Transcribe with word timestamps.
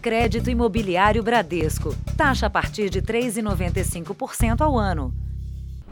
Crédito 0.00 0.48
Imobiliário 0.48 1.22
Bradesco. 1.22 1.94
Taxa 2.16 2.46
a 2.46 2.50
partir 2.50 2.88
de 2.88 3.02
3,95% 3.02 4.62
ao 4.62 4.78
ano. 4.78 5.12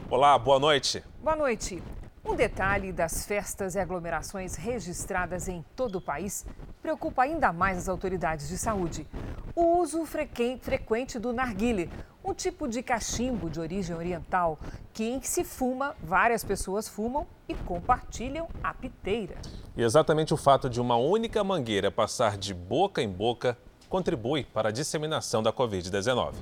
Olá, 0.09 0.39
boa 0.39 0.59
noite. 0.59 1.05
Boa 1.23 1.37
noite. 1.37 1.83
Um 2.25 2.35
detalhe 2.35 2.91
das 2.91 3.27
festas 3.27 3.75
e 3.75 3.79
aglomerações 3.79 4.55
registradas 4.55 5.47
em 5.47 5.63
todo 5.77 5.97
o 5.97 6.01
país 6.01 6.47
preocupa 6.81 7.25
ainda 7.25 7.53
mais 7.53 7.77
as 7.77 7.89
autoridades 7.89 8.49
de 8.49 8.57
saúde. 8.57 9.07
O 9.55 9.77
uso 9.77 10.07
frequente 10.07 11.19
do 11.19 11.35
narguile, 11.35 11.91
um 12.25 12.33
tipo 12.33 12.67
de 12.67 12.83
cachimbo 12.83 13.51
de 13.51 13.61
origem 13.61 13.95
oriental 13.95 14.59
que 14.95 15.05
em 15.05 15.21
que 15.21 15.29
se 15.29 15.45
fuma, 15.45 15.95
várias 16.03 16.43
pessoas 16.43 16.89
fumam 16.89 17.27
e 17.47 17.55
compartilham 17.55 18.49
a 18.63 18.73
piteira. 18.73 19.37
E 19.77 19.83
exatamente 19.83 20.33
o 20.33 20.37
fato 20.39 20.71
de 20.71 20.81
uma 20.81 20.97
única 20.97 21.45
mangueira 21.45 21.91
passar 21.91 22.39
de 22.39 22.55
boca 22.55 23.03
em 23.03 23.09
boca 23.09 23.59
contribui 23.89 24.45
para 24.45 24.69
a 24.69 24.73
disseminação 24.73 25.43
da 25.43 25.53
Covid-19. 25.53 26.35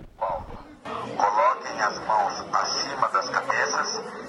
Coloquem 1.17 1.81
as 1.81 2.07
mãos 2.07 2.45
acima 2.53 3.09
das 3.09 3.29
cabeças 3.31 4.27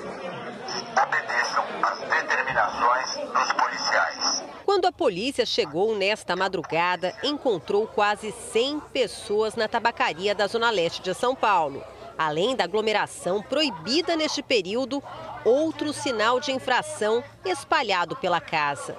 obedeçam 1.04 1.64
às 1.84 2.00
determinações 2.00 3.16
dos 3.34 3.52
policiais. 3.54 4.44
Quando 4.66 4.86
a 4.86 4.92
polícia 4.92 5.46
chegou 5.46 5.96
nesta 5.96 6.36
madrugada, 6.36 7.16
encontrou 7.24 7.88
quase 7.88 8.32
100 8.32 8.80
pessoas 8.92 9.56
na 9.56 9.68
tabacaria 9.68 10.36
da 10.36 10.48
Zona 10.48 10.70
Leste 10.70 11.02
de 11.02 11.14
São 11.14 11.36
Paulo. 11.36 11.84
Além 12.18 12.56
da 12.56 12.64
aglomeração 12.64 13.42
proibida 13.44 14.16
neste 14.16 14.42
período, 14.42 15.04
outro 15.46 15.94
sinal 15.94 16.40
de 16.40 16.52
infração 16.52 17.24
espalhado 17.46 18.16
pela 18.16 18.42
casa. 18.42 18.98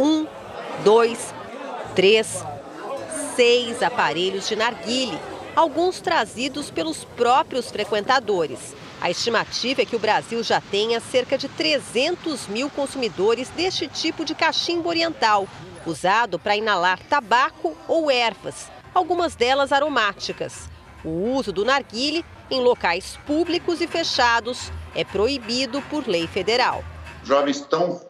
Um, 0.00 0.26
dois, 0.82 1.34
três, 1.94 2.42
seis 3.36 3.82
aparelhos 3.82 4.48
de 4.48 4.56
narguile, 4.56 5.18
alguns 5.54 6.00
trazidos 6.00 6.70
pelos 6.70 7.04
próprios 7.04 7.70
frequentadores. 7.70 8.74
A 8.98 9.10
estimativa 9.10 9.82
é 9.82 9.84
que 9.84 9.94
o 9.94 9.98
Brasil 9.98 10.42
já 10.42 10.58
tenha 10.58 11.00
cerca 11.00 11.36
de 11.36 11.46
300 11.46 12.48
mil 12.48 12.70
consumidores 12.70 13.50
deste 13.50 13.86
tipo 13.88 14.24
de 14.24 14.34
cachimbo 14.34 14.88
oriental, 14.88 15.46
usado 15.84 16.38
para 16.38 16.56
inalar 16.56 16.98
tabaco 17.10 17.76
ou 17.86 18.10
ervas, 18.10 18.70
algumas 18.94 19.36
delas 19.36 19.70
aromáticas. 19.70 20.70
O 21.04 21.10
uso 21.34 21.52
do 21.52 21.62
narguile 21.62 22.24
em 22.50 22.62
locais 22.62 23.18
públicos 23.26 23.82
e 23.82 23.86
fechados 23.86 24.72
é 24.94 25.04
proibido 25.04 25.82
por 25.82 26.08
lei 26.08 26.26
federal. 26.26 26.82
Jovens 27.22 27.58
estão 27.58 28.00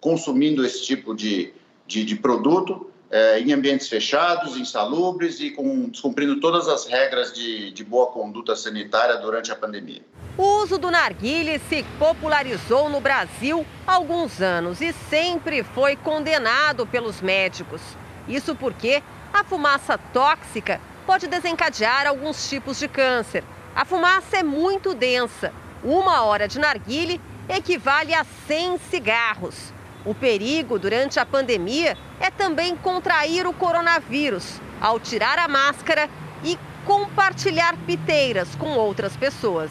consumindo 0.00 0.64
esse 0.64 0.84
tipo 0.84 1.16
de, 1.16 1.52
de, 1.84 2.04
de 2.04 2.14
produto 2.14 2.88
é, 3.10 3.40
em 3.40 3.52
ambientes 3.52 3.88
fechados, 3.88 4.56
insalubres 4.56 5.40
e 5.40 5.50
com, 5.50 5.88
descumprindo 5.88 6.40
todas 6.40 6.68
as 6.68 6.86
regras 6.86 7.32
de, 7.32 7.70
de 7.70 7.84
boa 7.84 8.08
conduta 8.08 8.54
sanitária 8.54 9.16
durante 9.16 9.50
a 9.50 9.56
pandemia. 9.56 10.02
O 10.36 10.62
uso 10.62 10.78
do 10.78 10.90
narguile 10.90 11.58
se 11.68 11.84
popularizou 11.98 12.88
no 12.88 13.00
Brasil 13.00 13.66
há 13.86 13.94
alguns 13.94 14.40
anos 14.40 14.80
e 14.80 14.92
sempre 14.92 15.62
foi 15.62 15.96
condenado 15.96 16.86
pelos 16.86 17.20
médicos. 17.20 17.80
Isso 18.28 18.54
porque 18.54 19.02
a 19.32 19.42
fumaça 19.42 19.98
tóxica 19.98 20.80
pode 21.06 21.26
desencadear 21.26 22.06
alguns 22.06 22.48
tipos 22.48 22.78
de 22.78 22.86
câncer. 22.86 23.42
A 23.74 23.84
fumaça 23.84 24.36
é 24.36 24.42
muito 24.42 24.94
densa. 24.94 25.52
Uma 25.82 26.22
hora 26.22 26.46
de 26.46 26.58
narguile 26.58 27.20
equivale 27.48 28.12
a 28.14 28.24
100 28.46 28.78
cigarros. 28.90 29.72
O 30.08 30.14
perigo 30.14 30.78
durante 30.78 31.20
a 31.20 31.26
pandemia 31.26 31.94
é 32.18 32.30
também 32.30 32.74
contrair 32.74 33.46
o 33.46 33.52
coronavírus 33.52 34.58
ao 34.80 34.98
tirar 34.98 35.38
a 35.38 35.46
máscara 35.46 36.08
e 36.42 36.56
compartilhar 36.86 37.76
piteiras 37.84 38.54
com 38.54 38.70
outras 38.70 39.14
pessoas. 39.18 39.70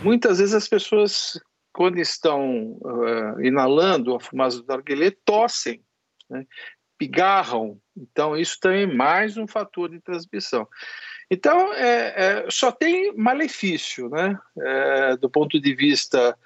Muitas 0.00 0.38
vezes 0.38 0.54
as 0.54 0.68
pessoas, 0.68 1.40
quando 1.72 1.98
estão 1.98 2.78
uh, 2.82 3.42
inalando 3.42 4.14
a 4.14 4.20
fumaça 4.20 4.62
do 4.62 4.66
narguilé, 4.68 5.10
tossem, 5.24 5.82
né? 6.30 6.46
pigarram. 6.96 7.76
Então, 7.96 8.36
isso 8.36 8.56
também 8.60 8.84
é 8.84 8.94
mais 8.94 9.36
um 9.36 9.48
fator 9.48 9.90
de 9.90 9.98
transmissão. 9.98 10.68
Então, 11.28 11.72
é, 11.72 12.44
é, 12.44 12.46
só 12.48 12.70
tem 12.70 13.12
malefício, 13.16 14.08
né? 14.08 14.38
É, 14.56 15.16
do 15.16 15.28
ponto 15.28 15.60
de 15.60 15.74
vista 15.74 16.38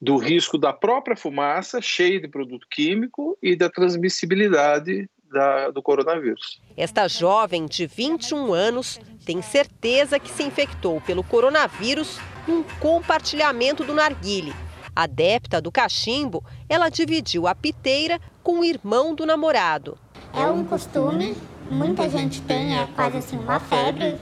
do 0.00 0.16
risco 0.16 0.58
da 0.58 0.72
própria 0.72 1.16
fumaça, 1.16 1.80
cheia 1.80 2.20
de 2.20 2.28
produto 2.28 2.66
químico, 2.70 3.36
e 3.42 3.56
da 3.56 3.70
transmissibilidade 3.70 5.08
da, 5.30 5.70
do 5.70 5.82
coronavírus. 5.82 6.60
Esta 6.76 7.08
jovem 7.08 7.66
de 7.66 7.86
21 7.86 8.52
anos 8.52 9.00
tem 9.24 9.42
certeza 9.42 10.18
que 10.18 10.30
se 10.30 10.42
infectou 10.42 11.00
pelo 11.00 11.24
coronavírus 11.24 12.18
num 12.46 12.62
compartilhamento 12.80 13.84
do 13.84 13.94
narguile. 13.94 14.54
Adepta 14.94 15.60
do 15.60 15.70
cachimbo, 15.70 16.44
ela 16.68 16.88
dividiu 16.88 17.46
a 17.46 17.54
piteira 17.54 18.20
com 18.42 18.60
o 18.60 18.64
irmão 18.64 19.14
do 19.14 19.26
namorado. 19.26 19.98
É 20.32 20.46
um 20.46 20.64
costume, 20.64 21.36
muita 21.70 22.08
gente 22.08 22.40
tem, 22.42 22.78
é 22.78 22.86
quase 22.94 23.18
assim 23.18 23.36
uma 23.36 23.60
febre 23.60 24.16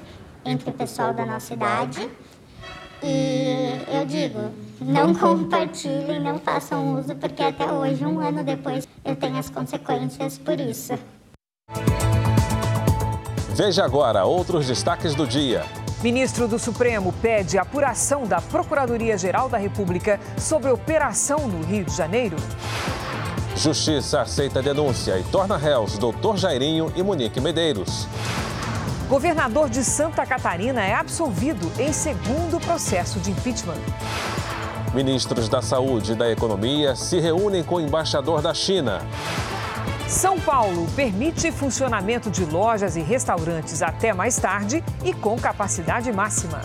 entre 0.45 0.71
o 0.71 0.73
pessoal 0.73 1.13
da 1.15 1.25
nossa 1.25 1.55
idade. 1.55 2.09
E 3.07 3.83
eu 3.93 4.07
digo, 4.07 4.51
não 4.81 5.15
compartilhem, 5.15 6.19
não 6.21 6.39
façam 6.39 6.99
uso, 6.99 7.15
porque 7.17 7.43
até 7.43 7.71
hoje, 7.71 8.03
um 8.07 8.19
ano 8.19 8.43
depois, 8.43 8.89
eu 9.05 9.15
tenho 9.15 9.37
as 9.37 9.51
consequências 9.51 10.39
por 10.39 10.59
isso. 10.59 10.95
Veja 13.51 13.85
agora 13.85 14.25
outros 14.25 14.67
destaques 14.67 15.15
do 15.15 15.27
dia. 15.27 15.65
Ministro 16.03 16.49
do 16.49 16.59
Supremo 16.59 17.13
pede 17.21 17.59
apuração 17.59 18.27
da 18.27 18.41
Procuradoria-Geral 18.41 19.51
da 19.51 19.59
República 19.59 20.19
sobre 20.39 20.71
operação 20.71 21.47
no 21.47 21.63
Rio 21.63 21.85
de 21.85 21.95
Janeiro. 21.95 22.37
Justiça 23.55 24.23
aceita 24.23 24.63
denúncia 24.63 25.19
e 25.19 25.25
torna 25.25 25.59
réus 25.59 25.99
Doutor 25.99 26.39
Jairinho 26.39 26.91
e 26.97 27.03
Monique 27.03 27.41
Medeiros. 27.41 28.09
Governador 29.09 29.69
de 29.69 29.85
Santa 29.85 30.25
Catarina 30.25 30.83
é 30.83 30.95
absolvido 30.95 31.71
em 31.79 31.93
segundo 31.93 32.59
processo 32.59 33.21
de 33.21 33.31
impeachment. 33.31 33.81
Ministros 34.95 35.49
da 35.49 35.61
Saúde 35.61 36.13
e 36.13 36.15
da 36.15 36.31
Economia 36.31 36.97
se 36.97 37.21
reúnem 37.21 37.63
com 37.63 37.77
o 37.77 37.81
embaixador 37.81 38.41
da 38.41 38.55
China. 38.55 39.03
São 40.09 40.41
Paulo 40.41 40.87
permite 40.97 41.53
funcionamento 41.53 42.31
de 42.31 42.45
lojas 42.47 42.97
e 42.97 43.03
restaurantes 43.03 43.83
até 43.83 44.15
mais 44.15 44.37
tarde 44.37 44.83
e 45.05 45.13
com 45.13 45.37
capacidade 45.37 46.11
máxima. 46.11 46.61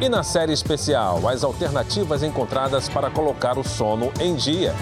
E 0.00 0.08
na 0.08 0.22
série 0.22 0.52
especial, 0.52 1.26
as 1.28 1.44
alternativas 1.44 2.22
encontradas 2.22 2.88
para 2.88 3.08
colocar 3.08 3.56
o 3.56 3.64
sono 3.64 4.12
em 4.20 4.34
dia. 4.34 4.74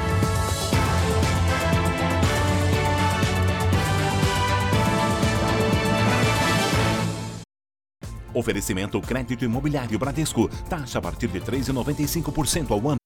Oferecimento 8.40 8.98
crédito 9.02 9.44
imobiliário 9.44 9.98
Bradesco. 9.98 10.48
Taxa 10.66 10.98
a 10.98 11.02
partir 11.02 11.28
de 11.28 11.40
3,95% 11.40 12.70
ao 12.70 12.78
ano. 12.88 12.96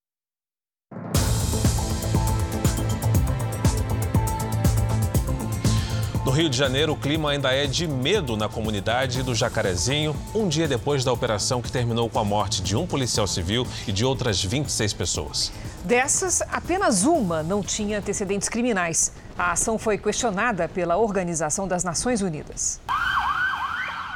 No 6.24 6.30
Rio 6.30 6.48
de 6.48 6.56
Janeiro, 6.56 6.92
o 6.92 6.96
clima 6.96 7.32
ainda 7.32 7.52
é 7.52 7.66
de 7.66 7.88
medo 7.88 8.36
na 8.36 8.48
comunidade 8.48 9.24
do 9.24 9.34
Jacarezinho, 9.34 10.14
um 10.32 10.48
dia 10.48 10.68
depois 10.68 11.04
da 11.04 11.12
operação 11.12 11.60
que 11.60 11.70
terminou 11.70 12.08
com 12.08 12.20
a 12.20 12.24
morte 12.24 12.62
de 12.62 12.76
um 12.76 12.86
policial 12.86 13.26
civil 13.26 13.66
e 13.88 13.92
de 13.92 14.04
outras 14.04 14.42
26 14.42 14.92
pessoas. 14.92 15.52
Dessas, 15.84 16.42
apenas 16.42 17.04
uma 17.04 17.42
não 17.42 17.60
tinha 17.60 17.98
antecedentes 17.98 18.48
criminais. 18.48 19.12
A 19.36 19.50
ação 19.50 19.78
foi 19.78 19.98
questionada 19.98 20.68
pela 20.68 20.96
Organização 20.96 21.66
das 21.66 21.82
Nações 21.82 22.22
Unidas. 22.22 22.80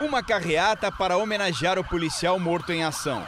Uma 0.01 0.23
carreata 0.23 0.93
para 0.93 1.17
homenagear 1.17 1.77
o 1.77 1.83
policial 1.83 2.39
morto 2.39 2.71
em 2.71 2.85
ação. 2.85 3.27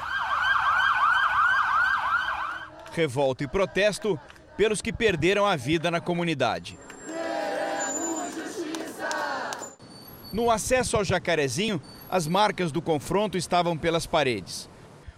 Revolta 2.93 3.43
e 3.43 3.49
protesto 3.49 4.19
pelos 4.57 4.81
que 4.81 4.93
perderam 4.93 5.45
a 5.45 5.57
vida 5.57 5.91
na 5.91 6.01
comunidade. 6.01 6.79
No 10.33 10.49
acesso 10.49 10.97
ao 10.97 11.03
Jacarezinho, 11.03 11.83
as 12.09 12.29
marcas 12.29 12.71
do 12.71 12.81
confronto 12.81 13.37
estavam 13.37 13.77
pelas 13.77 14.07
paredes. 14.07 14.71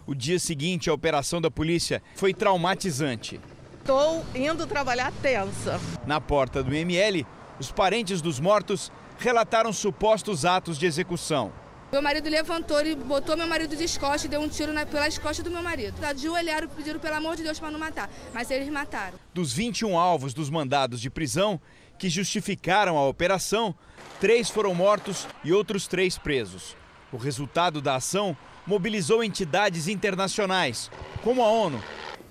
O 0.07 0.15
dia 0.15 0.39
seguinte 0.39 0.89
à 0.89 0.95
operação 0.95 1.39
da 1.39 1.51
polícia 1.51 2.03
foi 2.17 2.33
traumatizante. 2.33 3.39
Estou 3.79 4.25
indo 4.35 4.67
trabalhar 4.67 5.13
tensa. 5.21 5.79
Na 6.07 6.19
porta 6.19 6.63
do 6.63 6.75
ML, 6.75 7.27
os 7.61 7.71
parentes 7.71 8.23
dos 8.23 8.41
mortos 8.41 8.91
relataram 9.23 9.73
supostos 9.73 10.45
atos 10.45 10.77
de 10.77 10.85
execução. 10.85 11.53
Meu 11.93 12.03
marido 12.03 12.29
levantou 12.29 12.85
e 12.85 12.97
botou 12.97 13.37
meu 13.37 13.47
marido 13.47 13.77
de 13.77 13.85
costas 13.99 14.25
e 14.25 14.29
deu 14.29 14.41
um 14.41 14.49
tiro 14.49 14.73
na, 14.73 14.85
pelas 14.85 15.17
costas 15.19 15.45
do 15.45 15.51
meu 15.51 15.63
marido. 15.63 15.95
Ajoelharam 16.05 16.67
e 16.67 16.69
pediram 16.69 16.99
pelo 16.99 17.15
amor 17.15 17.37
de 17.37 17.43
Deus 17.43 17.61
para 17.61 17.71
não 17.71 17.79
matar, 17.79 18.11
mas 18.33 18.51
eles 18.51 18.69
mataram. 18.69 19.19
Dos 19.33 19.53
21 19.53 19.97
alvos 19.99 20.35
dos 20.35 20.51
mandados 20.51 21.01
de 21.01 21.09
prisão 21.09 21.61
que 21.99 22.09
justificaram 22.09 22.97
a 22.99 23.07
operação, 23.07 23.75
três 24.19 24.51
foram 24.51 24.75
mortos 24.75 25.29
e 25.45 25.53
outros 25.53 25.87
três 25.87 26.19
presos. 26.19 26.75
O 27.13 27.17
resultado 27.17 27.81
da 27.81 27.97
ação 27.97 28.37
mobilizou 28.67 29.23
entidades 29.23 29.87
internacionais, 29.87 30.91
como 31.23 31.43
a 31.43 31.51
ONU, 31.51 31.81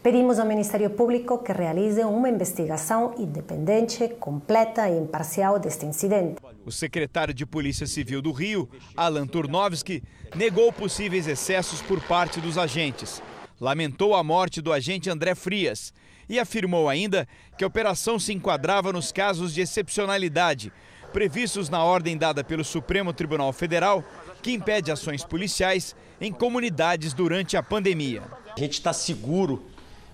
Pedimos 0.04 0.40
ao 0.40 0.48
Ministério 0.48 0.90
Público 0.90 1.38
que 1.38 1.52
realize 1.52 2.04
uma 2.04 2.28
investigação 2.28 3.14
independente, 3.20 4.08
completa 4.20 4.90
e 4.90 4.98
imparcial 4.98 5.60
deste 5.60 5.86
incidente. 5.86 6.42
O 6.66 6.72
secretário 6.72 7.36
de 7.36 7.46
Polícia 7.46 7.86
Civil 7.86 8.20
do 8.20 8.32
Rio, 8.32 8.68
Alan 8.98 9.28
Turnovski, 9.28 10.02
negou 10.36 10.74
possíveis 10.74 11.28
excessos 11.28 11.84
por 11.84 12.02
parte 12.02 12.42
dos 12.42 12.58
agentes. 12.58 13.22
Lamentou 13.60 14.16
a 14.16 14.24
morte 14.24 14.60
do 14.60 14.74
agente 14.74 15.08
André 15.08 15.36
Frias 15.36 15.94
e 16.28 16.40
afirmou 16.40 16.90
ainda 16.90 17.28
que 17.56 17.64
a 17.64 17.68
operação 17.68 18.18
se 18.18 18.34
enquadrava 18.34 18.92
nos 18.92 19.12
casos 19.12 19.54
de 19.54 19.62
excepcionalidade 19.62 20.74
previstos 21.12 21.70
na 21.70 21.84
ordem 21.84 22.18
dada 22.18 22.44
pelo 22.44 22.64
Supremo 22.64 23.14
Tribunal 23.14 23.52
Federal, 23.52 24.04
que 24.42 24.54
impede 24.54 24.92
ações 24.92 25.24
policiais 25.24 25.96
em 26.20 26.32
comunidades 26.32 27.14
durante 27.14 27.58
a 27.58 27.62
pandemia. 27.62 28.24
A 28.56 28.60
gente 28.60 28.74
está 28.74 28.94
seguro 28.94 29.64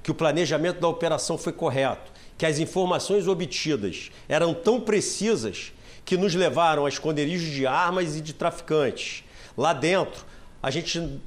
que 0.07 0.11
o 0.11 0.15
planejamento 0.15 0.79
da 0.79 0.87
operação 0.87 1.37
foi 1.37 1.51
correto, 1.51 2.13
que 2.37 2.45
as 2.45 2.59
informações 2.59 3.27
obtidas 3.27 4.09
eram 4.29 4.53
tão 4.53 4.79
precisas 4.79 5.73
que 6.05 6.15
nos 6.15 6.33
levaram 6.33 6.85
a 6.85 6.89
esconderijos 6.89 7.49
de 7.49 7.67
armas 7.67 8.15
e 8.15 8.21
de 8.21 8.31
traficantes. 8.31 9.25
Lá 9.57 9.73
dentro, 9.73 10.23
a 10.63 10.71
gente 10.71 11.19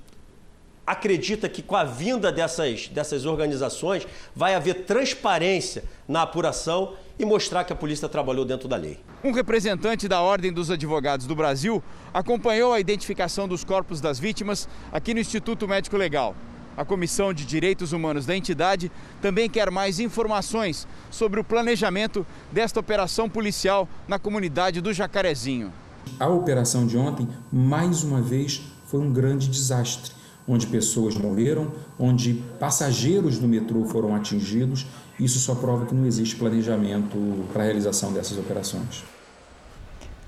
acredita 0.86 1.46
que 1.46 1.60
com 1.60 1.76
a 1.76 1.84
vinda 1.84 2.32
dessas, 2.32 2.88
dessas 2.88 3.26
organizações 3.26 4.08
vai 4.34 4.54
haver 4.54 4.86
transparência 4.86 5.84
na 6.08 6.22
apuração 6.22 6.94
e 7.18 7.24
mostrar 7.26 7.64
que 7.64 7.74
a 7.74 7.76
polícia 7.76 8.08
trabalhou 8.08 8.46
dentro 8.46 8.66
da 8.66 8.76
lei. 8.76 8.98
Um 9.22 9.32
representante 9.32 10.08
da 10.08 10.22
Ordem 10.22 10.50
dos 10.50 10.70
Advogados 10.70 11.26
do 11.26 11.34
Brasil 11.34 11.82
acompanhou 12.14 12.72
a 12.72 12.80
identificação 12.80 13.46
dos 13.46 13.62
corpos 13.62 14.00
das 14.00 14.18
vítimas 14.18 14.66
aqui 14.90 15.12
no 15.12 15.20
Instituto 15.20 15.68
Médico 15.68 15.98
Legal. 15.98 16.34
A 16.76 16.84
Comissão 16.84 17.32
de 17.32 17.44
Direitos 17.44 17.92
Humanos 17.92 18.26
da 18.26 18.36
entidade 18.36 18.90
também 19.20 19.50
quer 19.50 19.70
mais 19.70 20.00
informações 20.00 20.86
sobre 21.10 21.40
o 21.40 21.44
planejamento 21.44 22.26
desta 22.52 22.80
operação 22.80 23.28
policial 23.28 23.88
na 24.08 24.18
comunidade 24.18 24.80
do 24.80 24.92
Jacarezinho. 24.92 25.72
A 26.18 26.28
operação 26.28 26.86
de 26.86 26.96
ontem, 26.96 27.28
mais 27.52 28.02
uma 28.02 28.20
vez, 28.22 28.62
foi 28.86 29.00
um 29.00 29.12
grande 29.12 29.48
desastre, 29.48 30.12
onde 30.48 30.66
pessoas 30.66 31.14
morreram, 31.14 31.72
onde 31.98 32.42
passageiros 32.58 33.38
do 33.38 33.46
metrô 33.46 33.84
foram 33.84 34.14
atingidos. 34.14 34.86
Isso 35.18 35.38
só 35.38 35.54
prova 35.54 35.86
que 35.86 35.94
não 35.94 36.06
existe 36.06 36.36
planejamento 36.36 37.16
para 37.52 37.62
a 37.62 37.64
realização 37.66 38.12
dessas 38.12 38.38
operações. 38.38 39.04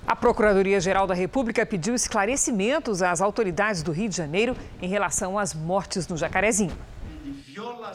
A 0.07 0.17
Procuradoria-Geral 0.17 1.07
da 1.07 1.15
República 1.15 1.65
pediu 1.65 1.95
esclarecimentos 1.95 3.03
às 3.03 3.21
autoridades 3.21 3.83
do 3.83 3.93
Rio 3.93 4.09
de 4.09 4.17
Janeiro 4.17 4.57
em 4.81 4.89
relação 4.89 5.39
às 5.39 5.55
mortes 5.55 6.09
no 6.09 6.17
Jacarezinho. 6.17 6.77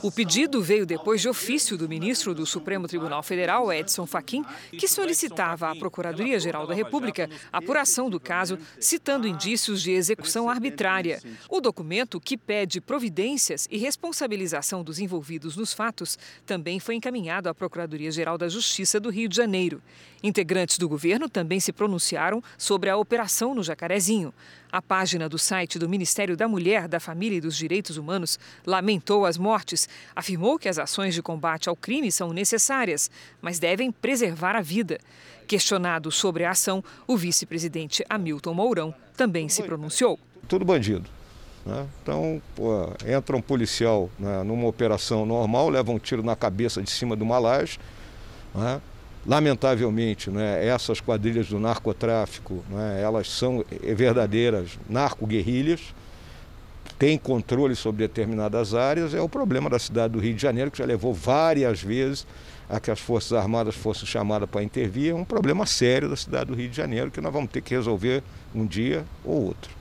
O 0.04 0.12
pedido 0.12 0.62
veio 0.62 0.86
depois 0.86 1.22
de 1.22 1.30
ofício 1.30 1.78
do 1.78 1.88
ministro 1.88 2.34
do 2.34 2.45
Supremo 2.45 2.88
Tribunal 2.88 3.24
Federal, 3.24 3.72
Edson 3.72 4.06
Fachin, 4.06 4.44
que 4.72 4.88
solicitava 4.88 5.72
à 5.72 5.75
Procuradoria-Geral 5.75 6.68
da 6.68 6.74
República 6.74 7.30
apuração 7.51 8.10
do 8.10 8.19
caso, 8.19 8.57
citando 8.80 9.28
indícios 9.28 9.81
de 9.81 9.92
execução 9.92 10.50
arbitrária. 10.50 11.22
O 11.50 11.62
documento, 11.62 12.19
que 12.19 12.38
pede 12.38 12.81
providências 12.81 13.68
e 13.69 13.78
responsabilização 13.78 14.84
dos 14.84 15.00
envolvidos 15.00 15.56
nos 15.56 15.74
fatos, 15.74 16.18
também 16.45 16.80
foi 16.80 16.95
encaminhado 16.95 17.50
à 17.50 17.54
Procuradoria-Geral 17.54 18.38
da 18.38 18.50
Justiça 18.50 19.00
do 19.00 19.10
Rio 19.10 19.30
de 19.30 19.36
Janeiro. 19.36 19.81
Integrantes 20.24 20.78
do 20.78 20.90
governo 20.90 21.30
também 21.30 21.60
se 21.60 21.72
pronunciaram 21.72 22.44
sobre 22.57 22.90
a 22.90 22.98
operação 22.98 23.54
no 23.54 23.63
Jacarezinho. 23.63 24.33
A 24.72 24.81
página 24.81 25.30
do 25.30 25.38
site 25.38 25.80
do 25.80 25.88
Ministério 25.88 26.36
da 26.36 26.48
Mulher, 26.48 26.88
da 26.88 27.00
Família 27.00 27.38
e 27.38 27.42
dos 27.42 27.56
Direitos 27.56 27.98
Humanos 27.98 28.38
lamentou 28.66 29.25
as 29.25 29.38
mortes, 29.38 29.88
afirmou 30.16 30.60
que 30.60 30.68
as 30.68 30.78
ações 30.78 31.14
de 31.14 31.22
combate 31.22 31.69
ao 31.69 31.75
crime 31.75 32.12
são 32.12 32.34
necessárias, 32.34 33.10
mas 33.42 33.60
devem 33.60 33.92
preservar 33.92 34.56
a 34.56 34.62
vida. 34.62 35.00
Questionado 35.48 36.12
sobre 36.12 36.44
a 36.44 36.52
ação, 36.52 36.84
o 37.08 37.16
vice-presidente 37.16 38.04
Hamilton 38.10 38.54
Mourão 38.54 38.94
também 39.16 39.48
se 39.48 39.64
pronunciou. 39.64 40.19
Tudo 40.48 40.66
bandido. 40.66 41.10
Né? 41.66 41.88
Então, 42.02 42.42
pô, 42.56 42.94
entra 43.06 43.36
um 43.36 43.42
policial 43.42 44.10
né, 44.19 44.44
numa 44.44 44.68
operação 44.68 45.25
normal, 45.25 45.69
leva 45.69 45.92
um 45.92 46.00
tiro 46.00 46.22
na 46.22 46.36
cabeça 46.36 46.81
de 46.81 46.90
cima 46.90 47.16
de 47.16 47.24
uma 47.24 47.40
laje. 47.40 47.80
Né? 48.54 48.81
Lamentavelmente, 49.28 50.30
né, 50.30 50.66
essas 50.66 51.02
quadrilhas 51.02 51.50
do 51.50 51.60
narcotráfico, 51.60 52.64
né, 52.70 53.02
elas 53.02 53.30
são 53.30 53.64
verdadeiras 53.94 54.80
narco-guerrilhas, 54.90 55.94
têm 56.98 57.18
controle 57.18 57.76
sobre 57.76 58.08
determinadas 58.08 58.74
áreas, 58.74 59.14
é 59.14 59.20
o 59.20 59.28
problema 59.28 59.70
da 59.70 59.78
cidade 59.78 60.14
do 60.14 60.20
Rio 60.20 60.34
de 60.34 60.42
Janeiro, 60.42 60.72
que 60.72 60.78
já 60.78 60.86
levou 60.86 61.14
várias 61.14 61.82
vezes 61.82 62.26
a 62.70 62.80
que 62.80 62.90
as 62.90 63.00
Forças 63.00 63.34
Armadas 63.34 63.76
fossem 63.76 64.06
chamadas 64.06 64.50
para 64.50 64.64
intervir, 64.64 65.12
é 65.12 65.14
um 65.16 65.26
problema 65.26 65.66
sério 65.66 66.10
da 66.10 66.16
cidade 66.16 66.46
do 66.46 66.56
Rio 66.56 66.70
de 66.70 66.76
Janeiro 66.78 67.12
que 67.12 67.20
nós 67.20 67.34
vamos 67.34 67.52
ter 67.52 67.62
que 67.62 67.76
resolver 67.76 68.24
um 68.56 68.66
dia 68.66 69.06
ou 69.26 69.48
outro. 69.48 69.77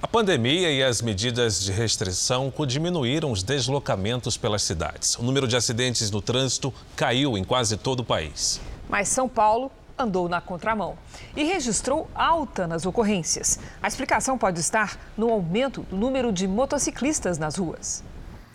A 0.00 0.06
pandemia 0.06 0.70
e 0.70 0.80
as 0.80 1.02
medidas 1.02 1.60
de 1.60 1.72
restrição 1.72 2.52
diminuíram 2.64 3.32
os 3.32 3.42
deslocamentos 3.42 4.36
pelas 4.36 4.62
cidades. 4.62 5.16
O 5.16 5.24
número 5.24 5.48
de 5.48 5.56
acidentes 5.56 6.08
no 6.08 6.22
trânsito 6.22 6.72
caiu 6.94 7.36
em 7.36 7.42
quase 7.42 7.76
todo 7.76 8.00
o 8.00 8.04
país. 8.04 8.60
Mas 8.88 9.08
São 9.08 9.28
Paulo 9.28 9.72
andou 9.98 10.28
na 10.28 10.40
contramão 10.40 10.96
e 11.36 11.42
registrou 11.42 12.08
alta 12.14 12.64
nas 12.68 12.86
ocorrências. 12.86 13.58
A 13.82 13.88
explicação 13.88 14.38
pode 14.38 14.60
estar 14.60 14.96
no 15.16 15.32
aumento 15.32 15.82
do 15.82 15.96
número 15.96 16.32
de 16.32 16.46
motociclistas 16.46 17.36
nas 17.36 17.56
ruas. 17.56 18.04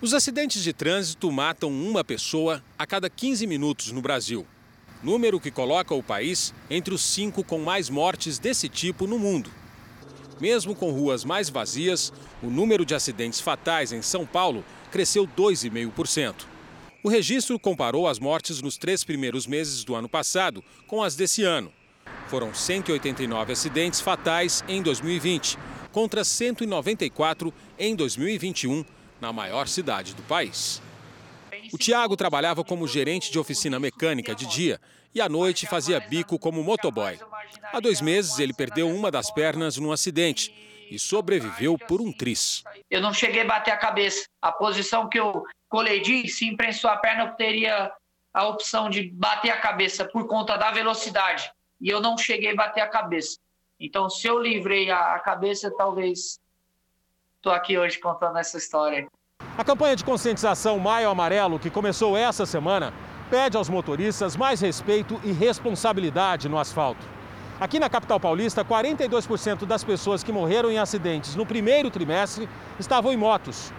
Os 0.01 0.13
acidentes 0.13 0.63
de 0.63 0.71
trânsito 0.71 1.29
matam 1.29 1.69
uma 1.69 2.05
pessoa 2.05 2.63
a 2.79 2.87
cada 2.87 3.09
15 3.09 3.45
minutos 3.45 3.91
no 3.91 4.01
Brasil. 4.01 4.47
Número 5.03 5.41
que 5.41 5.51
coloca 5.51 5.93
o 5.93 6.01
país 6.01 6.53
entre 6.69 6.93
os 6.93 7.03
cinco 7.03 7.43
com 7.43 7.59
mais 7.59 7.89
mortes 7.89 8.39
desse 8.39 8.69
tipo 8.69 9.05
no 9.05 9.19
mundo. 9.19 9.51
Mesmo 10.39 10.75
com 10.75 10.91
ruas 10.91 11.23
mais 11.23 11.49
vazias, 11.49 12.11
o 12.41 12.47
número 12.47 12.85
de 12.85 12.95
acidentes 12.95 13.39
fatais 13.39 13.91
em 13.91 14.01
São 14.01 14.25
Paulo 14.25 14.63
cresceu 14.91 15.27
2,5%. 15.27 16.45
O 17.03 17.09
registro 17.09 17.59
comparou 17.59 18.07
as 18.07 18.17
mortes 18.17 18.61
nos 18.61 18.77
três 18.77 19.03
primeiros 19.03 19.45
meses 19.45 19.83
do 19.83 19.93
ano 19.93 20.07
passado 20.07 20.63
com 20.87 21.03
as 21.03 21.15
desse 21.15 21.43
ano. 21.43 21.71
Foram 22.27 22.53
189 22.53 23.51
acidentes 23.51 23.99
fatais 23.99 24.63
em 24.67 24.81
2020, 24.81 25.57
contra 25.91 26.23
194 26.23 27.53
em 27.77 27.95
2021, 27.95 28.85
na 29.19 29.33
maior 29.33 29.67
cidade 29.67 30.13
do 30.13 30.23
país. 30.23 30.81
O 31.71 31.77
Tiago 31.77 32.15
trabalhava 32.15 32.63
como 32.63 32.87
gerente 32.87 33.31
de 33.31 33.39
oficina 33.39 33.79
mecânica 33.79 34.33
de 34.33 34.45
dia 34.45 34.79
e 35.13 35.21
à 35.21 35.29
noite 35.29 35.67
fazia 35.67 35.99
bico 35.99 36.39
como 36.39 36.63
motoboy. 36.63 37.19
Há 37.71 37.79
dois 37.79 38.01
meses 38.01 38.39
ele 38.39 38.53
perdeu 38.53 38.89
uma 38.89 39.11
das 39.11 39.31
pernas 39.31 39.77
num 39.77 39.91
acidente 39.91 40.53
e 40.89 40.99
sobreviveu 40.99 41.77
por 41.77 42.01
um 42.01 42.11
tris. 42.11 42.63
Eu 42.89 43.01
não 43.01 43.13
cheguei 43.13 43.41
a 43.41 43.45
bater 43.45 43.71
a 43.71 43.77
cabeça. 43.77 44.25
A 44.41 44.51
posição 44.51 45.07
que 45.09 45.19
eu 45.19 45.43
coledi, 45.69 46.27
se 46.27 46.47
imprensou 46.47 46.89
a 46.89 46.97
perna, 46.97 47.23
eu 47.23 47.31
teria 47.33 47.91
a 48.33 48.47
opção 48.47 48.89
de 48.89 49.09
bater 49.11 49.51
a 49.51 49.57
cabeça 49.57 50.05
por 50.05 50.27
conta 50.27 50.57
da 50.57 50.71
velocidade. 50.71 51.51
E 51.79 51.89
eu 51.89 51.99
não 51.99 52.17
cheguei 52.17 52.51
a 52.51 52.55
bater 52.55 52.81
a 52.81 52.87
cabeça. 52.87 53.37
Então, 53.79 54.09
se 54.09 54.27
eu 54.27 54.39
livrei 54.39 54.89
a 54.89 55.19
cabeça, 55.19 55.71
talvez 55.75 56.39
estou 57.35 57.51
aqui 57.51 57.77
hoje 57.77 57.99
contando 57.99 58.37
essa 58.37 58.57
história. 58.57 59.07
A 59.57 59.63
campanha 59.63 59.95
de 59.95 60.03
conscientização 60.03 60.79
Maio 60.79 61.09
Amarelo, 61.09 61.59
que 61.59 61.69
começou 61.69 62.17
essa 62.17 62.45
semana, 62.45 62.93
pede 63.29 63.57
aos 63.57 63.69
motoristas 63.69 64.35
mais 64.35 64.61
respeito 64.61 65.19
e 65.23 65.31
responsabilidade 65.31 66.47
no 66.49 66.57
asfalto. 66.57 67.05
Aqui 67.59 67.79
na 67.79 67.89
capital 67.89 68.19
paulista, 68.19 68.65
42% 68.65 69.65
das 69.65 69.83
pessoas 69.83 70.23
que 70.23 70.31
morreram 70.31 70.71
em 70.71 70.77
acidentes 70.77 71.35
no 71.35 71.45
primeiro 71.45 71.89
trimestre 71.89 72.49
estavam 72.79 73.13
em 73.13 73.17
motos. 73.17 73.71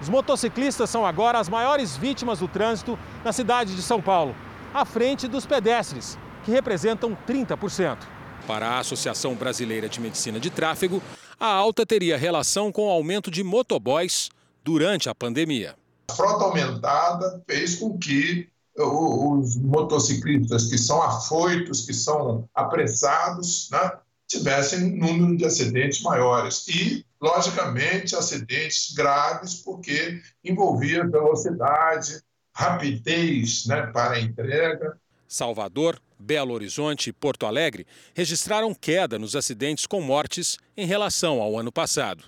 Os 0.00 0.08
motociclistas 0.08 0.90
são 0.90 1.06
agora 1.06 1.38
as 1.38 1.48
maiores 1.48 1.96
vítimas 1.96 2.40
do 2.40 2.48
trânsito 2.48 2.98
na 3.24 3.32
cidade 3.32 3.74
de 3.74 3.82
São 3.82 4.00
Paulo, 4.02 4.34
à 4.74 4.84
frente 4.84 5.28
dos 5.28 5.46
pedestres, 5.46 6.18
que 6.44 6.50
representam 6.50 7.16
30%. 7.26 7.98
Para 8.46 8.68
a 8.68 8.78
Associação 8.80 9.34
Brasileira 9.34 9.88
de 9.88 10.00
Medicina 10.00 10.40
de 10.40 10.50
Tráfego, 10.50 11.02
a 11.38 11.46
alta 11.46 11.86
teria 11.86 12.16
relação 12.16 12.70
com 12.70 12.86
o 12.86 12.90
aumento 12.90 13.30
de 13.30 13.42
motoboys 13.42 14.28
durante 14.64 15.08
a 15.08 15.14
pandemia. 15.14 15.74
A 16.10 16.14
frota 16.14 16.44
aumentada 16.44 17.42
fez 17.48 17.76
com 17.76 17.96
que 17.98 18.51
os 18.76 19.56
motociclistas 19.56 20.68
que 20.68 20.78
são 20.78 21.02
afoitos, 21.02 21.84
que 21.84 21.92
são 21.92 22.48
apressados, 22.54 23.68
né, 23.70 23.92
tivessem 24.26 24.96
número 24.96 25.36
de 25.36 25.44
acidentes 25.44 26.00
maiores. 26.02 26.66
E, 26.68 27.04
logicamente, 27.20 28.16
acidentes 28.16 28.92
graves, 28.94 29.54
porque 29.56 30.20
envolvia 30.42 31.06
velocidade, 31.06 32.20
rapidez 32.54 33.66
né, 33.66 33.86
para 33.88 34.14
a 34.14 34.20
entrega. 34.20 34.98
Salvador, 35.28 36.00
Belo 36.18 36.54
Horizonte 36.54 37.10
e 37.10 37.12
Porto 37.12 37.46
Alegre 37.46 37.86
registraram 38.14 38.74
queda 38.74 39.18
nos 39.18 39.34
acidentes 39.34 39.86
com 39.86 40.00
mortes 40.00 40.58
em 40.76 40.86
relação 40.86 41.40
ao 41.40 41.58
ano 41.58 41.72
passado. 41.72 42.24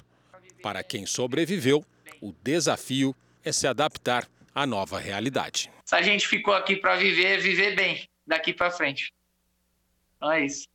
Para 0.63 0.83
quem 0.83 1.07
sobreviveu, 1.07 1.85
o 2.21 2.33
desafio 2.43 3.15
é 3.45 3.53
se 3.53 3.67
adaptar 3.67 4.27
à 4.55 4.67
nova 4.67 4.99
realidade. 4.99 5.74
Se 5.85 5.95
a 5.95 6.03
gente 6.03 6.27
ficou 6.27 6.55
aqui 6.55 6.77
para 6.77 6.97
viver, 6.97 7.41
viver 7.41 7.77
bem 7.77 8.09
daqui 8.27 8.53
para 8.55 8.71
frente. 8.71 9.13
Então 10.17 10.33
é 10.33 10.45
isso. 10.45 10.67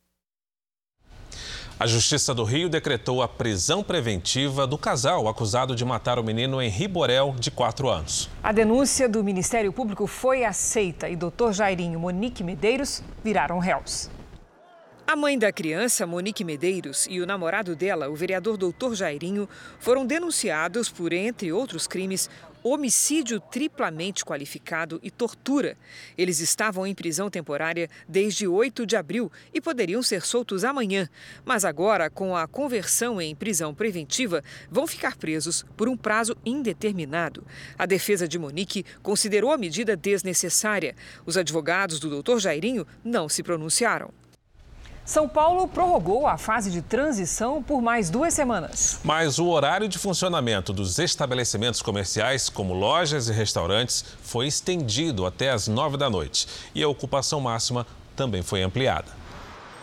A 1.80 1.86
Justiça 1.86 2.34
do 2.34 2.44
Rio 2.44 2.68
decretou 2.68 3.22
a 3.22 3.26
prisão 3.26 3.82
preventiva 3.82 4.66
do 4.66 4.76
casal 4.76 5.26
acusado 5.26 5.74
de 5.74 5.82
matar 5.82 6.18
o 6.18 6.22
menino 6.22 6.60
Henri 6.60 6.86
Borel, 6.86 7.34
de 7.38 7.50
4 7.50 7.88
anos. 7.88 8.28
A 8.42 8.52
denúncia 8.52 9.08
do 9.08 9.24
Ministério 9.24 9.72
Público 9.72 10.06
foi 10.06 10.44
aceita 10.44 11.08
e 11.08 11.16
Dr. 11.16 11.52
Jairinho 11.52 11.94
e 11.94 11.96
Monique 11.96 12.44
Medeiros 12.44 13.02
viraram 13.24 13.58
réus. 13.58 14.10
A 15.10 15.16
mãe 15.16 15.36
da 15.36 15.50
criança, 15.50 16.06
Monique 16.06 16.44
Medeiros, 16.44 17.08
e 17.10 17.20
o 17.20 17.26
namorado 17.26 17.74
dela, 17.74 18.08
o 18.08 18.14
vereador 18.14 18.56
Dr. 18.56 18.94
Jairinho, 18.94 19.48
foram 19.80 20.06
denunciados 20.06 20.88
por, 20.88 21.12
entre 21.12 21.52
outros 21.52 21.88
crimes, 21.88 22.30
homicídio 22.62 23.40
triplamente 23.40 24.24
qualificado 24.24 25.00
e 25.02 25.10
tortura. 25.10 25.76
Eles 26.16 26.38
estavam 26.38 26.86
em 26.86 26.94
prisão 26.94 27.28
temporária 27.28 27.90
desde 28.08 28.46
8 28.46 28.86
de 28.86 28.94
abril 28.94 29.32
e 29.52 29.60
poderiam 29.60 30.00
ser 30.00 30.22
soltos 30.22 30.62
amanhã. 30.62 31.08
Mas 31.44 31.64
agora, 31.64 32.08
com 32.08 32.36
a 32.36 32.46
conversão 32.46 33.20
em 33.20 33.34
prisão 33.34 33.74
preventiva, 33.74 34.44
vão 34.70 34.86
ficar 34.86 35.16
presos 35.16 35.66
por 35.76 35.88
um 35.88 35.96
prazo 35.96 36.36
indeterminado. 36.46 37.44
A 37.76 37.84
defesa 37.84 38.28
de 38.28 38.38
Monique 38.38 38.84
considerou 39.02 39.50
a 39.50 39.58
medida 39.58 39.96
desnecessária. 39.96 40.94
Os 41.26 41.36
advogados 41.36 41.98
do 41.98 42.22
Dr. 42.22 42.38
Jairinho 42.38 42.86
não 43.02 43.28
se 43.28 43.42
pronunciaram. 43.42 44.12
São 45.10 45.28
Paulo 45.28 45.66
prorrogou 45.66 46.24
a 46.24 46.38
fase 46.38 46.70
de 46.70 46.80
transição 46.80 47.60
por 47.60 47.82
mais 47.82 48.08
duas 48.08 48.32
semanas. 48.32 49.00
Mas 49.02 49.40
o 49.40 49.48
horário 49.48 49.88
de 49.88 49.98
funcionamento 49.98 50.72
dos 50.72 51.00
estabelecimentos 51.00 51.82
comerciais, 51.82 52.48
como 52.48 52.72
lojas 52.72 53.28
e 53.28 53.32
restaurantes, 53.32 54.04
foi 54.22 54.46
estendido 54.46 55.26
até 55.26 55.50
as 55.50 55.66
nove 55.66 55.96
da 55.96 56.08
noite. 56.08 56.46
E 56.72 56.80
a 56.80 56.88
ocupação 56.88 57.40
máxima 57.40 57.84
também 58.14 58.40
foi 58.40 58.62
ampliada. 58.62 59.19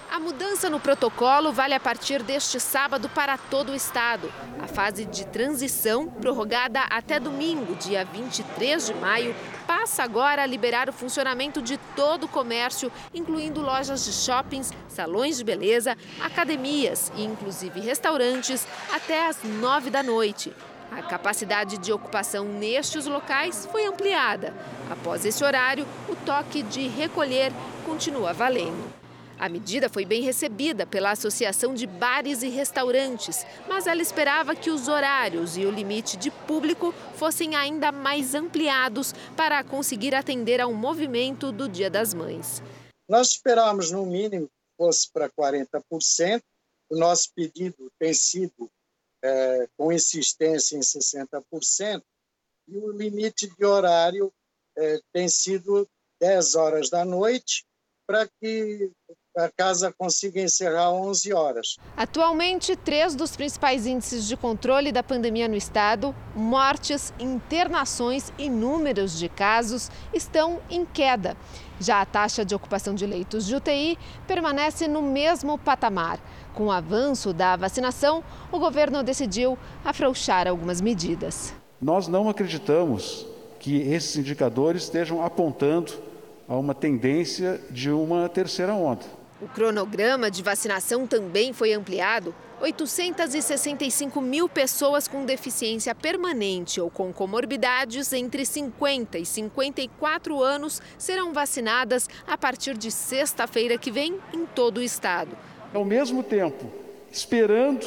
A 0.10 0.20
mudança 0.20 0.70
no 0.70 0.80
protocolo 0.80 1.52
vale 1.52 1.74
a 1.74 1.80
partir 1.80 2.24
deste 2.24 2.60
sábado 2.60 3.10
para 3.10 3.38
todo 3.38 3.72
o 3.72 3.76
estado. 3.76 4.32
A 4.64 4.68
fase 4.68 5.06
de 5.06 5.28
transição, 5.28 6.08
prorrogada 6.08 6.80
até 6.90 7.20
domingo, 7.20 7.76
dia 7.76 8.06
23 8.06 8.88
de 8.88 8.94
maio, 8.94 9.36
passa 9.68 10.04
agora 10.04 10.42
a 10.42 10.46
liberar 10.46 10.90
o 10.90 10.94
funcionamento 10.94 11.62
de 11.62 11.78
todo 11.96 12.24
o 12.24 12.28
comércio, 12.28 12.92
incluindo 13.14 13.62
lojas 13.62 14.06
de 14.06 14.14
shoppings, 14.14 14.72
salões 14.88 15.38
de 15.38 15.44
beleza, 15.44 15.98
academias 16.22 17.12
e 17.16 17.24
inclusive 17.24 17.80
restaurantes, 17.82 18.66
até 18.94 19.28
às 19.28 19.44
nove 19.44 19.90
da 19.90 20.02
noite. 20.02 20.54
A 20.90 21.02
capacidade 21.02 21.78
de 21.78 21.92
ocupação 21.92 22.46
nestes 22.46 23.06
locais 23.06 23.68
foi 23.70 23.86
ampliada. 23.86 24.54
Após 24.90 25.26
esse 25.26 25.44
horário, 25.44 25.86
o 26.08 26.16
toque 26.16 26.64
de 26.64 26.88
recolher 26.88 27.52
continua 27.86 28.32
valendo. 28.32 29.07
A 29.40 29.48
medida 29.48 29.88
foi 29.88 30.04
bem 30.04 30.22
recebida 30.22 30.86
pela 30.86 31.12
Associação 31.12 31.74
de 31.74 31.86
Bares 31.86 32.42
e 32.42 32.50
Restaurantes, 32.50 33.46
mas 33.68 33.86
ela 33.86 34.02
esperava 34.02 34.56
que 34.56 34.72
os 34.72 34.88
horários 34.88 35.56
e 35.58 35.66
o 35.66 35.72
limite 35.72 36.18
de 36.18 36.32
público 36.32 36.92
fossem 37.16 37.56
ainda 37.56 37.92
mais 37.92 38.34
ampliados 38.34 39.14
para 39.36 39.64
conseguir 39.64 40.16
atender 40.16 40.60
ao 40.60 40.74
movimento 40.74 41.52
do 41.52 41.70
Dia 41.70 41.90
das 41.90 42.14
Mães. 42.14 42.64
Nós 43.08 43.30
esperávamos, 43.30 43.92
no 43.92 44.06
mínimo, 44.06 44.48
que 44.48 44.76
fosse 44.76 45.08
para 45.12 45.30
40%. 45.30 46.42
O 46.90 46.98
nosso 46.98 47.32
pedido 47.36 47.92
tem 48.00 48.14
sido 48.14 48.70
é, 49.24 49.68
com 49.78 49.92
insistência 49.92 50.76
em 50.76 50.80
60%, 50.80 52.02
e 52.68 52.78
o 52.78 52.92
limite 52.92 53.48
de 53.48 53.66
horário 53.66 54.34
é, 54.78 55.00
tem 55.14 55.28
sido 55.28 55.88
10 56.20 56.56
horas 56.56 56.90
da 56.90 57.06
noite, 57.06 57.66
para 58.06 58.28
que 58.40 58.92
a 59.38 59.50
casa 59.50 59.94
consiga 59.96 60.42
encerrar 60.42 60.92
11 60.92 61.32
horas. 61.32 61.78
Atualmente, 61.96 62.76
três 62.76 63.14
dos 63.14 63.36
principais 63.36 63.86
índices 63.86 64.28
de 64.28 64.36
controle 64.36 64.92
da 64.92 65.04
pandemia 65.04 65.48
no 65.48 65.56
estado, 65.56 66.16
mortes, 66.36 67.14
internações 67.20 68.34
e 68.38 68.50
números 68.50 69.18
de 69.18 69.30
casos, 69.30 69.92
estão 70.12 70.60
em 70.70 70.84
queda. 70.84 71.38
Já 71.80 72.02
a 72.02 72.06
taxa 72.06 72.44
de 72.44 72.56
ocupação 72.56 72.96
de 72.96 73.06
leitos 73.06 73.46
de 73.46 73.56
UTI 73.56 73.98
permanece 74.26 74.88
no 74.88 75.04
mesmo 75.04 75.60
patamar. 75.60 76.20
Com 76.56 76.66
o 76.66 76.72
avanço 76.72 77.32
da 77.32 77.56
vacinação, 77.56 78.24
o 78.52 78.58
governo 78.58 79.04
decidiu 79.04 79.56
afrouxar 79.86 80.48
algumas 80.48 80.82
medidas. 80.82 81.54
Nós 81.80 82.08
não 82.08 82.28
acreditamos 82.28 83.28
que 83.60 83.82
esses 83.82 84.16
indicadores 84.16 84.84
estejam 84.84 85.24
apontando 85.24 85.94
a 86.48 86.56
uma 86.56 86.74
tendência 86.74 87.62
de 87.70 87.92
uma 87.92 88.28
terceira 88.30 88.74
onda. 88.74 89.17
O 89.40 89.48
cronograma 89.48 90.32
de 90.32 90.42
vacinação 90.42 91.06
também 91.06 91.54
foi 91.54 91.72
ampliado. 91.72 92.34
865 92.60 94.20
mil 94.20 94.50
pessoas 94.50 95.08
com 95.08 95.26
deficiência 95.26 95.94
permanente 95.94 96.82
ou 96.82 96.90
com 96.90 97.14
comorbidades 97.14 98.12
entre 98.14 98.44
50 98.44 99.20
e 99.20 99.26
54 99.26 100.42
anos 100.42 100.82
serão 100.98 101.34
vacinadas 101.34 102.10
a 102.26 102.36
partir 102.36 102.76
de 102.76 102.90
sexta-feira 102.90 103.78
que 103.78 103.92
vem 103.92 104.20
em 104.34 104.44
todo 104.48 104.80
o 104.80 104.84
estado. 104.84 105.38
Ao 105.72 105.86
mesmo 105.86 106.24
tempo, 106.24 106.66
esperando 107.12 107.86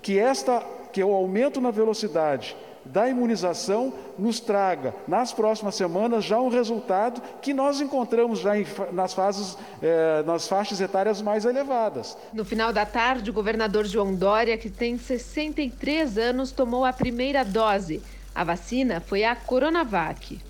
que, 0.00 0.18
esta, 0.18 0.60
que 0.94 1.04
o 1.04 1.12
aumento 1.12 1.60
na 1.60 1.70
velocidade 1.70 2.56
da 2.84 3.08
imunização 3.08 3.92
nos 4.18 4.40
traga, 4.40 4.94
nas 5.06 5.32
próximas 5.32 5.74
semanas, 5.74 6.24
já 6.24 6.40
um 6.40 6.48
resultado 6.48 7.22
que 7.40 7.54
nós 7.54 7.80
encontramos 7.80 8.40
já 8.40 8.58
em, 8.58 8.66
nas, 8.92 9.14
fases, 9.14 9.56
eh, 9.82 10.22
nas 10.26 10.48
faixas 10.48 10.80
etárias 10.80 11.22
mais 11.22 11.44
elevadas. 11.44 12.16
No 12.32 12.44
final 12.44 12.72
da 12.72 12.84
tarde, 12.84 13.30
o 13.30 13.32
governador 13.32 13.86
João 13.86 14.14
Dória, 14.14 14.56
que 14.58 14.70
tem 14.70 14.98
63 14.98 16.18
anos, 16.18 16.50
tomou 16.52 16.84
a 16.84 16.92
primeira 16.92 17.44
dose. 17.44 18.02
A 18.34 18.44
vacina 18.44 19.00
foi 19.00 19.24
a 19.24 19.34
Coronavac. 19.34 20.40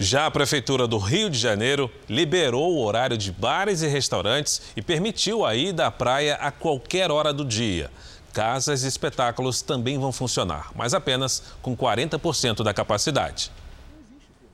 Já 0.00 0.26
a 0.26 0.30
Prefeitura 0.30 0.86
do 0.86 0.96
Rio 0.96 1.28
de 1.28 1.36
Janeiro 1.36 1.90
liberou 2.08 2.72
o 2.72 2.84
horário 2.84 3.18
de 3.18 3.32
bares 3.32 3.82
e 3.82 3.88
restaurantes 3.88 4.62
e 4.76 4.82
permitiu 4.82 5.44
a 5.44 5.56
ida 5.56 5.88
à 5.88 5.90
praia 5.90 6.36
a 6.36 6.52
qualquer 6.52 7.10
hora 7.10 7.32
do 7.32 7.44
dia. 7.44 7.90
Casas 8.38 8.84
e 8.84 8.86
espetáculos 8.86 9.62
também 9.62 9.98
vão 9.98 10.12
funcionar, 10.12 10.70
mas 10.76 10.94
apenas 10.94 11.42
com 11.60 11.76
40% 11.76 12.62
da 12.62 12.72
capacidade. 12.72 13.50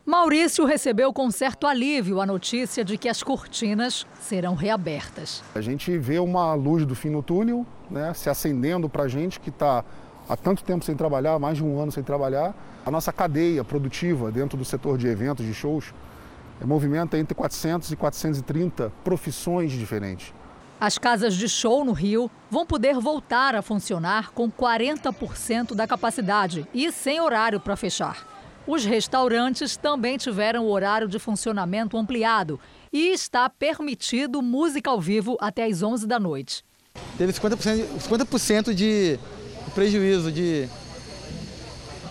Maurício 0.07 0.65
recebeu 0.65 1.13
com 1.13 1.31
certo 1.31 1.67
alívio 1.67 2.19
a 2.19 2.25
notícia 2.25 2.83
de 2.83 2.97
que 2.97 3.11
as 3.11 3.23
cortinas 3.23 4.07
serão 4.23 4.55
reabertas. 4.55 5.45
A 5.55 5.61
gente 5.61 5.99
vê 5.99 6.19
uma 6.19 6.55
luz 6.55 6.87
do 6.87 6.95
fim 6.95 7.11
no 7.11 7.23
túnel 7.23 7.67
né, 7.91 8.15
se 8.15 8.31
acendendo 8.31 8.89
para 8.89 9.03
a 9.03 9.09
gente 9.09 9.39
que 9.39 9.51
está 9.51 9.85
há 10.27 10.35
tanto 10.35 10.65
tempo 10.65 10.83
sem 10.83 10.97
trabalhar, 10.97 11.39
mais 11.39 11.59
de 11.59 11.63
um 11.63 11.79
ano 11.79 11.93
sem 11.93 12.03
trabalhar. 12.03 12.55
A 12.87 12.91
nossa 12.91 13.13
cadeia 13.13 13.63
produtiva 13.63 14.33
dentro 14.33 14.57
do 14.57 14.65
setor 14.65 14.97
de 14.97 15.09
eventos, 15.09 15.45
de 15.45 15.53
shows, 15.53 15.93
movimenta 16.65 17.19
entre 17.19 17.35
400 17.35 17.93
e 17.93 17.97
430 17.97 18.91
profissões 19.05 19.73
diferentes. 19.73 20.33
As 20.81 20.99
casas 20.99 21.35
de 21.35 21.49
show 21.49 21.85
no 21.85 21.93
Rio 21.93 22.31
vão 22.51 22.67
poder 22.67 22.99
voltar 22.99 23.55
a 23.55 23.63
funcionar 23.63 24.33
com 24.33 24.51
40% 24.51 25.75
da 25.75 25.87
capacidade 25.87 26.67
e 26.75 26.91
sem 26.91 27.21
horário 27.21 27.61
para 27.61 27.77
fechar. 27.77 28.27
Os 28.67 28.85
restaurantes 28.85 29.77
também 29.77 30.17
tiveram 30.17 30.65
o 30.65 30.71
horário 30.71 31.07
de 31.07 31.19
funcionamento 31.19 31.97
ampliado 31.97 32.59
e 32.93 33.09
está 33.09 33.49
permitido 33.49 34.41
música 34.41 34.91
ao 34.91 35.01
vivo 35.01 35.37
até 35.41 35.65
às 35.65 35.83
11 35.83 36.07
da 36.07 36.19
noite. 36.19 36.65
Teve 37.19 37.33
50%, 37.33 38.01
50 38.01 38.75
de 38.75 39.19
prejuízo 39.75 40.33
de 40.33 40.69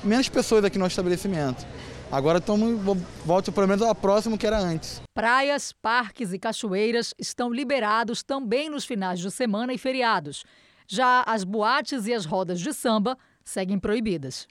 menos 0.04 0.30
pessoas 0.30 0.64
aqui 0.64 0.78
no 0.78 0.86
estabelecimento. 0.86 1.66
Agora 2.14 2.38
estamos, 2.38 2.80
volta 3.26 3.52
pelo 3.52 3.68
menos 3.68 3.82
ao 3.82 3.96
próximo 3.96 4.38
que 4.38 4.46
era 4.46 4.60
antes. 4.60 5.02
Praias, 5.16 5.74
parques 5.74 6.32
e 6.32 6.38
cachoeiras 6.38 7.12
estão 7.18 7.52
liberados 7.52 8.22
também 8.22 8.70
nos 8.70 8.86
finais 8.86 9.20
de 9.20 9.32
semana 9.32 9.74
e 9.74 9.80
feriados. 9.80 10.46
Já 10.88 11.24
as 11.26 11.44
boates 11.44 12.06
e 12.06 12.14
as 12.14 12.24
rodas 12.24 12.60
de 12.60 12.72
samba 12.72 13.18
seguem 13.44 13.80
proibidas. 13.80 14.48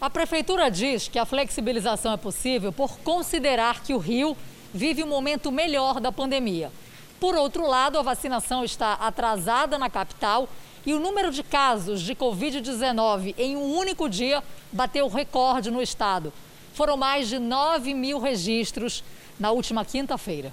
A 0.00 0.08
prefeitura 0.08 0.70
diz 0.70 1.06
que 1.06 1.18
a 1.18 1.26
flexibilização 1.26 2.14
é 2.14 2.16
possível 2.16 2.72
por 2.72 2.98
considerar 3.00 3.82
que 3.82 3.92
o 3.92 3.98
Rio 3.98 4.34
vive 4.72 5.04
um 5.04 5.08
momento 5.08 5.52
melhor 5.52 6.00
da 6.00 6.10
pandemia. 6.10 6.72
Por 7.20 7.34
outro 7.34 7.68
lado, 7.68 7.98
a 7.98 8.02
vacinação 8.02 8.64
está 8.64 8.94
atrasada 8.94 9.78
na 9.78 9.90
capital 9.90 10.48
e 10.86 10.94
o 10.94 10.98
número 10.98 11.30
de 11.30 11.42
casos 11.42 12.00
de 12.00 12.14
Covid-19 12.14 13.34
em 13.36 13.54
um 13.54 13.76
único 13.76 14.08
dia 14.08 14.42
bateu 14.72 15.06
recorde 15.08 15.70
no 15.70 15.82
estado. 15.82 16.32
Foram 16.72 16.96
mais 16.96 17.28
de 17.28 17.38
9 17.38 17.92
mil 17.94 18.18
registros 18.18 19.04
na 19.38 19.50
última 19.50 19.84
quinta-feira. 19.84 20.52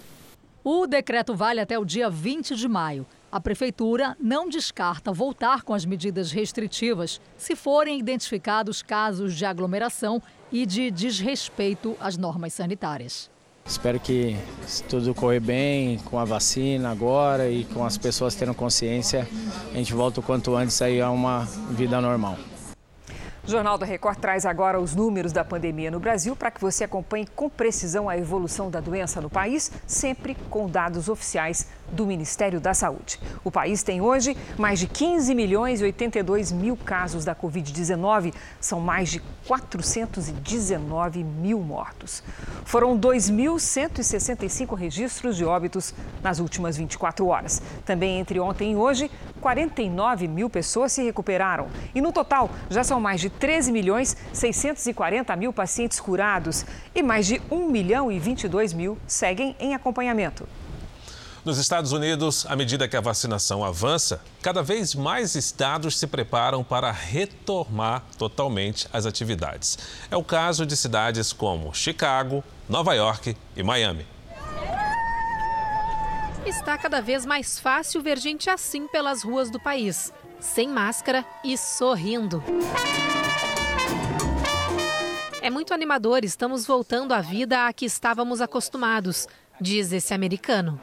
O 0.63 0.85
decreto 0.85 1.33
vale 1.33 1.61
até 1.61 1.79
o 1.79 1.85
dia 1.85 2.09
20 2.09 2.55
de 2.55 2.67
maio. 2.67 3.05
A 3.31 3.39
prefeitura 3.39 4.17
não 4.19 4.49
descarta 4.49 5.13
voltar 5.13 5.61
com 5.63 5.73
as 5.73 5.85
medidas 5.85 6.31
restritivas 6.31 7.21
se 7.37 7.55
forem 7.55 7.99
identificados 7.99 8.81
casos 8.81 9.35
de 9.35 9.45
aglomeração 9.45 10.21
e 10.51 10.65
de 10.65 10.91
desrespeito 10.91 11.95
às 11.99 12.17
normas 12.17 12.53
sanitárias. 12.53 13.29
Espero 13.65 13.99
que 13.99 14.35
tudo 14.89 15.13
correr 15.13 15.39
bem 15.39 15.99
com 15.99 16.17
a 16.17 16.25
vacina 16.25 16.89
agora 16.89 17.49
e 17.49 17.65
com 17.65 17.85
as 17.85 17.97
pessoas 17.97 18.33
tendo 18.33 18.53
consciência, 18.53 19.29
a 19.71 19.77
gente 19.77 19.93
volta 19.93 20.19
o 20.19 20.23
quanto 20.23 20.55
antes 20.55 20.81
aí 20.81 20.99
a 20.99 21.11
uma 21.11 21.45
vida 21.69 22.01
normal. 22.01 22.35
O 23.49 23.51
Jornal 23.51 23.79
da 23.79 23.85
Record 23.87 24.19
traz 24.19 24.45
agora 24.45 24.79
os 24.79 24.93
números 24.93 25.31
da 25.31 25.43
pandemia 25.43 25.89
no 25.89 25.99
Brasil 25.99 26.35
para 26.35 26.51
que 26.51 26.61
você 26.61 26.83
acompanhe 26.83 27.25
com 27.35 27.49
precisão 27.49 28.07
a 28.07 28.15
evolução 28.15 28.69
da 28.69 28.79
doença 28.79 29.19
no 29.19 29.27
país, 29.27 29.71
sempre 29.87 30.37
com 30.51 30.69
dados 30.69 31.09
oficiais 31.09 31.65
do 31.91 32.05
Ministério 32.05 32.59
da 32.59 32.73
Saúde. 32.73 33.19
O 33.43 33.51
país 33.51 33.83
tem 33.83 34.01
hoje 34.01 34.35
mais 34.57 34.79
de 34.79 34.87
15 34.87 35.33
milhões 35.35 35.81
e 35.81 35.83
82 35.83 36.51
mil 36.51 36.77
casos 36.77 37.25
da 37.25 37.35
Covid-19. 37.35 38.33
São 38.59 38.79
mais 38.79 39.09
de 39.09 39.21
419 39.47 41.23
mil 41.23 41.59
mortos. 41.59 42.23
Foram 42.65 42.97
2.165 42.99 44.75
registros 44.75 45.35
de 45.35 45.45
óbitos 45.45 45.93
nas 46.21 46.39
últimas 46.39 46.77
24 46.77 47.25
horas. 47.27 47.61
Também 47.85 48.19
entre 48.19 48.39
ontem 48.39 48.73
e 48.73 48.75
hoje, 48.75 49.09
49 49.39 50.27
mil 50.27 50.49
pessoas 50.49 50.91
se 50.91 51.03
recuperaram. 51.03 51.67
E 51.95 52.01
no 52.01 52.11
total, 52.11 52.49
já 52.69 52.83
são 52.83 52.99
mais 52.99 53.21
de 53.21 53.29
13 53.29 53.71
milhões 53.71 54.15
640 54.33 55.35
mil 55.35 55.53
pacientes 55.53 55.99
curados 55.99 56.65
e 56.93 57.01
mais 57.01 57.25
de 57.25 57.41
1 57.49 57.69
milhão 57.69 58.11
e 58.11 58.19
22 58.19 58.73
mil 58.73 58.97
seguem 59.07 59.55
em 59.59 59.73
acompanhamento. 59.73 60.47
Nos 61.45 61.57
Estados 61.57 61.93
Unidos, 61.93 62.45
à 62.47 62.55
medida 62.55 62.87
que 62.87 62.97
a 62.97 63.01
vacinação 63.01 63.63
avança, 63.63 64.21
cada 64.41 64.61
vez 64.61 64.93
mais 64.93 65.35
estados 65.35 65.97
se 65.97 66.05
preparam 66.05 66.63
para 66.63 66.91
retomar 66.91 68.03
totalmente 68.17 68.87
as 68.91 69.05
atividades. 69.05 69.77
É 70.11 70.17
o 70.17 70.23
caso 70.23 70.65
de 70.65 70.75
cidades 70.75 71.31
como 71.31 71.73
Chicago, 71.73 72.43
Nova 72.67 72.93
York 72.93 73.37
e 73.55 73.63
Miami. 73.63 74.05
Está 76.45 76.77
cada 76.77 77.01
vez 77.01 77.25
mais 77.25 77.57
fácil 77.57 78.01
ver 78.01 78.17
gente 78.17 78.49
assim 78.49 78.87
pelas 78.87 79.23
ruas 79.23 79.49
do 79.49 79.59
país, 79.59 80.11
sem 80.39 80.67
máscara 80.67 81.25
e 81.43 81.57
sorrindo. 81.57 82.43
É 85.41 85.49
muito 85.49 85.73
animador, 85.73 86.25
estamos 86.25 86.67
voltando 86.67 87.13
à 87.13 87.21
vida 87.21 87.65
a 87.65 87.71
que 87.71 87.85
estávamos 87.85 88.41
acostumados, 88.41 89.25
diz 89.59 89.91
esse 89.91 90.13
americano. 90.13 90.79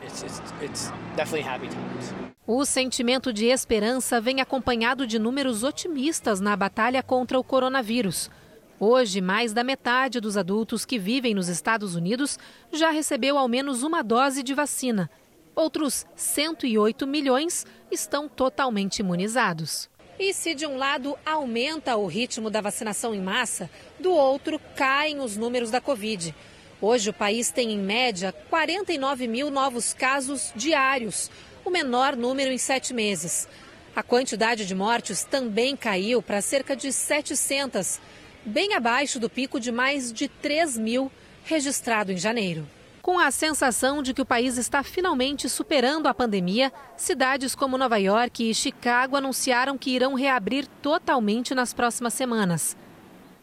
O 2.47 2.65
sentimento 2.65 3.33
de 3.33 3.47
esperança 3.47 4.21
vem 4.21 4.41
acompanhado 4.41 5.07
de 5.07 5.19
números 5.19 5.63
otimistas 5.63 6.41
na 6.41 6.55
batalha 6.55 7.03
contra 7.03 7.39
o 7.39 7.45
coronavírus. 7.45 8.31
Hoje, 8.79 9.21
mais 9.21 9.53
da 9.53 9.65
metade 9.65 10.21
dos 10.21 10.37
adultos 10.37 10.85
que 10.85 10.99
vivem 10.99 11.35
nos 11.35 11.49
Estados 11.49 11.95
Unidos 11.95 12.39
já 12.71 12.91
recebeu 12.91 13.39
ao 13.39 13.49
menos 13.49 13.83
uma 13.83 14.03
dose 14.03 14.43
de 14.43 14.53
vacina. 14.53 15.11
Outros 15.55 16.05
108 16.15 17.07
milhões 17.07 17.65
estão 17.91 18.29
totalmente 18.29 18.99
imunizados. 18.99 19.89
E 20.19 20.33
se 20.33 20.55
de 20.55 20.67
um 20.67 20.77
lado 20.77 21.17
aumenta 21.25 21.97
o 21.97 22.07
ritmo 22.07 22.51
da 22.51 22.61
vacinação 22.61 23.15
em 23.15 23.21
massa, 23.21 23.71
do 23.99 24.13
outro 24.13 24.61
caem 24.75 25.21
os 25.21 25.37
números 25.37 25.71
da 25.71 25.81
Covid. 25.81 26.35
Hoje 26.81 27.09
o 27.09 27.15
país 27.15 27.51
tem 27.51 27.73
em 27.73 27.79
média 27.79 28.35
49 28.51 29.27
mil 29.27 29.51
novos 29.51 29.95
casos 29.95 30.53
diários, 30.55 31.31
o 31.65 31.71
menor 31.71 32.15
número 32.15 32.53
em 32.53 32.59
sete 32.59 32.93
meses. 32.93 33.49
A 33.95 34.03
quantidade 34.03 34.67
de 34.67 34.75
mortes 34.75 35.25
também 35.25 35.75
caiu 35.75 36.21
para 36.21 36.43
cerca 36.43 36.77
de 36.77 36.93
700, 36.93 37.99
bem 38.45 38.75
abaixo 38.75 39.19
do 39.19 39.31
pico 39.31 39.59
de 39.59 39.73
mais 39.73 40.13
de 40.13 40.29
3 40.29 40.77
mil 40.77 41.11
registrado 41.45 42.13
em 42.13 42.19
janeiro. 42.19 42.69
Com 43.01 43.19
a 43.19 43.31
sensação 43.31 44.03
de 44.03 44.13
que 44.13 44.21
o 44.21 44.27
país 44.27 44.59
está 44.59 44.83
finalmente 44.83 45.49
superando 45.49 46.09
a 46.09 46.15
pandemia, 46.15 46.71
cidades 46.95 47.55
como 47.55 47.79
Nova 47.79 47.97
York 47.97 48.51
e 48.51 48.55
Chicago 48.55 49.17
anunciaram 49.17 49.79
que 49.79 49.93
irão 49.93 50.13
reabrir 50.13 50.67
totalmente 50.83 51.55
nas 51.55 51.73
próximas 51.73 52.13
semanas. 52.13 52.77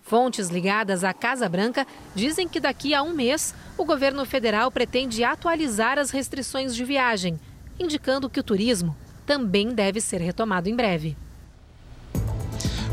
Fontes 0.03 0.49
ligadas 0.49 1.03
à 1.03 1.13
Casa 1.13 1.47
Branca 1.47 1.87
dizem 2.13 2.47
que 2.47 2.59
daqui 2.59 2.93
a 2.93 3.01
um 3.01 3.13
mês 3.13 3.55
o 3.77 3.85
governo 3.85 4.25
federal 4.25 4.69
pretende 4.69 5.23
atualizar 5.23 5.97
as 5.97 6.11
restrições 6.11 6.75
de 6.75 6.83
viagem, 6.83 7.39
indicando 7.79 8.29
que 8.29 8.39
o 8.39 8.43
turismo 8.43 8.95
também 9.25 9.73
deve 9.73 10.01
ser 10.01 10.19
retomado 10.19 10.69
em 10.69 10.75
breve. 10.75 11.15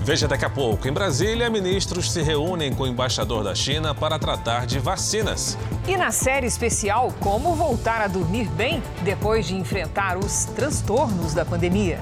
Veja 0.03 0.27
daqui 0.27 0.45
a 0.45 0.51
pouco. 0.51 0.89
Em 0.89 0.93
Brasília, 0.93 1.51
ministros 1.51 2.11
se 2.11 2.23
reúnem 2.23 2.73
com 2.73 2.85
o 2.85 2.87
embaixador 2.87 3.45
da 3.45 3.55
China 3.55 3.95
para 3.95 4.19
tratar 4.19 4.65
de 4.65 4.79
vacinas. 4.79 5.59
E 5.87 5.97
na 5.97 6.11
série 6.11 6.47
especial, 6.47 7.13
como 7.21 7.55
voltar 7.55 8.01
a 8.01 8.07
dormir 8.07 8.49
bem 8.51 8.83
depois 9.03 9.47
de 9.47 9.55
enfrentar 9.55 10.17
os 10.17 10.47
transtornos 10.47 11.35
da 11.35 11.45
pandemia. 11.45 12.01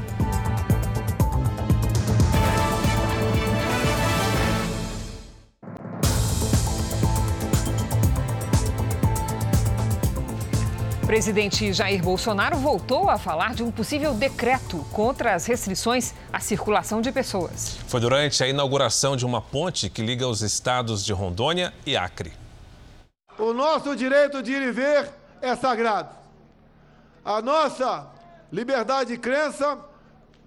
Presidente 11.08 11.72
Jair 11.72 12.02
Bolsonaro 12.02 12.58
voltou 12.58 13.08
a 13.08 13.16
falar 13.16 13.54
de 13.54 13.62
um 13.62 13.70
possível 13.70 14.12
decreto 14.12 14.84
contra 14.92 15.34
as 15.34 15.46
restrições 15.46 16.12
à 16.30 16.38
circulação 16.38 17.00
de 17.00 17.10
pessoas. 17.10 17.78
Foi 17.88 17.98
durante 17.98 18.44
a 18.44 18.46
inauguração 18.46 19.16
de 19.16 19.24
uma 19.24 19.40
ponte 19.40 19.88
que 19.88 20.02
liga 20.02 20.28
os 20.28 20.42
estados 20.42 21.02
de 21.02 21.14
Rondônia 21.14 21.72
e 21.86 21.96
Acre. 21.96 22.30
O 23.38 23.54
nosso 23.54 23.96
direito 23.96 24.42
de 24.42 24.52
ir 24.52 24.60
e 24.60 24.70
ver 24.70 25.08
é 25.40 25.56
sagrado. 25.56 26.14
A 27.24 27.40
nossa 27.40 28.06
liberdade 28.52 29.12
de 29.12 29.16
crença 29.18 29.78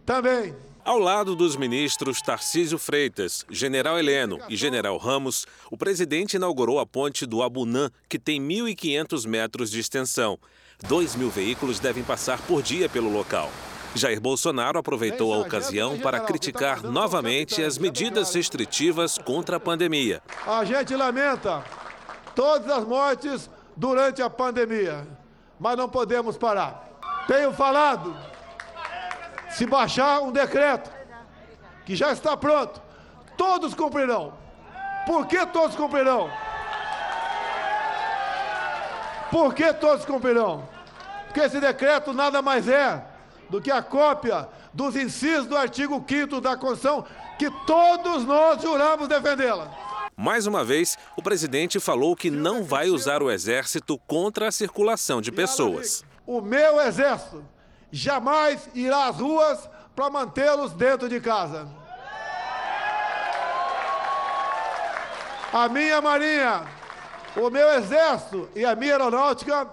também. 0.06 0.54
Ao 0.84 0.98
lado 0.98 1.36
dos 1.36 1.56
ministros 1.56 2.24
Tarcísio 2.24 2.80
Freitas, 2.80 3.46
General 3.52 4.00
Heleno 4.00 4.40
e 4.50 4.56
General 4.56 4.98
Ramos, 4.98 5.46
o 5.70 5.78
presidente 5.78 6.38
inaugurou 6.38 6.80
a 6.80 6.88
ponte 6.88 7.24
do 7.24 7.44
Abunã, 7.44 7.92
que 8.10 8.18
tem 8.18 8.42
1.500 8.42 9.28
metros 9.28 9.70
de 9.70 9.80
extensão. 9.80 10.40
Dois 10.88 11.16
mil 11.16 11.30
veículos 11.30 11.80
devem 11.80 12.04
passar 12.04 12.42
por 12.42 12.64
dia 12.64 12.90
pelo 12.90 13.14
local. 13.14 13.52
Jair 13.94 14.20
Bolsonaro 14.20 14.80
aproveitou 14.80 15.32
a 15.34 15.38
ocasião 15.38 16.00
para 16.00 16.20
criticar 16.22 16.82
novamente 16.82 17.62
as 17.62 17.78
medidas 17.78 18.34
restritivas 18.34 19.20
contra 19.20 19.58
a 19.58 19.60
pandemia. 19.60 20.20
A 20.48 20.66
gente 20.66 20.96
lamenta 20.96 21.64
todas 22.34 22.68
as 22.72 22.88
mortes 22.88 23.50
durante 23.78 24.24
a 24.24 24.30
pandemia, 24.32 25.08
mas 25.60 25.78
não 25.78 25.88
podemos 25.88 26.38
parar. 26.38 26.90
Tenho 27.28 27.54
falado 27.54 28.31
se 29.52 29.66
baixar 29.66 30.22
um 30.22 30.32
decreto 30.32 30.90
que 31.86 31.96
já 31.96 32.12
está 32.12 32.36
pronto, 32.38 32.82
todos 33.38 33.74
cumprirão. 33.74 34.34
Por 35.06 35.26
que 35.28 35.46
todos 35.48 35.76
cumprirão? 35.76 36.32
Por 39.30 39.54
que 39.54 39.74
todos 39.74 40.06
cumprirão? 40.06 40.68
Porque 41.26 41.40
esse 41.40 41.60
decreto 41.60 42.14
nada 42.14 42.42
mais 42.42 42.68
é 42.68 43.04
do 43.50 43.62
que 43.62 43.72
a 43.72 43.82
cópia 43.82 44.48
dos 44.74 44.96
incisos 44.96 45.48
do 45.48 45.58
artigo 45.58 46.04
5 46.08 46.40
da 46.42 46.56
Constituição 46.56 47.06
que 47.38 47.50
todos 47.66 48.26
nós 48.26 48.62
juramos 48.62 49.08
defendê-la. 49.08 49.72
Mais 50.16 50.46
uma 50.46 50.64
vez, 50.64 50.98
o 51.18 51.22
presidente 51.22 51.80
falou 51.80 52.16
que 52.16 52.30
não 52.30 52.64
vai 52.64 52.90
usar 52.90 53.24
o 53.24 53.32
exército 53.32 53.98
contra 54.06 54.48
a 54.48 54.52
circulação 54.52 55.22
de 55.22 55.32
pessoas. 55.32 56.04
O 56.28 56.42
meu 56.42 56.80
exército 56.82 57.44
jamais 57.92 58.70
irá 58.74 59.08
às 59.08 59.18
ruas 59.20 59.70
para 59.96 60.10
mantê-los 60.10 60.72
dentro 60.74 61.10
de 61.10 61.20
casa. 61.20 61.68
A 65.54 65.68
minha 65.68 66.02
marinha, 66.02 66.64
o 67.36 67.50
meu 67.50 67.68
exército 67.74 68.50
e 68.56 68.64
a 68.64 68.74
minha 68.74 68.94
aeronáutica 68.94 69.68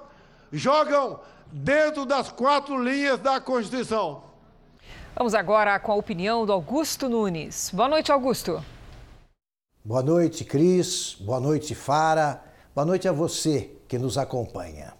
jogam 0.53 1.21
dentro 1.53 2.05
das 2.05 2.33
quatro 2.33 2.83
linhas 2.83 3.21
da 3.21 3.41
Constituição. 3.41 4.25
Vamos 5.15 5.35
agora 5.35 5.79
com 5.79 5.93
a 5.93 5.97
opinião 5.97 6.45
do 6.45 6.53
Augusto 6.53 7.09
Nunes. 7.09 7.71
Boa 7.73 7.89
noite, 7.89 8.11
Augusto. 8.11 8.63
Boa 9.85 10.03
noite, 10.03 10.45
Cris. 10.45 11.17
Boa 11.21 11.41
noite, 11.41 11.75
Fara. 11.75 12.43
Boa 12.75 12.85
noite 12.85 13.09
a 13.09 13.13
você 13.13 13.71
que 13.89 13.99
nos 13.99 14.19
acompanha. 14.19 14.98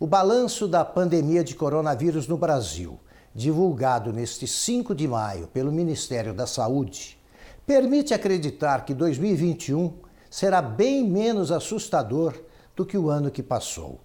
O 0.00 0.06
balanço 0.06 0.68
da 0.68 0.84
pandemia 0.84 1.42
de 1.42 1.56
coronavírus 1.56 2.28
no 2.28 2.36
Brasil, 2.36 3.00
divulgado 3.34 4.12
neste 4.12 4.46
5 4.46 4.94
de 4.94 5.08
maio 5.08 5.48
pelo 5.48 5.72
Ministério 5.72 6.32
da 6.32 6.46
Saúde, 6.46 7.18
permite 7.66 8.14
acreditar 8.14 8.84
que 8.84 8.94
2021 8.94 9.92
será 10.30 10.62
bem 10.62 11.02
menos 11.04 11.50
assustador 11.50 12.32
do 12.76 12.86
que 12.86 12.96
o 12.96 13.10
ano 13.10 13.28
que 13.28 13.42
passou. 13.42 13.98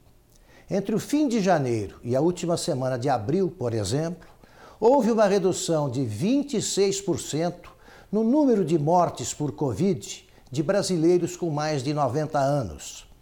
Entre 0.67 0.95
o 0.95 0.99
fim 0.99 1.27
de 1.27 1.39
janeiro 1.39 1.99
e 2.03 2.15
a 2.15 2.21
última 2.21 2.57
semana 2.57 2.97
de 2.97 3.07
abril, 3.07 3.53
por 3.55 3.71
exemplo, 3.71 4.27
houve 4.79 5.11
uma 5.11 5.27
redução 5.27 5.91
de 5.91 6.01
26% 6.01 7.53
no 8.11 8.23
número 8.23 8.65
de 8.65 8.79
mortes 8.79 9.31
por 9.31 9.51
Covid 9.51 10.27
de 10.49 10.63
brasileiros 10.63 11.37
com 11.37 11.51
mais 11.51 11.83
de 11.83 11.93
90 11.93 12.39
anos. 12.39 13.12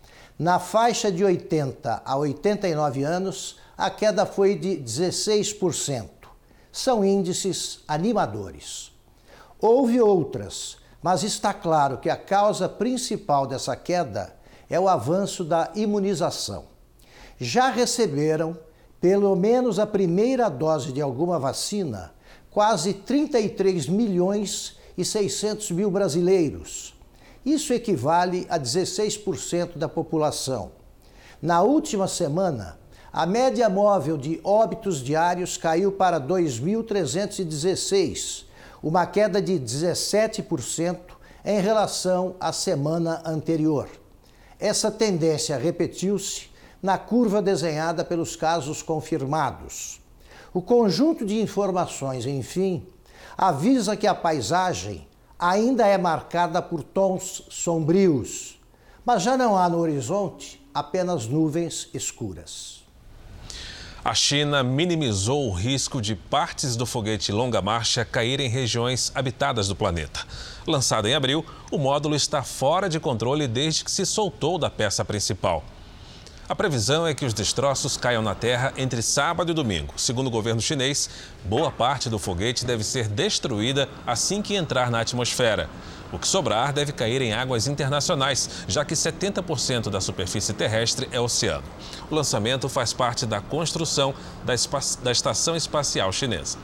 Na 0.41 0.57
faixa 0.57 1.11
de 1.11 1.23
80 1.23 2.01
a 2.03 2.17
89 2.17 3.03
anos, 3.03 3.59
a 3.77 3.91
queda 3.91 4.25
foi 4.25 4.55
de 4.55 4.69
16%. 4.69 6.09
São 6.71 7.05
índices 7.05 7.81
animadores. 7.87 8.91
Houve 9.59 10.01
outras, 10.01 10.77
mas 10.99 11.21
está 11.21 11.53
claro 11.53 11.99
que 11.99 12.09
a 12.09 12.17
causa 12.17 12.67
principal 12.67 13.45
dessa 13.45 13.75
queda 13.75 14.35
é 14.67 14.79
o 14.79 14.89
avanço 14.89 15.43
da 15.43 15.69
imunização. 15.75 16.65
Já 17.39 17.69
receberam 17.69 18.57
pelo 18.99 19.35
menos 19.35 19.77
a 19.77 19.85
primeira 19.85 20.49
dose 20.49 20.91
de 20.91 21.01
alguma 21.01 21.37
vacina 21.37 22.15
quase 22.49 22.95
33 22.95 23.87
milhões 23.87 24.75
e 24.97 25.05
600 25.05 25.69
mil 25.69 25.91
brasileiros 25.91 26.99
isso 27.45 27.73
equivale 27.73 28.47
a 28.49 28.57
16% 28.59 29.77
da 29.77 29.89
população. 29.89 30.71
Na 31.41 31.61
última 31.61 32.07
semana, 32.07 32.79
a 33.11 33.25
média 33.25 33.67
móvel 33.67 34.15
de 34.15 34.39
óbitos 34.43 35.03
diários 35.03 35.57
caiu 35.57 35.91
para 35.91 36.21
2.316, 36.21 38.45
uma 38.81 39.05
queda 39.05 39.41
de 39.41 39.59
17% 39.59 40.97
em 41.43 41.59
relação 41.59 42.37
à 42.39 42.53
semana 42.53 43.21
anterior. 43.25 43.89
Essa 44.59 44.91
tendência 44.91 45.57
repetiu-se 45.57 46.51
na 46.81 46.97
curva 46.97 47.41
desenhada 47.41 48.05
pelos 48.05 48.35
casos 48.35 48.81
confirmados. 48.81 50.01
O 50.53 50.61
conjunto 50.61 51.25
de 51.25 51.41
informações, 51.41 52.25
enfim, 52.25 52.85
avisa 53.37 53.95
que 53.95 54.05
a 54.05 54.13
paisagem 54.13 55.07
ainda 55.41 55.87
é 55.87 55.97
marcada 55.97 56.61
por 56.61 56.83
tons 56.83 57.43
sombrios, 57.49 58.59
mas 59.03 59.23
já 59.23 59.35
não 59.35 59.57
há 59.57 59.67
no 59.67 59.79
horizonte 59.79 60.61
apenas 60.71 61.25
nuvens 61.25 61.89
escuras. 61.95 62.83
A 64.05 64.13
China 64.13 64.63
minimizou 64.63 65.47
o 65.47 65.51
risco 65.51 66.01
de 66.01 66.15
partes 66.15 66.75
do 66.75 66.85
foguete 66.85 67.31
Longa 67.31 67.61
Marcha 67.61 68.05
caírem 68.05 68.47
em 68.47 68.49
regiões 68.49 69.11
habitadas 69.13 69.67
do 69.67 69.75
planeta. 69.75 70.21
Lançado 70.65 71.07
em 71.07 71.13
abril, 71.13 71.45
o 71.71 71.77
módulo 71.77 72.15
está 72.15 72.41
fora 72.43 72.87
de 72.87 72.99
controle 72.99 73.47
desde 73.47 73.83
que 73.83 73.91
se 73.91 74.05
soltou 74.05 74.57
da 74.57 74.69
peça 74.69 75.03
principal. 75.03 75.63
A 76.51 76.55
previsão 76.61 77.07
é 77.07 77.13
que 77.13 77.23
os 77.23 77.33
destroços 77.33 77.95
caiam 77.95 78.21
na 78.21 78.35
Terra 78.35 78.73
entre 78.75 79.01
sábado 79.01 79.51
e 79.51 79.55
domingo. 79.55 79.93
Segundo 79.95 80.27
o 80.27 80.29
governo 80.29 80.59
chinês, 80.59 81.09
boa 81.45 81.71
parte 81.71 82.09
do 82.09 82.19
foguete 82.19 82.65
deve 82.65 82.83
ser 82.83 83.07
destruída 83.07 83.87
assim 84.05 84.41
que 84.41 84.53
entrar 84.53 84.91
na 84.91 84.99
atmosfera. 84.99 85.69
O 86.11 86.19
que 86.19 86.27
sobrar 86.27 86.73
deve 86.73 86.91
cair 86.91 87.21
em 87.21 87.31
águas 87.31 87.67
internacionais, 87.67 88.65
já 88.67 88.83
que 88.83 88.95
70% 88.95 89.89
da 89.89 90.01
superfície 90.01 90.51
terrestre 90.51 91.07
é 91.13 91.21
oceano. 91.21 91.63
O 92.09 92.15
lançamento 92.15 92.67
faz 92.67 92.91
parte 92.91 93.25
da 93.25 93.39
construção 93.39 94.13
da, 94.43 94.53
da 95.01 95.11
Estação 95.13 95.55
Espacial 95.55 96.11
Chinesa. 96.11 96.57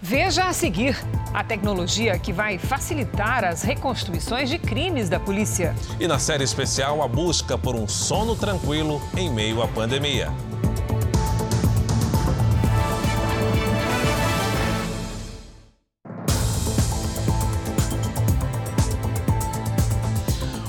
Veja 0.00 0.44
a 0.44 0.52
seguir 0.52 0.94
a 1.32 1.42
tecnologia 1.42 2.18
que 2.18 2.30
vai 2.30 2.58
facilitar 2.58 3.44
as 3.44 3.62
reconstituições 3.62 4.50
de 4.50 4.58
crimes 4.58 5.08
da 5.08 5.18
polícia. 5.18 5.74
E 5.98 6.06
na 6.06 6.18
série 6.18 6.44
especial, 6.44 7.02
a 7.02 7.08
busca 7.08 7.56
por 7.56 7.74
um 7.74 7.88
sono 7.88 8.36
tranquilo 8.36 9.00
em 9.16 9.30
meio 9.30 9.62
à 9.62 9.68
pandemia. 9.68 10.30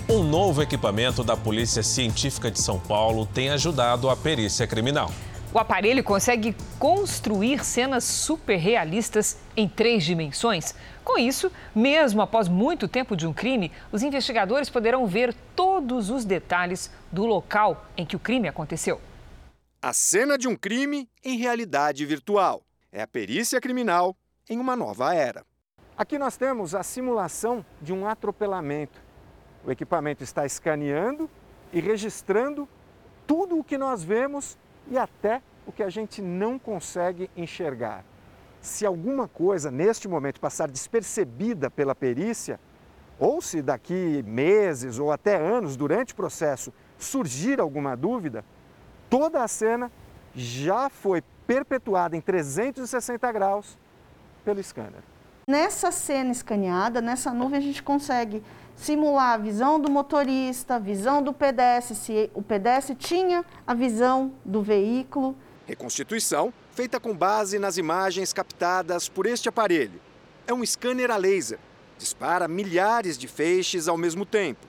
Um 0.10 0.24
novo 0.24 0.62
equipamento 0.62 1.22
da 1.22 1.36
Polícia 1.36 1.84
Científica 1.84 2.50
de 2.50 2.62
São 2.62 2.80
Paulo 2.80 3.26
tem 3.26 3.50
ajudado 3.50 4.10
a 4.10 4.16
perícia 4.16 4.66
criminal. 4.66 5.12
O 5.54 5.60
aparelho 5.60 6.04
consegue 6.04 6.54
construir 6.78 7.64
cenas 7.64 8.04
super 8.04 8.58
realistas 8.58 9.38
em 9.56 9.68
três 9.68 10.04
dimensões. 10.04 10.76
Com 11.06 11.18
isso, 11.18 11.50
mesmo 11.74 12.22
após 12.22 12.50
muito 12.50 12.86
tempo 12.86 13.16
de 13.16 13.26
um 13.26 13.34
crime, 13.34 13.72
os 13.90 14.04
investigadores 14.04 14.70
poderão 14.70 15.08
ver 15.08 15.34
todos 15.56 16.10
os 16.10 16.26
detalhes 16.26 16.92
do 17.10 17.26
local 17.26 17.86
em 17.96 18.06
que 18.06 18.16
o 18.16 18.20
crime 18.20 18.50
aconteceu. 18.50 19.00
A 19.82 19.94
cena 19.94 20.38
de 20.38 20.50
um 20.50 20.56
crime 20.56 21.10
em 21.24 21.38
realidade 21.38 22.06
virtual. 22.06 22.62
É 22.92 23.02
a 23.02 23.08
perícia 23.08 23.62
criminal 23.62 24.18
em 24.50 24.60
uma 24.60 24.76
nova 24.76 25.14
era. 25.14 25.46
Aqui 25.98 26.18
nós 26.20 26.36
temos 26.36 26.76
a 26.76 26.84
simulação 26.84 27.66
de 27.82 27.94
um 27.94 28.06
atropelamento. 28.06 29.02
O 29.66 29.72
equipamento 29.72 30.24
está 30.24 30.46
escaneando 30.46 31.30
e 31.72 31.80
registrando 31.80 32.68
tudo 33.26 33.58
o 33.58 33.64
que 33.64 33.78
nós 33.78 34.04
vemos 34.04 34.58
e 34.90 34.98
até 34.98 35.42
o 35.66 35.72
que 35.72 35.84
a 35.84 35.90
gente 35.90 36.22
não 36.22 36.58
consegue 36.58 37.30
enxergar. 37.36 38.04
Se 38.62 38.86
alguma 38.86 39.28
coisa 39.28 39.70
neste 39.70 40.08
momento 40.08 40.40
passar 40.40 40.70
despercebida 40.70 41.70
pela 41.70 41.94
perícia, 41.94 42.60
ou 43.20 43.42
se 43.42 43.62
daqui 43.62 44.24
meses 44.26 45.00
ou 45.00 45.12
até 45.12 45.36
anos 45.36 45.76
durante 45.76 46.14
o 46.14 46.16
processo 46.16 46.74
surgir 46.98 47.60
alguma 47.60 47.96
dúvida, 47.96 48.44
toda 49.10 49.44
a 49.44 49.48
cena 49.48 49.92
já 50.36 50.90
foi 50.90 51.24
perpetuada 51.46 52.16
em 52.16 52.22
360 52.22 53.32
graus 53.32 53.78
pelo 54.44 54.62
scanner. 54.64 55.02
Nessa 55.50 55.92
cena 55.92 56.32
escaneada, 56.32 57.02
nessa 57.02 57.34
nuvem, 57.34 57.58
a 57.58 57.62
gente 57.62 57.82
consegue 57.82 58.44
simular 58.78 59.34
a 59.34 59.38
visão 59.38 59.80
do 59.80 59.90
motorista, 59.90 60.76
a 60.76 60.80
visão 60.80 61.22
do 61.22 61.34
pedestre, 61.34 61.96
se 61.96 62.32
o 62.34 62.42
pedestre 62.42 62.96
tinha 62.96 63.44
a 63.66 63.74
visão 63.74 64.34
do 64.46 64.62
veículo. 64.62 65.36
Reconstituição 65.66 66.54
feita 66.72 67.00
com 67.00 67.18
base 67.18 67.58
nas 67.58 67.78
imagens 67.78 68.32
captadas 68.32 69.10
por 69.10 69.26
este 69.26 69.50
aparelho. 69.50 70.00
É 70.46 70.54
um 70.54 70.64
scanner 70.64 71.12
a 71.12 71.18
laser. 71.18 71.60
Dispara 71.98 72.48
milhares 72.48 73.18
de 73.18 73.28
feixes 73.28 73.88
ao 73.88 73.98
mesmo 73.98 74.26
tempo. 74.26 74.68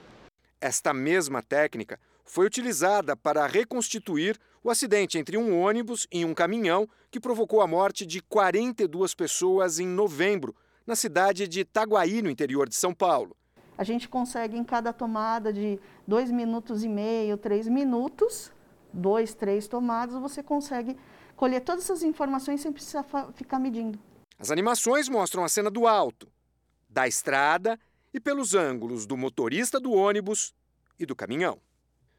Esta 0.59 0.91
mesma 0.91 1.43
técnica 1.43 1.99
foi 2.25 2.47
utilizada 2.47 3.15
para 3.15 3.45
reconstituir 3.45 4.37
o 4.63 4.69
acidente 4.69 5.17
entre 5.17 5.37
um 5.37 5.57
ônibus 5.57 6.07
e 6.11 6.25
um 6.25 6.33
caminhão 6.33 6.89
que 7.09 7.19
provocou 7.19 7.61
a 7.61 7.67
morte 7.67 8.05
de 8.05 8.21
42 8.21 9.13
pessoas 9.13 9.79
em 9.79 9.87
novembro, 9.87 10.55
na 10.85 10.95
cidade 10.95 11.47
de 11.47 11.61
Itaguaí, 11.61 12.21
no 12.21 12.29
interior 12.29 12.67
de 12.67 12.75
São 12.75 12.93
Paulo 12.93 13.37
a 13.79 13.83
gente 13.85 14.09
consegue 14.09 14.57
em 14.57 14.63
cada 14.65 14.91
tomada 14.91 15.53
de 15.53 15.79
dois 16.05 16.29
minutos 16.29 16.83
e 16.83 16.89
meio, 16.89 17.37
três 17.37 17.65
minutos, 17.65 18.51
dois, 18.91 19.33
três 19.33 19.69
tomadas, 19.69 20.15
você 20.15 20.43
consegue 20.43 20.97
colher 21.33 21.61
todas 21.61 21.85
essas 21.85 22.03
informações 22.03 22.59
sem 22.59 22.73
precisar 22.73 23.05
ficar 23.35 23.57
medindo. 23.57 23.97
As 24.37 24.51
animações 24.51 25.07
mostram 25.07 25.45
a 25.45 25.47
cena 25.47 25.71
do 25.71 25.87
alto, 25.87 26.29
da 26.89 27.07
estrada 27.07 27.79
e 28.13 28.19
pelos 28.19 28.53
ângulos 28.53 29.05
do 29.05 29.15
motorista 29.15 29.79
do 29.79 29.93
ônibus 29.93 30.53
e 30.99 31.05
do 31.05 31.15
caminhão. 31.15 31.57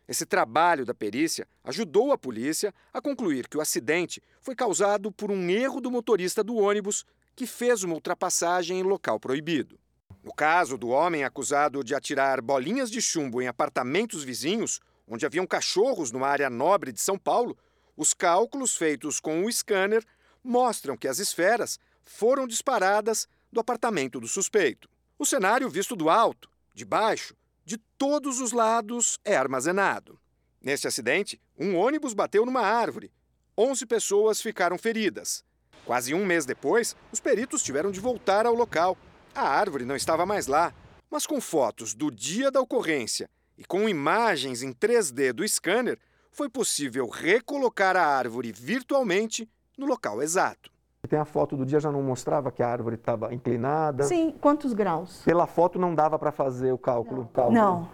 Esse 0.08 0.24
trabalho 0.24 0.86
da 0.86 0.94
perícia 0.94 1.46
ajudou 1.62 2.10
a 2.10 2.16
polícia 2.16 2.72
a 2.90 3.02
concluir 3.02 3.46
que 3.46 3.58
o 3.58 3.60
acidente 3.60 4.22
foi 4.40 4.54
causado 4.54 5.12
por 5.12 5.30
um 5.30 5.50
erro 5.50 5.78
do 5.78 5.90
motorista 5.90 6.42
do 6.42 6.56
ônibus 6.56 7.04
que 7.36 7.46
fez 7.46 7.82
uma 7.82 7.96
ultrapassagem 7.96 8.80
em 8.80 8.82
local 8.82 9.20
proibido. 9.20 9.78
No 10.22 10.34
caso 10.34 10.76
do 10.76 10.88
homem 10.88 11.24
acusado 11.24 11.82
de 11.82 11.94
atirar 11.94 12.42
bolinhas 12.42 12.90
de 12.90 13.00
chumbo 13.00 13.40
em 13.40 13.48
apartamentos 13.48 14.22
vizinhos, 14.22 14.80
onde 15.08 15.24
haviam 15.24 15.46
cachorros 15.46 16.12
numa 16.12 16.28
área 16.28 16.50
nobre 16.50 16.92
de 16.92 17.00
São 17.00 17.18
Paulo, 17.18 17.56
os 17.96 18.12
cálculos 18.12 18.76
feitos 18.76 19.18
com 19.18 19.44
o 19.44 19.52
scanner 19.52 20.04
mostram 20.44 20.96
que 20.96 21.08
as 21.08 21.18
esferas 21.18 21.78
foram 22.04 22.46
disparadas 22.46 23.26
do 23.50 23.60
apartamento 23.60 24.20
do 24.20 24.28
suspeito. 24.28 24.88
O 25.18 25.24
cenário 25.24 25.68
visto 25.70 25.96
do 25.96 26.10
alto, 26.10 26.50
de 26.74 26.84
baixo, 26.84 27.34
de 27.64 27.78
todos 27.98 28.40
os 28.40 28.52
lados 28.52 29.18
é 29.24 29.36
armazenado. 29.36 30.20
Neste 30.60 30.86
acidente, 30.86 31.40
um 31.58 31.76
ônibus 31.76 32.12
bateu 32.12 32.44
numa 32.44 32.62
árvore. 32.62 33.10
11 33.56 33.86
pessoas 33.86 34.40
ficaram 34.40 34.76
feridas. 34.76 35.44
Quase 35.86 36.12
um 36.14 36.26
mês 36.26 36.44
depois, 36.44 36.94
os 37.10 37.20
peritos 37.20 37.62
tiveram 37.62 37.90
de 37.90 38.00
voltar 38.00 38.44
ao 38.44 38.54
local 38.54 38.96
a 39.34 39.42
árvore 39.42 39.84
não 39.84 39.96
estava 39.96 40.26
mais 40.26 40.46
lá, 40.46 40.72
mas 41.10 41.26
com 41.26 41.40
fotos 41.40 41.94
do 41.94 42.10
dia 42.10 42.50
da 42.50 42.60
ocorrência 42.60 43.28
e 43.56 43.64
com 43.64 43.88
imagens 43.88 44.62
em 44.62 44.72
3D 44.72 45.32
do 45.32 45.46
scanner, 45.46 45.98
foi 46.32 46.48
possível 46.48 47.08
recolocar 47.08 47.96
a 47.96 48.06
árvore 48.06 48.52
virtualmente 48.52 49.48
no 49.76 49.86
local 49.86 50.22
exato. 50.22 50.70
Tem 51.08 51.18
a 51.18 51.24
foto 51.24 51.56
do 51.56 51.66
dia, 51.66 51.80
já 51.80 51.90
não 51.90 52.02
mostrava 52.02 52.52
que 52.52 52.62
a 52.62 52.68
árvore 52.68 52.94
estava 52.94 53.34
inclinada? 53.34 54.04
Sim, 54.04 54.32
quantos 54.40 54.72
graus? 54.72 55.22
Pela 55.24 55.46
foto 55.46 55.78
não 55.78 55.94
dava 55.94 56.18
para 56.18 56.30
fazer 56.30 56.72
o 56.72 56.78
cálculo? 56.78 57.22
Não. 57.22 57.28
cálculo. 57.28 57.58
não. 57.58 57.88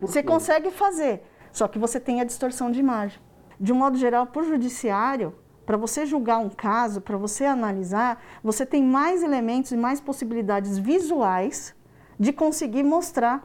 Você 0.00 0.22
consegue 0.22 0.70
fazer, 0.70 1.22
só 1.52 1.68
que 1.68 1.78
você 1.78 2.00
tem 2.00 2.20
a 2.20 2.24
distorção 2.24 2.70
de 2.70 2.80
imagem. 2.80 3.20
De 3.60 3.72
um 3.72 3.76
modo 3.76 3.98
geral, 3.98 4.26
para 4.26 4.42
o 4.42 4.44
judiciário, 4.44 5.34
para 5.64 5.76
você 5.76 6.04
julgar 6.06 6.38
um 6.38 6.48
caso, 6.48 7.00
para 7.00 7.16
você 7.16 7.44
analisar, 7.44 8.22
você 8.42 8.66
tem 8.66 8.82
mais 8.82 9.22
elementos 9.22 9.72
e 9.72 9.76
mais 9.76 10.00
possibilidades 10.00 10.78
visuais 10.78 11.74
de 12.18 12.32
conseguir 12.32 12.82
mostrar 12.82 13.42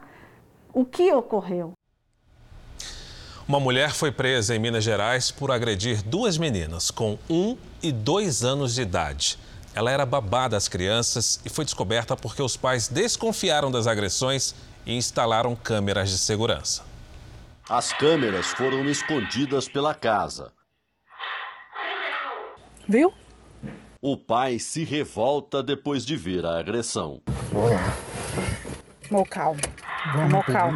o 0.72 0.84
que 0.84 1.12
ocorreu. 1.12 1.72
Uma 3.46 3.58
mulher 3.58 3.92
foi 3.94 4.12
presa 4.12 4.54
em 4.54 4.58
Minas 4.58 4.84
Gerais 4.84 5.30
por 5.30 5.50
agredir 5.50 6.02
duas 6.02 6.36
meninas 6.36 6.90
com 6.90 7.18
um 7.30 7.56
e 7.82 7.90
dois 7.90 8.44
anos 8.44 8.74
de 8.74 8.82
idade. 8.82 9.38
Ela 9.74 9.90
era 9.90 10.04
babá 10.04 10.48
das 10.48 10.68
crianças 10.68 11.40
e 11.44 11.48
foi 11.48 11.64
descoberta 11.64 12.16
porque 12.16 12.42
os 12.42 12.56
pais 12.56 12.88
desconfiaram 12.88 13.70
das 13.70 13.86
agressões 13.86 14.54
e 14.84 14.94
instalaram 14.94 15.56
câmeras 15.56 16.10
de 16.10 16.18
segurança. 16.18 16.84
As 17.68 17.92
câmeras 17.92 18.48
foram 18.48 18.84
escondidas 18.84 19.68
pela 19.68 19.94
casa. 19.94 20.52
Viu? 22.88 23.12
O 24.00 24.16
pai 24.16 24.58
se 24.58 24.82
revolta 24.82 25.62
depois 25.62 26.06
de 26.06 26.16
ver 26.16 26.46
a 26.46 26.58
agressão. 26.58 27.20
Mocal. 29.10 29.56
Mocal. 30.30 30.70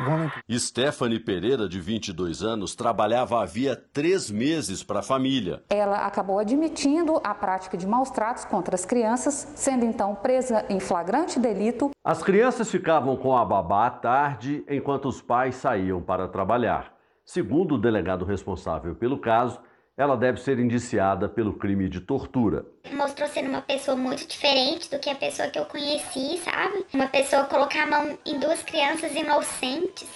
Stephanie 0.50 1.18
Pereira, 1.18 1.66
de 1.66 1.80
22 1.80 2.42
anos, 2.42 2.74
trabalhava 2.74 3.40
havia 3.42 3.74
três 3.74 4.30
meses 4.30 4.82
para 4.82 5.00
a 5.00 5.02
família. 5.02 5.62
Ela 5.70 6.04
acabou 6.04 6.38
admitindo 6.38 7.18
a 7.24 7.34
prática 7.34 7.78
de 7.78 7.86
maus 7.86 8.10
tratos 8.10 8.44
contra 8.44 8.74
as 8.74 8.84
crianças, 8.84 9.50
sendo 9.56 9.86
então 9.86 10.14
presa 10.14 10.66
em 10.68 10.80
flagrante 10.80 11.40
delito. 11.40 11.92
As 12.04 12.22
crianças 12.22 12.70
ficavam 12.70 13.16
com 13.16 13.34
a 13.34 13.42
babá 13.42 13.86
à 13.86 13.90
tarde, 13.90 14.62
enquanto 14.68 15.08
os 15.08 15.22
pais 15.22 15.54
saíam 15.54 16.02
para 16.02 16.28
trabalhar. 16.28 16.92
Segundo 17.24 17.76
o 17.76 17.80
delegado 17.80 18.26
responsável 18.26 18.94
pelo 18.94 19.18
caso, 19.18 19.58
ela 19.96 20.16
deve 20.16 20.40
ser 20.40 20.58
indiciada 20.58 21.28
pelo 21.28 21.54
crime 21.54 21.88
de 21.88 22.00
tortura. 22.00 22.64
Mostrou 22.92 23.28
ser 23.28 23.44
uma 23.44 23.60
pessoa 23.60 23.96
muito 23.96 24.26
diferente 24.26 24.90
do 24.90 24.98
que 24.98 25.10
a 25.10 25.14
pessoa 25.14 25.48
que 25.48 25.58
eu 25.58 25.66
conheci, 25.66 26.38
sabe? 26.38 26.86
Uma 26.92 27.08
pessoa 27.08 27.44
colocar 27.44 27.84
a 27.84 27.86
mão 27.86 28.18
em 28.24 28.38
duas 28.38 28.62
crianças 28.62 29.14
inocentes, 29.14 30.08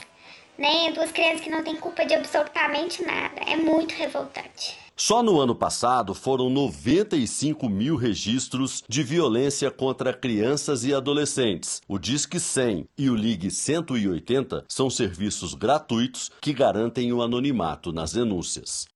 né? 0.58 0.92
Duas 0.94 1.12
crianças 1.12 1.42
que 1.42 1.50
não 1.50 1.62
têm 1.62 1.76
culpa 1.76 2.04
de 2.06 2.14
absolutamente 2.14 3.04
nada. 3.04 3.40
É 3.46 3.56
muito 3.56 3.92
revoltante. 3.92 4.78
Só 4.98 5.22
no 5.22 5.38
ano 5.38 5.54
passado 5.54 6.14
foram 6.14 6.48
95 6.48 7.68
mil 7.68 7.96
registros 7.96 8.82
de 8.88 9.02
violência 9.02 9.70
contra 9.70 10.14
crianças 10.14 10.84
e 10.84 10.94
adolescentes. 10.94 11.82
O 11.86 11.98
Disque 11.98 12.40
100 12.40 12.88
e 12.96 13.10
o 13.10 13.14
Ligue 13.14 13.50
180 13.50 14.64
são 14.66 14.88
serviços 14.88 15.52
gratuitos 15.52 16.30
que 16.40 16.54
garantem 16.54 17.12
o 17.12 17.20
anonimato 17.20 17.92
nas 17.92 18.14
denúncias. 18.14 18.86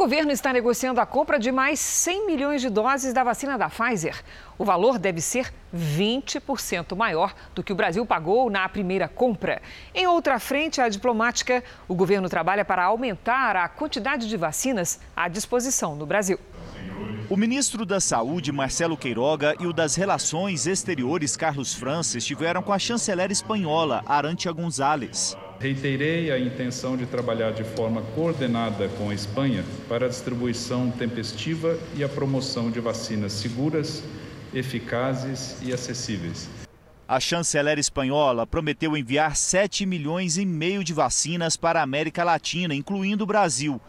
O 0.00 0.04
governo 0.04 0.32
está 0.32 0.50
negociando 0.50 0.98
a 0.98 1.04
compra 1.04 1.38
de 1.38 1.52
mais 1.52 1.78
100 1.78 2.24
milhões 2.24 2.62
de 2.62 2.70
doses 2.70 3.12
da 3.12 3.22
vacina 3.22 3.58
da 3.58 3.68
Pfizer. 3.68 4.18
O 4.60 4.64
valor 4.66 4.98
deve 4.98 5.22
ser 5.22 5.50
20% 5.74 6.94
maior 6.94 7.34
do 7.54 7.62
que 7.62 7.72
o 7.72 7.74
Brasil 7.74 8.04
pagou 8.04 8.50
na 8.50 8.68
primeira 8.68 9.08
compra. 9.08 9.62
Em 9.94 10.06
outra 10.06 10.38
frente, 10.38 10.82
a 10.82 10.88
diplomática, 10.90 11.64
o 11.88 11.94
governo 11.94 12.28
trabalha 12.28 12.62
para 12.62 12.84
aumentar 12.84 13.56
a 13.56 13.66
quantidade 13.70 14.28
de 14.28 14.36
vacinas 14.36 15.00
à 15.16 15.28
disposição 15.28 15.96
no 15.96 16.04
Brasil. 16.04 16.38
O 17.30 17.38
ministro 17.38 17.86
da 17.86 18.00
Saúde, 18.00 18.52
Marcelo 18.52 18.98
Queiroga, 18.98 19.56
e 19.58 19.66
o 19.66 19.72
das 19.72 19.94
Relações 19.94 20.66
Exteriores, 20.66 21.38
Carlos 21.38 21.72
França, 21.72 22.18
estiveram 22.18 22.62
com 22.62 22.74
a 22.74 22.78
chanceler 22.78 23.30
espanhola, 23.30 24.02
Arantia 24.04 24.52
González. 24.52 25.38
Reiterei 25.58 26.30
a 26.30 26.38
intenção 26.38 26.98
de 26.98 27.06
trabalhar 27.06 27.52
de 27.52 27.64
forma 27.64 28.02
coordenada 28.14 28.88
com 28.98 29.08
a 29.08 29.14
Espanha 29.14 29.64
para 29.88 30.04
a 30.04 30.08
distribuição 30.08 30.90
tempestiva 30.90 31.78
e 31.96 32.04
a 32.04 32.08
promoção 32.10 32.70
de 32.70 32.80
vacinas 32.80 33.32
seguras, 33.32 34.02
eficazes 34.54 35.56
e 35.62 35.72
acessíveis. 35.72 36.48
A 37.06 37.18
chanceler 37.18 37.76
espanhola 37.76 38.46
prometeu 38.46 38.96
enviar 38.96 39.34
7 39.34 39.84
milhões 39.84 40.36
e 40.36 40.46
meio 40.46 40.84
de 40.84 40.94
vacinas 40.94 41.56
para 41.56 41.80
a 41.80 41.82
América 41.82 42.22
Latina, 42.22 42.72
incluindo 42.72 43.24
o 43.24 43.26
Brasil. 43.26 43.80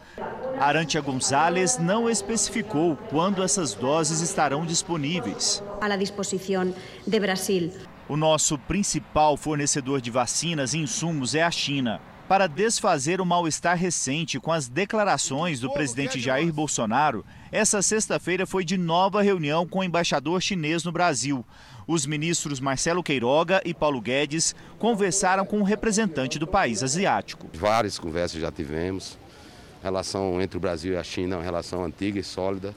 Arantia 0.58 1.00
González 1.00 1.78
não 1.78 2.10
especificou 2.10 2.96
quando 3.10 3.42
essas 3.42 3.74
doses 3.74 4.20
estarão 4.20 4.66
disponíveis. 4.66 5.62
À 5.80 5.96
disposição 5.96 6.74
de 7.06 7.20
Brasil. 7.20 7.72
O 8.08 8.16
nosso 8.16 8.58
principal 8.58 9.36
fornecedor 9.36 10.00
de 10.00 10.10
vacinas 10.10 10.74
e 10.74 10.78
insumos 10.78 11.36
é 11.36 11.44
a 11.44 11.50
China. 11.50 12.00
Para 12.32 12.46
desfazer 12.46 13.20
o 13.20 13.26
mal-estar 13.26 13.76
recente 13.76 14.40
com 14.40 14.50
as 14.50 14.66
declarações 14.66 15.60
do 15.60 15.70
presidente 15.70 16.18
Jair 16.18 16.50
Bolsonaro, 16.50 17.22
essa 17.52 17.82
sexta-feira 17.82 18.46
foi 18.46 18.64
de 18.64 18.78
nova 18.78 19.20
reunião 19.20 19.68
com 19.68 19.80
o 19.80 19.84
embaixador 19.84 20.40
chinês 20.40 20.82
no 20.82 20.90
Brasil. 20.90 21.44
Os 21.86 22.06
ministros 22.06 22.58
Marcelo 22.58 23.02
Queiroga 23.02 23.60
e 23.66 23.74
Paulo 23.74 24.00
Guedes 24.00 24.54
conversaram 24.78 25.44
com 25.44 25.58
o 25.58 25.60
um 25.60 25.62
representante 25.62 26.38
do 26.38 26.46
país 26.46 26.82
asiático. 26.82 27.50
Várias 27.52 27.98
conversas 27.98 28.40
já 28.40 28.50
tivemos. 28.50 29.18
A 29.82 29.84
relação 29.84 30.40
entre 30.40 30.56
o 30.56 30.60
Brasil 30.60 30.94
e 30.94 30.96
a 30.96 31.04
China 31.04 31.34
é 31.34 31.38
uma 31.38 31.44
relação 31.44 31.84
antiga 31.84 32.18
e 32.18 32.24
sólida. 32.24 32.74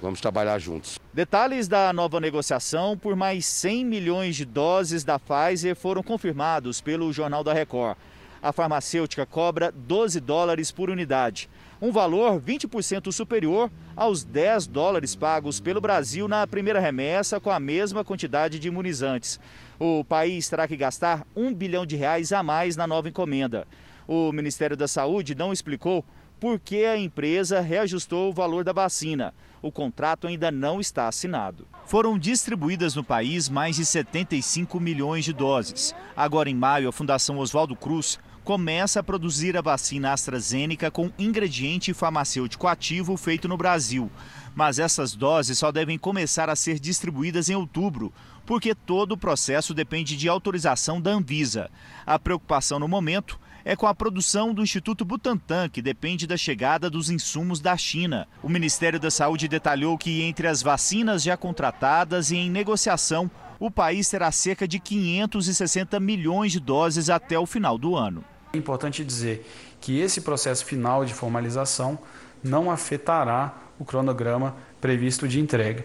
Vamos 0.00 0.18
trabalhar 0.18 0.58
juntos. 0.58 0.98
Detalhes 1.12 1.68
da 1.68 1.92
nova 1.92 2.18
negociação 2.20 2.96
por 2.96 3.14
mais 3.14 3.44
100 3.44 3.84
milhões 3.84 4.34
de 4.34 4.46
doses 4.46 5.04
da 5.04 5.18
Pfizer 5.18 5.76
foram 5.76 6.02
confirmados 6.02 6.80
pelo 6.80 7.12
Jornal 7.12 7.44
da 7.44 7.52
Record. 7.52 7.98
A 8.42 8.52
farmacêutica 8.52 9.26
cobra 9.26 9.72
12 9.72 10.20
dólares 10.20 10.70
por 10.70 10.90
unidade, 10.90 11.50
um 11.82 11.90
valor 11.90 12.40
20% 12.40 13.10
superior 13.10 13.70
aos 13.96 14.22
10 14.22 14.68
dólares 14.68 15.16
pagos 15.16 15.58
pelo 15.60 15.80
Brasil 15.80 16.28
na 16.28 16.46
primeira 16.46 16.78
remessa 16.78 17.40
com 17.40 17.50
a 17.50 17.58
mesma 17.58 18.04
quantidade 18.04 18.58
de 18.58 18.68
imunizantes. 18.68 19.40
O 19.78 20.04
país 20.04 20.48
terá 20.48 20.68
que 20.68 20.76
gastar 20.76 21.26
um 21.34 21.52
bilhão 21.52 21.84
de 21.84 21.96
reais 21.96 22.32
a 22.32 22.42
mais 22.42 22.76
na 22.76 22.86
nova 22.86 23.08
encomenda. 23.08 23.66
O 24.06 24.30
Ministério 24.32 24.76
da 24.76 24.86
Saúde 24.86 25.34
não 25.34 25.52
explicou 25.52 26.04
por 26.38 26.60
que 26.60 26.84
a 26.84 26.96
empresa 26.96 27.60
reajustou 27.60 28.30
o 28.30 28.32
valor 28.32 28.62
da 28.62 28.72
vacina 28.72 29.34
o 29.62 29.72
contrato 29.72 30.26
ainda 30.26 30.50
não 30.50 30.80
está 30.80 31.08
assinado. 31.08 31.66
Foram 31.86 32.18
distribuídas 32.18 32.94
no 32.94 33.02
país 33.02 33.48
mais 33.48 33.76
de 33.76 33.84
75 33.84 34.78
milhões 34.78 35.24
de 35.24 35.32
doses. 35.32 35.94
Agora, 36.16 36.50
em 36.50 36.54
maio, 36.54 36.88
a 36.88 36.92
Fundação 36.92 37.38
Oswaldo 37.38 37.74
Cruz 37.74 38.18
começa 38.48 39.00
a 39.00 39.02
produzir 39.02 39.58
a 39.58 39.60
vacina 39.60 40.10
AstraZeneca 40.10 40.90
com 40.90 41.12
ingrediente 41.18 41.92
farmacêutico 41.92 42.66
ativo 42.66 43.14
feito 43.14 43.46
no 43.46 43.58
Brasil. 43.58 44.10
Mas 44.54 44.78
essas 44.78 45.14
doses 45.14 45.58
só 45.58 45.70
devem 45.70 45.98
começar 45.98 46.48
a 46.48 46.56
ser 46.56 46.78
distribuídas 46.78 47.50
em 47.50 47.54
outubro, 47.54 48.10
porque 48.46 48.74
todo 48.74 49.12
o 49.12 49.18
processo 49.18 49.74
depende 49.74 50.16
de 50.16 50.30
autorização 50.30 50.98
da 50.98 51.10
Anvisa. 51.10 51.70
A 52.06 52.18
preocupação 52.18 52.78
no 52.78 52.88
momento 52.88 53.38
é 53.66 53.76
com 53.76 53.86
a 53.86 53.94
produção 53.94 54.54
do 54.54 54.62
Instituto 54.62 55.04
Butantan, 55.04 55.68
que 55.68 55.82
depende 55.82 56.26
da 56.26 56.38
chegada 56.38 56.88
dos 56.88 57.10
insumos 57.10 57.60
da 57.60 57.76
China. 57.76 58.26
O 58.42 58.48
Ministério 58.48 58.98
da 58.98 59.10
Saúde 59.10 59.46
detalhou 59.46 59.98
que 59.98 60.22
entre 60.22 60.48
as 60.48 60.62
vacinas 60.62 61.22
já 61.22 61.36
contratadas 61.36 62.30
e 62.30 62.36
em 62.38 62.50
negociação, 62.50 63.30
o 63.60 63.70
país 63.70 64.08
terá 64.08 64.32
cerca 64.32 64.66
de 64.66 64.78
560 64.78 66.00
milhões 66.00 66.50
de 66.50 66.60
doses 66.60 67.10
até 67.10 67.38
o 67.38 67.44
final 67.44 67.76
do 67.76 67.94
ano. 67.94 68.24
É 68.52 68.56
importante 68.56 69.04
dizer 69.04 69.46
que 69.80 70.00
esse 70.00 70.20
processo 70.22 70.64
final 70.64 71.04
de 71.04 71.14
formalização 71.14 71.98
não 72.42 72.70
afetará 72.70 73.54
o 73.78 73.84
cronograma 73.84 74.56
previsto 74.80 75.28
de 75.28 75.40
entrega. 75.40 75.84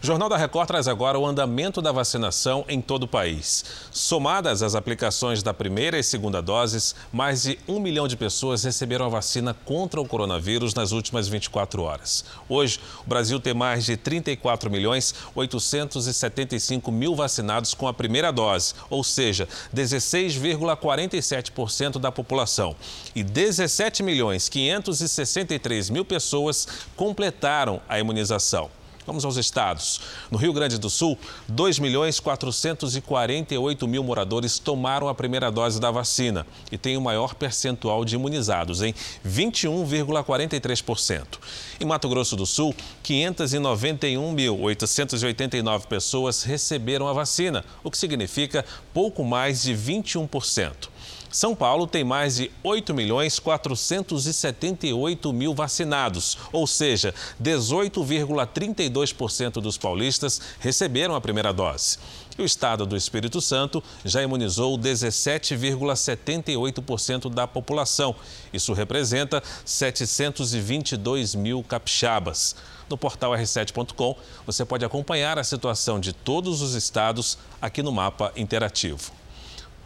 O 0.00 0.06
Jornal 0.06 0.28
da 0.28 0.36
Record 0.36 0.68
traz 0.68 0.86
agora 0.86 1.18
o 1.18 1.26
andamento 1.26 1.82
da 1.82 1.90
vacinação 1.90 2.64
em 2.68 2.80
todo 2.80 3.02
o 3.02 3.08
país. 3.08 3.64
Somadas 3.90 4.62
as 4.62 4.76
aplicações 4.76 5.42
da 5.42 5.52
primeira 5.52 5.98
e 5.98 6.04
segunda 6.04 6.40
doses, 6.40 6.94
mais 7.12 7.42
de 7.42 7.58
um 7.66 7.80
milhão 7.80 8.06
de 8.06 8.16
pessoas 8.16 8.62
receberam 8.62 9.06
a 9.06 9.08
vacina 9.08 9.56
contra 9.64 10.00
o 10.00 10.06
coronavírus 10.06 10.72
nas 10.72 10.92
últimas 10.92 11.26
24 11.26 11.82
horas. 11.82 12.24
Hoje, 12.48 12.78
o 13.04 13.08
Brasil 13.08 13.40
tem 13.40 13.52
mais 13.52 13.86
de 13.86 13.96
34 13.96 14.70
milhões 14.70 15.12
875 15.34 16.92
mil 16.92 17.16
vacinados 17.16 17.74
com 17.74 17.88
a 17.88 17.92
primeira 17.92 18.30
dose, 18.30 18.74
ou 18.88 19.02
seja, 19.02 19.48
16,47% 19.74 21.98
da 21.98 22.12
população. 22.12 22.76
E 23.16 23.24
17 23.24 24.04
milhões 24.04 24.48
563 24.48 25.90
mil 25.90 26.04
pessoas 26.04 26.68
completaram 26.94 27.80
a 27.88 27.98
imunização. 27.98 28.77
Vamos 29.08 29.24
aos 29.24 29.36
estados. 29.38 30.02
No 30.30 30.36
Rio 30.36 30.52
Grande 30.52 30.76
do 30.76 30.90
Sul, 30.90 31.16
2 31.48 31.78
milhões 31.78 32.20
448 32.20 33.88
mil 33.88 34.04
moradores 34.04 34.58
tomaram 34.58 35.08
a 35.08 35.14
primeira 35.14 35.50
dose 35.50 35.80
da 35.80 35.90
vacina 35.90 36.46
e 36.70 36.76
tem 36.76 36.94
o 36.94 37.00
maior 37.00 37.34
percentual 37.34 38.04
de 38.04 38.16
imunizados, 38.16 38.82
em 38.82 38.94
21,43%. 39.26 41.38
Em 41.80 41.86
Mato 41.86 42.06
Grosso 42.06 42.36
do 42.36 42.44
Sul, 42.44 42.74
591.889 43.02 45.86
pessoas 45.86 46.42
receberam 46.42 47.08
a 47.08 47.14
vacina, 47.14 47.64
o 47.82 47.90
que 47.90 47.96
significa 47.96 48.62
pouco 48.92 49.24
mais 49.24 49.62
de 49.62 49.72
21%. 49.72 50.90
São 51.30 51.54
Paulo 51.54 51.86
tem 51.86 52.02
mais 52.02 52.36
de 52.36 52.50
8 52.62 52.94
milhões 52.94 53.38
478 53.38 55.30
mil 55.32 55.54
vacinados, 55.54 56.38
ou 56.52 56.66
seja, 56.66 57.14
18,32% 57.42 59.60
dos 59.60 59.76
paulistas 59.76 60.40
receberam 60.58 61.14
a 61.14 61.20
primeira 61.20 61.52
dose. 61.52 61.98
E 62.38 62.42
o 62.42 62.44
estado 62.44 62.86
do 62.86 62.96
Espírito 62.96 63.40
Santo 63.40 63.82
já 64.04 64.22
imunizou 64.22 64.78
17,78% 64.78 67.28
da 67.28 67.48
população. 67.48 68.14
Isso 68.52 68.72
representa 68.72 69.42
722 69.64 71.34
mil 71.34 71.64
capixabas. 71.64 72.54
No 72.88 72.96
portal 72.96 73.32
r7.com 73.32 74.16
você 74.46 74.64
pode 74.64 74.84
acompanhar 74.84 75.36
a 75.38 75.44
situação 75.44 76.00
de 76.00 76.12
todos 76.12 76.62
os 76.62 76.74
estados 76.74 77.36
aqui 77.60 77.82
no 77.82 77.92
mapa 77.92 78.32
interativo. 78.36 79.12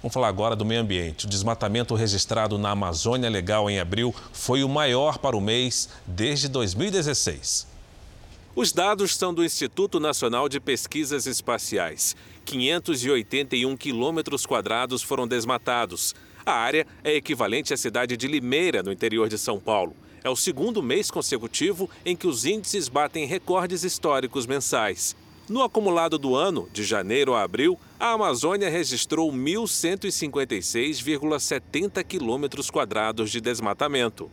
Vamos 0.02 0.14
falar 0.14 0.26
agora 0.26 0.56
do 0.56 0.64
meio 0.64 0.80
ambiente. 0.80 1.26
O 1.26 1.28
desmatamento 1.28 1.94
registrado 1.94 2.58
na 2.58 2.70
Amazônia 2.70 3.30
Legal 3.30 3.70
em 3.70 3.78
abril 3.78 4.12
foi 4.32 4.64
o 4.64 4.68
maior 4.68 5.16
para 5.16 5.36
o 5.36 5.40
mês 5.40 5.88
desde 6.04 6.48
2016. 6.48 7.68
Os 8.56 8.72
dados 8.72 9.14
são 9.16 9.32
do 9.32 9.44
Instituto 9.44 10.00
Nacional 10.00 10.48
de 10.48 10.58
Pesquisas 10.58 11.26
Espaciais. 11.26 12.16
581 12.44 13.76
quilômetros 13.76 14.44
quadrados 14.44 15.04
foram 15.04 15.28
desmatados. 15.28 16.16
A 16.44 16.52
área 16.52 16.84
é 17.04 17.14
equivalente 17.14 17.72
à 17.72 17.76
cidade 17.76 18.16
de 18.16 18.26
Limeira, 18.26 18.82
no 18.82 18.90
interior 18.90 19.28
de 19.28 19.38
São 19.38 19.60
Paulo. 19.60 19.94
É 20.24 20.28
o 20.28 20.34
segundo 20.34 20.82
mês 20.82 21.12
consecutivo 21.12 21.88
em 22.04 22.16
que 22.16 22.26
os 22.26 22.44
índices 22.44 22.88
batem 22.88 23.24
recordes 23.24 23.84
históricos 23.84 24.48
mensais. 24.48 25.14
No 25.48 25.62
acumulado 25.62 26.18
do 26.18 26.37
ano, 26.37 26.68
de 26.72 26.85
janeiro 26.85 27.35
a 27.35 27.42
abril, 27.42 27.76
a 27.98 28.12
Amazônia 28.12 28.70
registrou 28.70 29.33
1.156,70 29.33 32.05
quilômetros 32.05 32.70
quadrados 32.70 33.28
de 33.31 33.40
desmatamento. 33.40 34.31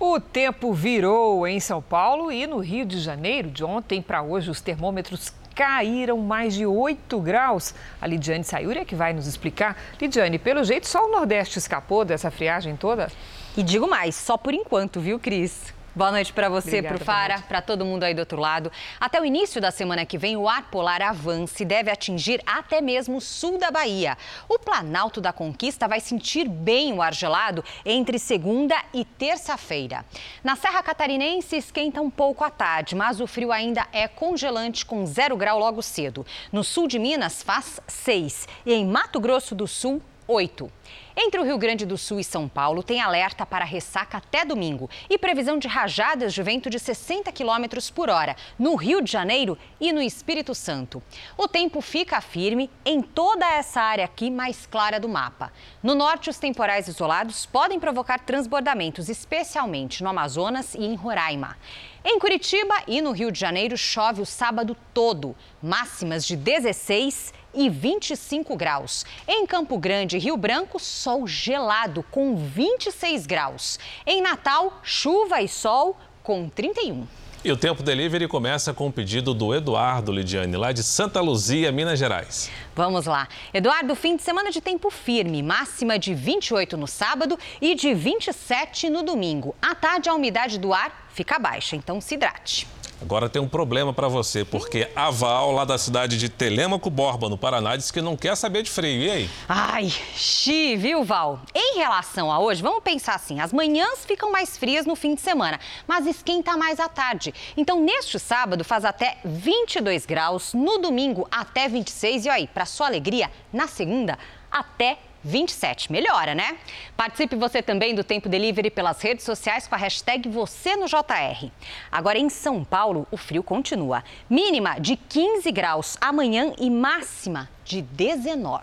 O 0.00 0.18
tempo 0.18 0.72
virou 0.72 1.46
em 1.46 1.60
São 1.60 1.82
Paulo 1.82 2.32
e 2.32 2.46
no 2.46 2.58
Rio 2.58 2.86
de 2.86 2.98
Janeiro. 3.00 3.50
De 3.50 3.62
ontem 3.62 4.00
para 4.00 4.22
hoje, 4.22 4.50
os 4.50 4.62
termômetros 4.62 5.30
caíram 5.54 6.16
mais 6.18 6.54
de 6.54 6.64
8 6.64 7.20
graus. 7.20 7.74
A 8.00 8.06
Lidiane 8.06 8.44
Sayuri 8.44 8.78
é 8.78 8.84
que 8.84 8.94
vai 8.94 9.12
nos 9.12 9.26
explicar. 9.26 9.76
Lidiane, 10.00 10.38
pelo 10.38 10.64
jeito, 10.64 10.86
só 10.86 11.06
o 11.06 11.10
Nordeste 11.10 11.58
escapou 11.58 12.02
dessa 12.04 12.30
friagem 12.30 12.76
toda? 12.76 13.10
E 13.56 13.62
digo 13.62 13.86
mais, 13.86 14.14
só 14.14 14.38
por 14.38 14.54
enquanto, 14.54 15.00
viu, 15.00 15.18
Cris? 15.18 15.74
Boa 15.98 16.12
noite 16.12 16.32
para 16.32 16.48
você, 16.48 16.80
para 16.80 16.94
o 16.94 17.00
Fara, 17.00 17.40
para 17.40 17.60
todo 17.60 17.84
mundo 17.84 18.04
aí 18.04 18.14
do 18.14 18.20
outro 18.20 18.40
lado. 18.40 18.70
Até 19.00 19.20
o 19.20 19.24
início 19.24 19.60
da 19.60 19.72
semana 19.72 20.06
que 20.06 20.16
vem, 20.16 20.36
o 20.36 20.48
ar 20.48 20.70
polar 20.70 21.02
avança 21.02 21.60
e 21.60 21.66
deve 21.66 21.90
atingir 21.90 22.40
até 22.46 22.80
mesmo 22.80 23.16
o 23.16 23.20
sul 23.20 23.58
da 23.58 23.68
Bahia. 23.68 24.16
O 24.48 24.60
Planalto 24.60 25.20
da 25.20 25.32
Conquista 25.32 25.88
vai 25.88 25.98
sentir 25.98 26.48
bem 26.48 26.92
o 26.92 27.02
ar 27.02 27.12
gelado 27.12 27.64
entre 27.84 28.16
segunda 28.16 28.76
e 28.94 29.04
terça-feira. 29.04 30.04
Na 30.44 30.54
Serra 30.54 30.84
Catarinense 30.84 31.56
esquenta 31.56 32.00
um 32.00 32.10
pouco 32.10 32.44
à 32.44 32.50
tarde, 32.50 32.94
mas 32.94 33.20
o 33.20 33.26
frio 33.26 33.50
ainda 33.50 33.84
é 33.92 34.06
congelante 34.06 34.86
com 34.86 35.04
zero 35.04 35.36
grau 35.36 35.58
logo 35.58 35.82
cedo. 35.82 36.24
No 36.52 36.62
sul 36.62 36.86
de 36.86 37.00
Minas 37.00 37.42
faz 37.42 37.80
seis 37.88 38.46
e 38.64 38.72
em 38.72 38.86
Mato 38.86 39.18
Grosso 39.18 39.52
do 39.52 39.66
Sul, 39.66 40.00
oito. 40.28 40.70
Entre 41.16 41.40
o 41.40 41.44
Rio 41.44 41.58
Grande 41.58 41.84
do 41.84 41.98
Sul 41.98 42.20
e 42.20 42.24
São 42.24 42.46
Paulo, 42.46 42.82
tem 42.82 43.00
alerta 43.00 43.44
para 43.44 43.64
ressaca 43.64 44.18
até 44.18 44.44
domingo 44.44 44.88
e 45.10 45.18
previsão 45.18 45.58
de 45.58 45.66
rajadas 45.66 46.32
de 46.32 46.42
vento 46.42 46.70
de 46.70 46.78
60 46.78 47.32
km 47.32 47.64
por 47.92 48.08
hora 48.08 48.36
no 48.56 48.76
Rio 48.76 49.02
de 49.02 49.10
Janeiro 49.10 49.58
e 49.80 49.90
no 49.90 50.00
Espírito 50.00 50.54
Santo. 50.54 51.02
O 51.36 51.48
tempo 51.48 51.80
fica 51.80 52.20
firme 52.20 52.70
em 52.84 53.02
toda 53.02 53.44
essa 53.50 53.80
área 53.80 54.04
aqui 54.04 54.30
mais 54.30 54.66
clara 54.66 55.00
do 55.00 55.08
mapa. 55.08 55.52
No 55.82 55.94
norte, 55.94 56.30
os 56.30 56.38
temporais 56.38 56.86
isolados 56.86 57.46
podem 57.46 57.80
provocar 57.80 58.20
transbordamentos, 58.20 59.08
especialmente 59.08 60.04
no 60.04 60.10
Amazonas 60.10 60.74
e 60.74 60.84
em 60.84 60.94
Roraima. 60.94 61.56
Em 62.04 62.18
Curitiba 62.18 62.74
e 62.86 63.00
no 63.00 63.10
Rio 63.10 63.32
de 63.32 63.40
Janeiro 63.40 63.76
chove 63.76 64.22
o 64.22 64.26
sábado 64.26 64.76
todo, 64.94 65.34
máximas 65.60 66.24
de 66.24 66.36
16 66.36 67.34
e 67.58 67.68
25 67.68 68.56
graus. 68.56 69.04
Em 69.26 69.44
Campo 69.44 69.76
Grande 69.76 70.16
e 70.16 70.20
Rio 70.20 70.36
Branco, 70.36 70.78
sol 70.78 71.26
gelado 71.26 72.04
com 72.04 72.36
26 72.36 73.26
graus. 73.26 73.78
Em 74.06 74.22
Natal, 74.22 74.80
chuva 74.84 75.42
e 75.42 75.48
sol 75.48 75.96
com 76.22 76.48
31. 76.48 77.04
E 77.44 77.52
o 77.52 77.56
Tempo 77.56 77.82
Delivery 77.82 78.26
começa 78.28 78.74
com 78.74 78.88
o 78.88 78.92
pedido 78.92 79.32
do 79.32 79.54
Eduardo 79.54 80.12
Lidiane, 80.12 80.56
lá 80.56 80.72
de 80.72 80.82
Santa 80.82 81.20
Luzia, 81.20 81.70
Minas 81.72 81.98
Gerais. 81.98 82.50
Vamos 82.74 83.06
lá. 83.06 83.28
Eduardo, 83.54 83.94
fim 83.94 84.16
de 84.16 84.22
semana 84.22 84.50
de 84.50 84.60
tempo 84.60 84.90
firme, 84.90 85.42
máxima 85.42 85.98
de 85.98 86.14
28 86.14 86.76
no 86.76 86.86
sábado 86.86 87.38
e 87.60 87.74
de 87.74 87.94
27 87.94 88.90
no 88.90 89.02
domingo. 89.02 89.54
À 89.62 89.74
tarde, 89.74 90.08
a 90.08 90.14
umidade 90.14 90.58
do 90.58 90.72
ar 90.72 91.08
fica 91.10 91.38
baixa, 91.38 91.76
então 91.76 92.00
se 92.00 92.14
hidrate. 92.14 92.66
Agora 93.00 93.28
tem 93.28 93.40
um 93.40 93.48
problema 93.48 93.92
para 93.92 94.08
você, 94.08 94.44
porque 94.44 94.90
a 94.94 95.08
Val, 95.08 95.52
lá 95.52 95.64
da 95.64 95.78
cidade 95.78 96.18
de 96.18 96.28
Telêmaco 96.28 96.90
Borba, 96.90 97.28
no 97.28 97.38
Paraná, 97.38 97.76
disse 97.76 97.92
que 97.92 98.02
não 98.02 98.16
quer 98.16 98.36
saber 98.36 98.62
de 98.62 98.70
frio. 98.70 99.02
E 99.02 99.10
aí? 99.10 99.30
Ai, 99.48 99.88
xi, 100.16 100.76
viu, 100.76 101.04
Val? 101.04 101.40
Em 101.54 101.78
relação 101.78 102.30
a 102.32 102.40
hoje, 102.40 102.60
vamos 102.60 102.82
pensar 102.82 103.14
assim: 103.14 103.40
as 103.40 103.52
manhãs 103.52 104.04
ficam 104.04 104.32
mais 104.32 104.58
frias 104.58 104.84
no 104.84 104.96
fim 104.96 105.14
de 105.14 105.20
semana, 105.20 105.60
mas 105.86 106.06
esquenta 106.06 106.56
mais 106.56 106.80
à 106.80 106.88
tarde. 106.88 107.32
Então, 107.56 107.80
neste 107.80 108.18
sábado, 108.18 108.64
faz 108.64 108.84
até 108.84 109.18
22 109.24 110.04
graus, 110.04 110.52
no 110.52 110.78
domingo, 110.78 111.28
até 111.30 111.68
26. 111.68 112.24
E 112.24 112.28
aí, 112.28 112.46
para 112.48 112.66
sua 112.66 112.88
alegria, 112.88 113.30
na 113.52 113.68
segunda, 113.68 114.18
até 114.50 114.98
27. 115.24 115.90
Melhora, 115.90 116.34
né? 116.34 116.56
Participe 116.96 117.36
você 117.36 117.62
também 117.62 117.94
do 117.94 118.04
Tempo 118.04 118.28
Delivery 118.28 118.70
pelas 118.70 119.00
redes 119.00 119.24
sociais 119.24 119.66
com 119.66 119.74
a 119.74 119.78
hashtag 119.78 120.28
você 120.28 120.76
no 120.76 120.86
JR. 120.86 121.50
Agora 121.90 122.18
em 122.18 122.28
São 122.28 122.64
Paulo, 122.64 123.06
o 123.10 123.16
frio 123.16 123.42
continua. 123.42 124.02
Mínima 124.28 124.78
de 124.80 124.96
15 124.96 125.50
graus 125.52 125.96
amanhã 126.00 126.52
e 126.58 126.70
máxima 126.70 127.48
de 127.64 127.82
19. 127.82 128.62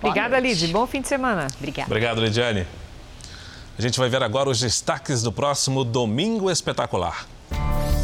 Obrigada, 0.00 0.38
Lid. 0.38 0.68
Bom 0.68 0.86
fim 0.86 1.00
de 1.00 1.08
semana. 1.08 1.46
Obrigada. 1.56 1.88
Obrigado, 1.88 2.20
Lidiane. 2.20 2.66
A 3.78 3.82
gente 3.82 3.98
vai 3.98 4.08
ver 4.08 4.22
agora 4.22 4.48
os 4.48 4.60
destaques 4.60 5.22
do 5.22 5.30
próximo 5.30 5.84
Domingo 5.84 6.50
Espetacular. 6.50 7.26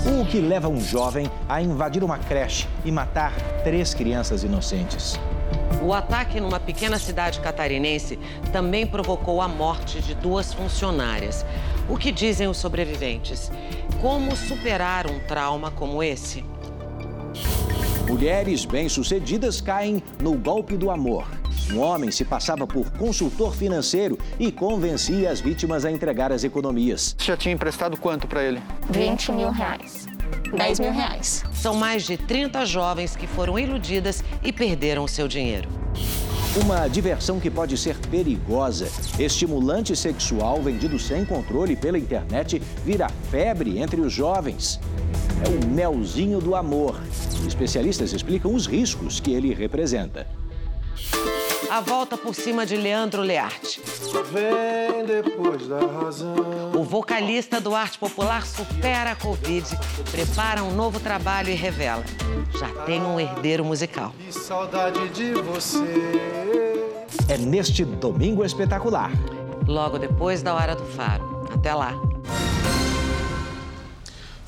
O 0.05 0.27
que 0.27 0.39
leva 0.39 0.69
um 0.69 0.81
jovem 0.81 1.31
a 1.49 1.63
invadir 1.63 2.03
uma 2.05 2.19
creche 2.19 2.67
e 2.85 2.91
matar 2.91 3.33
três 3.63 3.95
crianças 3.95 4.43
inocentes? 4.43 5.19
O 5.83 5.93
ataque 5.93 6.41
numa 6.41 6.61
pequena 6.61 6.99
cidade 6.99 7.41
catarinense 7.41 8.19
também 8.53 8.87
provocou 8.87 9.41
a 9.43 9.49
morte 9.49 10.01
de 10.01 10.15
duas 10.15 10.53
funcionárias. 10.53 11.45
O 11.89 11.97
que 11.97 12.13
dizem 12.13 12.47
os 12.47 12.57
sobreviventes? 12.57 13.51
Como 14.01 14.37
superar 14.37 15.11
um 15.11 15.19
trauma 15.21 15.71
como 15.71 16.03
esse? 16.03 16.45
Mulheres 18.09 18.65
bem-sucedidas 18.65 19.61
caem 19.61 20.03
no 20.21 20.35
golpe 20.35 20.77
do 20.77 20.91
amor. 20.91 21.27
Um 21.73 21.81
homem 21.81 22.11
se 22.11 22.25
passava 22.25 22.67
por 22.67 22.91
consultor 22.93 23.55
financeiro 23.55 24.19
e 24.39 24.53
convencia 24.53 25.31
as 25.31 25.41
vítimas 25.41 25.85
a 25.85 25.91
entregar 25.91 26.31
as 26.31 26.45
economias. 26.45 27.15
Você 27.17 27.27
já 27.27 27.37
tinha 27.37 27.55
emprestado 27.55 27.97
quanto 27.97 28.27
para 28.27 28.45
ele? 28.45 28.63
20 28.91 29.33
mil 29.33 29.51
reais. 29.51 30.12
10 30.57 30.81
mil 30.81 30.93
reais. 30.93 31.45
São 31.53 31.75
mais 31.75 32.05
de 32.05 32.17
30 32.17 32.65
jovens 32.67 33.17
que 33.17 33.27
foram 33.27 33.59
iludidas 33.59 34.23
e 34.43 34.53
perderam 34.53 35.07
seu 35.09 35.27
dinheiro. 35.27 35.69
Uma 36.63 36.87
diversão 36.87 37.41
que 37.41 37.51
pode 37.51 37.79
ser 37.79 37.97
perigosa. 38.11 38.87
Estimulante 39.19 39.97
sexual 39.97 40.61
vendido 40.61 40.99
sem 40.99 41.25
controle 41.25 41.75
pela 41.75 41.99
internet 41.99 42.61
vira 42.85 43.09
febre 43.31 43.79
entre 43.79 44.01
os 44.01 44.13
jovens. 44.13 44.79
É 45.45 45.49
o 45.49 45.67
melzinho 45.67 46.41
do 46.41 46.55
amor. 46.55 47.01
Especialistas 47.47 48.13
explicam 48.13 48.55
os 48.55 48.67
riscos 48.67 49.19
que 49.19 49.33
ele 49.33 49.55
representa. 49.55 50.27
A 51.71 51.81
volta 51.81 52.17
por 52.17 52.35
cima 52.35 52.67
de 52.67 52.77
Leandro 52.77 53.23
Learte. 53.23 53.81
Vem 54.31 55.05
depois 55.05 55.67
da 55.67 55.79
razão. 55.79 56.35
O 56.75 56.85
vocalista 56.85 57.61
do 57.61 57.75
arte 57.75 57.99
popular 57.99 58.47
supera 58.47 59.13
a 59.13 59.17
Covid, 59.17 59.67
prepara 60.11 60.63
um 60.63 60.75
novo 60.75 61.01
trabalho 61.01 61.51
e 61.51 61.55
revela. 61.55 62.05
Já 62.59 62.69
tem 62.85 63.03
um 63.03 63.19
herdeiro 63.19 63.65
musical. 63.65 64.13
Que 64.19 64.33
saudade 64.33 65.09
de 65.11 65.35
você. 65.35 66.21
É 67.29 67.39
neste 67.39 67.85
domingo 67.85 68.45
espetacular. 68.45 69.11
Logo 69.67 69.99
depois 69.99 70.43
da 70.43 70.55
hora 70.55 70.75
do 70.75 70.85
faro. 70.85 71.47
Até 71.55 71.75
lá. 71.75 71.95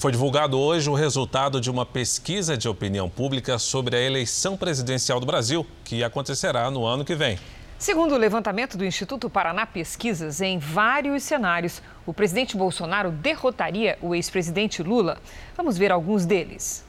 Foi 0.04 0.12
divulgado 0.12 0.60
hoje 0.60 0.90
o 0.90 0.92
resultado 0.92 1.58
de 1.62 1.70
uma 1.70 1.86
pesquisa 1.86 2.58
de 2.58 2.68
opinião 2.68 3.08
pública 3.08 3.58
sobre 3.58 3.96
a 3.96 4.00
eleição 4.02 4.54
presidencial 4.54 5.18
do 5.18 5.24
Brasil, 5.24 5.66
que 5.82 6.04
acontecerá 6.04 6.70
no 6.70 6.84
ano 6.84 7.06
que 7.06 7.14
vem. 7.14 7.38
Segundo 7.78 8.12
o 8.12 8.18
levantamento 8.18 8.76
do 8.76 8.84
Instituto 8.84 9.30
Paraná 9.30 9.64
Pesquisas, 9.64 10.42
em 10.42 10.58
vários 10.58 11.22
cenários, 11.22 11.80
o 12.04 12.12
presidente 12.12 12.54
Bolsonaro 12.54 13.10
derrotaria 13.10 13.96
o 14.02 14.14
ex-presidente 14.14 14.82
Lula. 14.82 15.16
Vamos 15.56 15.78
ver 15.78 15.90
alguns 15.90 16.26
deles. 16.26 16.84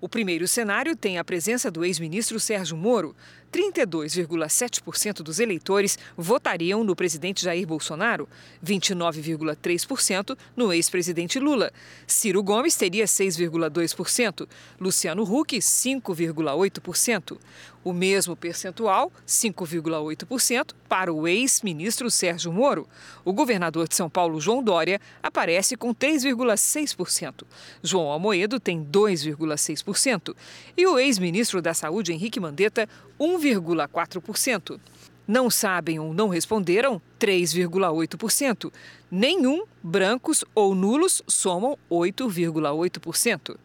O 0.00 0.08
primeiro 0.08 0.48
cenário 0.48 0.96
tem 0.96 1.18
a 1.18 1.24
presença 1.24 1.70
do 1.70 1.84
ex-ministro 1.84 2.40
Sérgio 2.40 2.76
Moro. 2.76 3.14
32,7% 3.56 5.22
dos 5.22 5.40
eleitores 5.40 5.98
votariam 6.14 6.84
no 6.84 6.94
presidente 6.94 7.42
Jair 7.42 7.66
Bolsonaro, 7.66 8.28
29,3% 8.62 10.36
no 10.54 10.74
ex-presidente 10.74 11.38
Lula. 11.38 11.72
Ciro 12.06 12.42
Gomes 12.42 12.76
teria 12.76 13.06
6,2%, 13.06 14.46
Luciano 14.78 15.22
Huck, 15.22 15.56
5,8%. 15.56 17.38
O 17.82 17.92
mesmo 17.92 18.34
percentual, 18.34 19.12
5,8%, 19.24 20.74
para 20.88 21.12
o 21.12 21.28
ex-ministro 21.28 22.10
Sérgio 22.10 22.52
Moro. 22.52 22.88
O 23.24 23.32
governador 23.32 23.86
de 23.86 23.94
São 23.94 24.10
Paulo, 24.10 24.40
João 24.40 24.60
Dória, 24.60 25.00
aparece 25.22 25.76
com 25.76 25.94
3,6%. 25.94 27.44
João 27.84 28.08
Almoedo 28.08 28.58
tem 28.58 28.84
2,6%. 28.84 30.34
E 30.76 30.84
o 30.84 30.98
ex-ministro 30.98 31.62
da 31.62 31.72
Saúde, 31.72 32.12
Henrique 32.12 32.40
Mandetta, 32.40 32.88
1,4%. 33.18 34.78
Não 35.26 35.50
sabem 35.50 35.98
ou 35.98 36.14
não 36.14 36.28
responderam, 36.28 37.02
3,8%. 37.18 38.72
Nenhum, 39.10 39.64
brancos 39.82 40.44
ou 40.54 40.74
nulos, 40.74 41.22
somam 41.26 41.76
8,8%. 41.90 43.56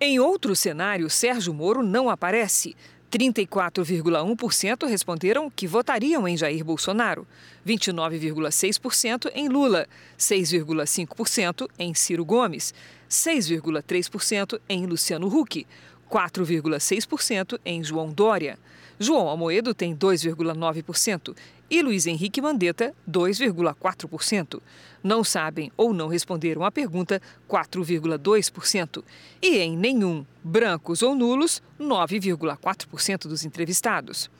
Em 0.00 0.18
outro 0.18 0.56
cenário, 0.56 1.08
Sérgio 1.10 1.52
Moro 1.52 1.82
não 1.82 2.08
aparece. 2.08 2.74
34,1% 3.10 4.86
responderam 4.86 5.50
que 5.50 5.66
votariam 5.66 6.26
em 6.26 6.36
Jair 6.36 6.64
Bolsonaro, 6.64 7.26
29,6% 7.66 9.30
em 9.34 9.48
Lula, 9.48 9.86
6,5% 10.18 11.68
em 11.78 11.94
Ciro 11.94 12.24
Gomes, 12.24 12.74
6,3% 13.08 14.60
em 14.68 14.86
Luciano 14.86 15.28
Huck, 15.28 15.66
4,6% 16.10 17.58
em 17.64 17.82
João 17.82 18.10
Dória. 18.10 18.58
João 18.98 19.28
Almoedo 19.28 19.74
tem 19.74 19.94
2,9% 19.94 21.34
e 21.68 21.82
Luiz 21.82 22.06
Henrique 22.06 22.40
Mandetta, 22.40 22.94
2,4%. 23.08 24.60
Não 25.02 25.22
sabem 25.22 25.70
ou 25.76 25.92
não 25.92 26.08
responderam 26.08 26.64
à 26.64 26.70
pergunta, 26.70 27.20
4,2%. 27.48 29.04
E 29.42 29.58
em 29.58 29.76
nenhum, 29.76 30.24
brancos 30.42 31.02
ou 31.02 31.14
nulos, 31.14 31.62
9,4% 31.78 33.28
dos 33.28 33.44
entrevistados. 33.44 34.30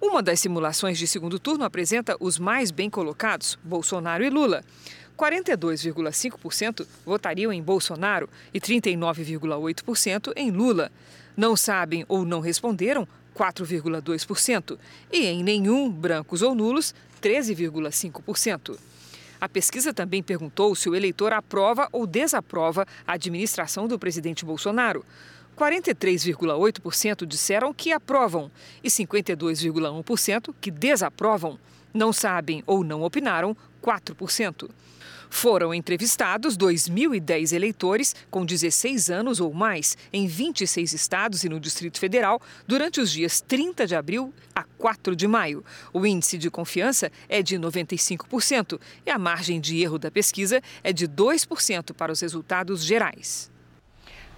Uma 0.00 0.22
das 0.22 0.38
simulações 0.38 0.96
de 0.96 1.08
segundo 1.08 1.40
turno 1.40 1.64
apresenta 1.64 2.16
os 2.20 2.38
mais 2.38 2.70
bem 2.70 2.88
colocados, 2.88 3.58
Bolsonaro 3.64 4.24
e 4.24 4.30
Lula. 4.30 4.62
42,5% 5.18 6.86
votariam 7.04 7.52
em 7.52 7.60
Bolsonaro 7.60 8.30
e 8.54 8.60
39,8% 8.60 10.32
em 10.36 10.52
Lula. 10.52 10.92
Não 11.36 11.56
sabem 11.56 12.04
ou 12.08 12.24
não 12.24 12.40
responderam 12.40 13.06
4,2%. 13.36 14.78
E 15.12 15.26
em 15.26 15.42
nenhum, 15.42 15.90
brancos 15.90 16.40
ou 16.40 16.54
nulos, 16.54 16.94
13,5%. 17.20 18.78
A 19.40 19.48
pesquisa 19.48 19.92
também 19.92 20.22
perguntou 20.22 20.74
se 20.74 20.88
o 20.88 20.94
eleitor 20.94 21.32
aprova 21.32 21.88
ou 21.92 22.06
desaprova 22.06 22.86
a 23.06 23.12
administração 23.12 23.86
do 23.86 23.98
presidente 23.98 24.44
Bolsonaro. 24.44 25.04
43,8% 25.56 27.26
disseram 27.26 27.74
que 27.74 27.92
aprovam 27.92 28.50
e 28.82 28.88
52,1% 28.88 30.54
que 30.60 30.70
desaprovam. 30.70 31.58
Não 31.92 32.12
sabem 32.12 32.62
ou 32.66 32.84
não 32.84 33.02
opinaram 33.02 33.56
4%. 33.82 34.68
Foram 35.30 35.74
entrevistados 35.74 36.56
2.010 36.56 37.52
eleitores 37.52 38.14
com 38.30 38.44
16 38.44 39.10
anos 39.10 39.40
ou 39.40 39.52
mais 39.52 39.96
em 40.12 40.26
26 40.26 40.92
estados 40.92 41.44
e 41.44 41.48
no 41.48 41.60
Distrito 41.60 41.98
Federal 41.98 42.40
durante 42.66 43.00
os 43.00 43.10
dias 43.10 43.40
30 43.40 43.86
de 43.86 43.94
abril 43.94 44.32
a 44.54 44.62
4 44.62 45.14
de 45.14 45.26
maio. 45.26 45.64
O 45.92 46.04
índice 46.06 46.38
de 46.38 46.50
confiança 46.50 47.12
é 47.28 47.42
de 47.42 47.58
95% 47.58 48.80
e 49.04 49.10
a 49.10 49.18
margem 49.18 49.60
de 49.60 49.80
erro 49.80 49.98
da 49.98 50.10
pesquisa 50.10 50.62
é 50.82 50.92
de 50.92 51.06
2% 51.06 51.92
para 51.94 52.12
os 52.12 52.20
resultados 52.20 52.82
gerais. 52.82 53.50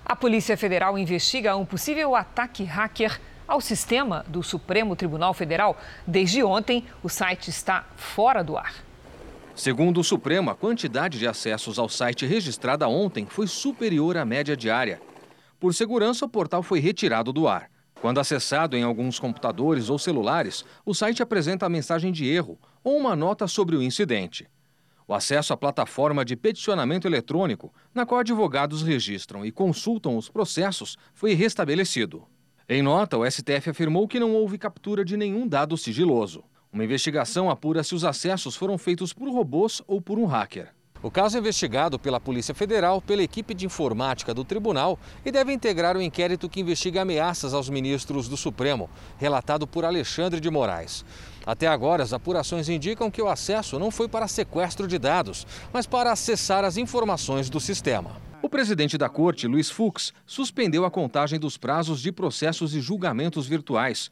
A 0.05 0.17
Polícia 0.17 0.57
Federal 0.57 0.99
investiga 0.99 1.57
um 1.57 1.65
possível 1.65 2.17
ataque 2.17 2.65
hacker 2.65 3.21
ao 3.47 3.61
sistema 3.61 4.25
do 4.29 4.43
Supremo 4.43 4.97
Tribunal 4.97 5.35
Federal. 5.35 5.81
Desde 6.07 6.43
ontem, 6.43 6.85
o 7.03 7.09
site 7.09 7.49
está 7.49 7.85
fora 7.97 8.43
do 8.43 8.57
ar. 8.57 8.90
Segundo 9.61 10.01
o 10.01 10.03
Supremo, 10.03 10.49
a 10.49 10.55
quantidade 10.55 11.19
de 11.19 11.29
acessos 11.29 11.79
ao 11.79 11.87
site 11.87 12.25
registrada 12.25 12.89
ontem 12.89 13.27
foi 13.27 13.47
superior 13.47 14.17
à 14.17 14.25
média 14.25 14.57
diária. 14.57 15.03
Por 15.59 15.75
segurança, 15.75 16.25
o 16.25 16.29
portal 16.31 16.63
foi 16.63 16.81
retirado 16.81 17.31
do 17.31 17.47
ar. 17.47 17.71
Quando 18.01 18.21
acessado 18.21 18.75
em 18.75 18.83
alguns 18.83 19.19
computadores 19.19 19.91
ou 19.91 19.99
celulares, 19.99 20.65
o 20.83 20.95
site 20.95 21.23
apresenta 21.23 21.67
a 21.67 21.69
mensagem 21.69 22.11
de 22.11 22.27
erro 22.27 22.59
ou 22.83 22.97
uma 22.97 23.15
nota 23.15 23.47
sobre 23.47 23.77
o 23.77 23.83
incidente. 23.83 24.49
O 25.07 25.13
acesso 25.13 25.53
à 25.53 25.59
plataforma 25.59 26.25
de 26.25 26.37
peticionamento 26.37 27.07
eletrônico, 27.07 27.71
na 27.95 28.07
qual 28.07 28.21
advogados 28.21 28.81
registram 28.81 29.45
e 29.45 29.53
consultam 29.53 30.17
os 30.17 30.31
processos, 30.31 30.97
foi 31.13 31.35
restabelecido. 31.35 32.23
Em 32.67 32.81
nota, 32.81 33.19
o 33.19 33.31
STF 33.31 33.69
afirmou 33.69 34.09
que 34.09 34.19
não 34.19 34.33
houve 34.33 34.57
captura 34.57 35.05
de 35.05 35.19
nenhum 35.19 35.47
dado 35.47 35.77
sigiloso. 35.77 36.45
Uma 36.73 36.85
investigação 36.85 37.51
apura 37.51 37.83
se 37.83 37.97
os 37.97 38.05
acessos 38.05 38.55
foram 38.55 38.79
feitos 38.79 39.13
por 39.13 39.29
robôs 39.29 39.83
ou 39.89 40.01
por 40.01 40.21
um 40.21 40.25
hacker. 40.25 40.69
O 41.03 41.11
caso 41.11 41.37
é 41.37 41.41
investigado 41.41 41.99
pela 41.99 42.21
Polícia 42.21 42.55
Federal, 42.55 43.01
pela 43.01 43.23
equipe 43.23 43.55
de 43.55 43.67
informática 43.67 44.33
do 44.33 44.45
tribunal 44.45 44.97
e 45.25 45.33
deve 45.33 45.53
integrar 45.53 45.97
o 45.97 46.03
inquérito 46.03 46.49
que 46.49 46.61
investiga 46.61 47.03
ameaças 47.03 47.55
aos 47.55 47.69
ministros 47.69 48.29
do 48.29 48.37
Supremo, 48.37 48.89
relatado 49.19 49.67
por 49.67 49.85
Alexandre 49.85 50.39
de 50.39 50.49
Moraes. 50.49 51.05
Até 51.45 51.67
agora, 51.67 52.05
as 52.05 52.13
apurações 52.13 52.69
indicam 52.69 53.11
que 53.11 53.23
o 53.23 53.29
acesso 53.29 53.79
não 53.79 53.91
foi 53.91 54.07
para 54.09 54.29
sequestro 54.29 54.87
de 54.87 54.99
dados, 54.99 55.47
mas 55.73 55.87
para 55.87 56.13
acessar 56.13 56.65
as 56.65 56.77
informações 56.77 57.51
do 57.51 57.59
sistema. 57.59 58.13
O 58.43 58.49
presidente 58.49 58.97
da 58.97 59.09
corte, 59.09 59.47
Luiz 59.47 59.71
Fux, 59.71 60.13
suspendeu 60.25 60.85
a 60.85 60.91
contagem 60.91 61.41
dos 61.41 61.57
prazos 61.57 62.01
de 62.01 62.13
processos 62.13 62.75
e 62.75 62.81
julgamentos 62.81 63.47
virtuais. 63.47 64.11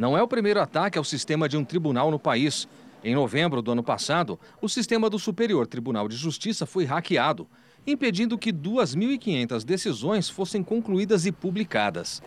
Não 0.00 0.16
é 0.16 0.22
o 0.22 0.26
primeiro 0.26 0.58
ataque 0.62 0.96
ao 0.96 1.04
sistema 1.04 1.46
de 1.46 1.58
um 1.58 1.64
tribunal 1.64 2.10
no 2.10 2.18
país. 2.18 2.66
Em 3.04 3.14
novembro 3.14 3.60
do 3.60 3.72
ano 3.72 3.82
passado, 3.82 4.40
o 4.58 4.66
sistema 4.66 5.10
do 5.10 5.18
Superior 5.18 5.66
Tribunal 5.66 6.08
de 6.08 6.16
Justiça 6.16 6.64
foi 6.64 6.86
hackeado, 6.86 7.46
impedindo 7.86 8.38
que 8.38 8.50
2.500 8.50 9.62
decisões 9.62 10.30
fossem 10.30 10.62
concluídas 10.62 11.26
e 11.26 11.32
publicadas. 11.32 12.22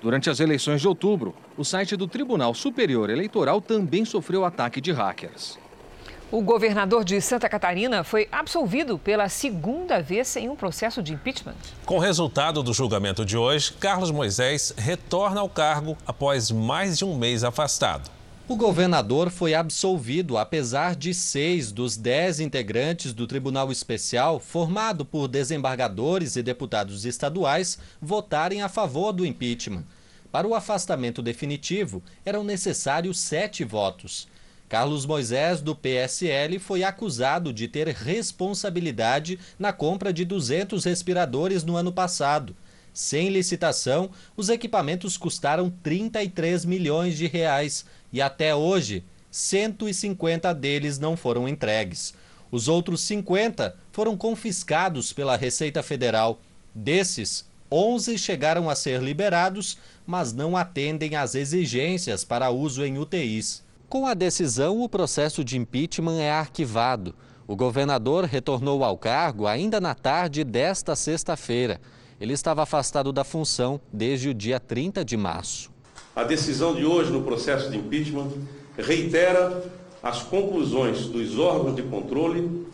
Durante 0.00 0.30
as 0.30 0.40
eleições 0.40 0.80
de 0.80 0.88
outubro, 0.88 1.34
o 1.54 1.64
site 1.66 1.98
do 1.98 2.08
Tribunal 2.08 2.54
Superior 2.54 3.10
Eleitoral 3.10 3.60
também 3.60 4.06
sofreu 4.06 4.42
ataque 4.42 4.80
de 4.80 4.90
hackers. 4.90 5.58
O 6.30 6.42
governador 6.42 7.04
de 7.04 7.18
Santa 7.22 7.48
Catarina 7.48 8.04
foi 8.04 8.28
absolvido 8.30 8.98
pela 8.98 9.30
segunda 9.30 10.02
vez 10.02 10.36
em 10.36 10.50
um 10.50 10.54
processo 10.54 11.02
de 11.02 11.14
impeachment. 11.14 11.54
Com 11.86 11.96
o 11.96 12.00
resultado 12.00 12.62
do 12.62 12.74
julgamento 12.74 13.24
de 13.24 13.34
hoje, 13.34 13.72
Carlos 13.72 14.10
Moisés 14.10 14.74
retorna 14.76 15.40
ao 15.40 15.48
cargo 15.48 15.96
após 16.06 16.50
mais 16.50 16.98
de 16.98 17.04
um 17.06 17.16
mês 17.16 17.42
afastado. 17.42 18.10
O 18.46 18.56
governador 18.56 19.30
foi 19.30 19.54
absolvido 19.54 20.36
apesar 20.36 20.94
de 20.94 21.14
seis 21.14 21.72
dos 21.72 21.96
dez 21.96 22.40
integrantes 22.40 23.14
do 23.14 23.26
Tribunal 23.26 23.72
Especial, 23.72 24.38
formado 24.38 25.06
por 25.06 25.28
desembargadores 25.28 26.36
e 26.36 26.42
deputados 26.42 27.06
estaduais, 27.06 27.78
votarem 28.02 28.60
a 28.60 28.68
favor 28.68 29.12
do 29.12 29.24
impeachment. 29.24 29.84
Para 30.30 30.46
o 30.46 30.54
afastamento 30.54 31.22
definitivo, 31.22 32.02
eram 32.22 32.44
necessários 32.44 33.18
sete 33.18 33.64
votos. 33.64 34.28
Carlos 34.68 35.06
Moisés, 35.06 35.62
do 35.62 35.74
PSL, 35.74 36.58
foi 36.58 36.84
acusado 36.84 37.52
de 37.52 37.66
ter 37.66 37.88
responsabilidade 37.88 39.38
na 39.58 39.72
compra 39.72 40.12
de 40.12 40.24
200 40.24 40.84
respiradores 40.84 41.64
no 41.64 41.76
ano 41.76 41.90
passado. 41.90 42.54
Sem 42.92 43.30
licitação, 43.30 44.10
os 44.36 44.48
equipamentos 44.48 45.16
custaram 45.16 45.70
33 45.82 46.64
milhões 46.64 47.16
de 47.16 47.26
reais 47.26 47.86
e 48.12 48.20
até 48.20 48.54
hoje 48.54 49.04
150 49.30 50.52
deles 50.52 50.98
não 50.98 51.16
foram 51.16 51.48
entregues. 51.48 52.12
Os 52.50 52.68
outros 52.68 53.00
50 53.02 53.76
foram 53.92 54.16
confiscados 54.16 55.12
pela 55.12 55.36
Receita 55.36 55.82
Federal. 55.82 56.40
Desses, 56.74 57.44
11 57.70 58.18
chegaram 58.18 58.68
a 58.68 58.74
ser 58.74 59.02
liberados, 59.02 59.78
mas 60.06 60.32
não 60.32 60.56
atendem 60.56 61.16
às 61.16 61.34
exigências 61.34 62.24
para 62.24 62.50
uso 62.50 62.84
em 62.84 62.98
UTIs. 62.98 63.62
Com 63.88 64.06
a 64.06 64.12
decisão, 64.12 64.82
o 64.82 64.88
processo 64.88 65.42
de 65.42 65.56
impeachment 65.56 66.20
é 66.20 66.30
arquivado. 66.30 67.14
O 67.46 67.56
governador 67.56 68.24
retornou 68.24 68.84
ao 68.84 68.98
cargo 68.98 69.46
ainda 69.46 69.80
na 69.80 69.94
tarde 69.94 70.44
desta 70.44 70.94
sexta-feira. 70.94 71.80
Ele 72.20 72.34
estava 72.34 72.62
afastado 72.62 73.14
da 73.14 73.24
função 73.24 73.80
desde 73.90 74.28
o 74.28 74.34
dia 74.34 74.60
30 74.60 75.02
de 75.02 75.16
março. 75.16 75.70
A 76.14 76.22
decisão 76.22 76.74
de 76.74 76.84
hoje 76.84 77.10
no 77.10 77.22
processo 77.22 77.70
de 77.70 77.78
impeachment 77.78 78.28
reitera 78.76 79.64
as 80.02 80.22
conclusões 80.22 81.06
dos 81.06 81.38
órgãos 81.38 81.74
de 81.74 81.82
controle 81.82 82.66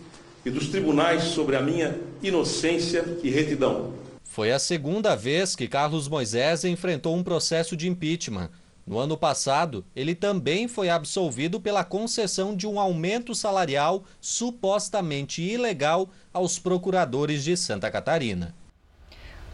e 0.45 0.51
dos 0.51 0.67
tribunais 0.67 1.23
sobre 1.23 1.55
a 1.55 1.63
minha 1.63 1.97
inocência 2.25 3.05
e 3.23 3.31
retidão. 3.31 3.93
Foi 4.25 4.51
a 4.51 4.59
segunda 4.59 5.15
vez 5.15 5.55
que 5.55 5.69
Carlos 5.69 6.09
Moisés 6.09 6.65
enfrentou 6.65 7.15
um 7.15 7.23
processo 7.23 7.77
de 7.77 7.89
impeachment. 7.89 8.51
No 8.87 8.99
ano 8.99 9.17
passado, 9.17 9.83
ele 9.97 10.15
também 10.15 10.69
foi 10.69 10.91
absolvido 10.91 11.59
pela 11.59 11.83
concessão 11.83 12.55
de 12.55 12.67
um 12.67 12.79
aumento 12.79 13.35
salarial 13.35 14.05
supostamente 14.21 15.41
ilegal 15.41 16.09
aos 16.33 16.59
procuradores 16.59 17.43
de 17.43 17.57
Santa 17.57 17.91
Catarina. 17.91 18.55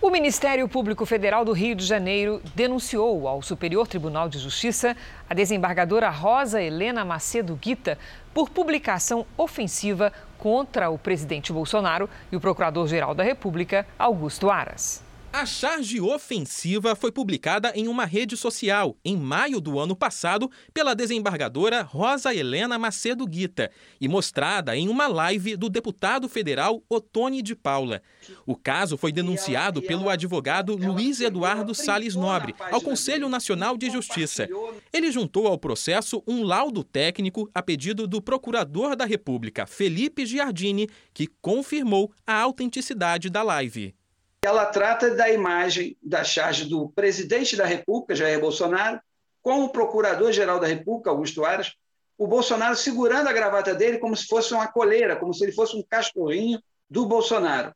O 0.02 0.10
Ministério 0.10 0.66
Público 0.66 1.04
Federal 1.04 1.44
do 1.44 1.52
Rio 1.52 1.76
de 1.76 1.84
Janeiro 1.84 2.40
denunciou 2.54 3.28
ao 3.28 3.42
Superior 3.42 3.86
Tribunal 3.86 4.30
de 4.30 4.38
Justiça 4.38 4.96
a 5.28 5.34
desembargadora 5.34 6.08
Rosa 6.08 6.60
Helena 6.60 7.04
Macedo 7.04 7.54
Guita 7.54 7.98
por 8.32 8.48
publicação 8.48 9.26
ofensiva 9.36 10.10
contra 10.38 10.88
o 10.88 10.98
presidente 10.98 11.52
Bolsonaro 11.52 12.08
e 12.32 12.36
o 12.36 12.40
Procurador-Geral 12.40 13.14
da 13.14 13.22
República, 13.22 13.86
Augusto 13.98 14.50
Aras. 14.50 15.09
A 15.32 15.46
charge 15.46 16.00
ofensiva 16.00 16.96
foi 16.96 17.12
publicada 17.12 17.72
em 17.76 17.86
uma 17.86 18.04
rede 18.04 18.36
social 18.36 18.96
em 19.04 19.16
maio 19.16 19.60
do 19.60 19.78
ano 19.78 19.94
passado 19.94 20.50
pela 20.74 20.92
desembargadora 20.92 21.82
Rosa 21.82 22.34
Helena 22.34 22.76
Macedo 22.80 23.24
Guita 23.24 23.70
e 24.00 24.08
mostrada 24.08 24.76
em 24.76 24.88
uma 24.88 25.06
live 25.06 25.56
do 25.56 25.70
deputado 25.70 26.28
federal 26.28 26.82
Otone 26.88 27.42
de 27.42 27.54
Paula. 27.54 28.02
O 28.44 28.56
caso 28.56 28.98
foi 28.98 29.12
denunciado 29.12 29.80
pelo 29.80 30.08
advogado 30.08 30.74
Luiz 30.74 31.20
Eduardo 31.20 31.76
Sales 31.76 32.16
Nobre 32.16 32.52
ao 32.58 32.80
Conselho 32.80 33.28
Nacional 33.28 33.76
de 33.76 33.88
Justiça. 33.88 34.48
Ele 34.92 35.12
juntou 35.12 35.46
ao 35.46 35.56
processo 35.56 36.24
um 36.26 36.42
laudo 36.42 36.82
técnico 36.82 37.48
a 37.54 37.62
pedido 37.62 38.08
do 38.08 38.20
procurador 38.20 38.96
da 38.96 39.04
República, 39.04 39.64
Felipe 39.64 40.26
Giardini, 40.26 40.88
que 41.14 41.28
confirmou 41.40 42.12
a 42.26 42.34
autenticidade 42.34 43.30
da 43.30 43.44
live. 43.44 43.94
Ela 44.42 44.64
trata 44.64 45.14
da 45.14 45.28
imagem 45.28 45.98
da 46.02 46.24
charge 46.24 46.64
do 46.64 46.88
presidente 46.88 47.56
da 47.56 47.66
República, 47.66 48.16
Jair 48.16 48.40
Bolsonaro, 48.40 48.98
com 49.42 49.64
o 49.64 49.68
procurador-geral 49.68 50.58
da 50.58 50.66
República, 50.66 51.10
Augusto 51.10 51.44
Aras, 51.44 51.74
o 52.16 52.26
Bolsonaro 52.26 52.74
segurando 52.74 53.28
a 53.28 53.34
gravata 53.34 53.74
dele 53.74 53.98
como 53.98 54.16
se 54.16 54.26
fosse 54.26 54.54
uma 54.54 54.66
coleira, 54.66 55.16
como 55.16 55.34
se 55.34 55.44
ele 55.44 55.52
fosse 55.52 55.76
um 55.76 55.82
cachorrinho 55.82 56.58
do 56.88 57.04
Bolsonaro, 57.04 57.74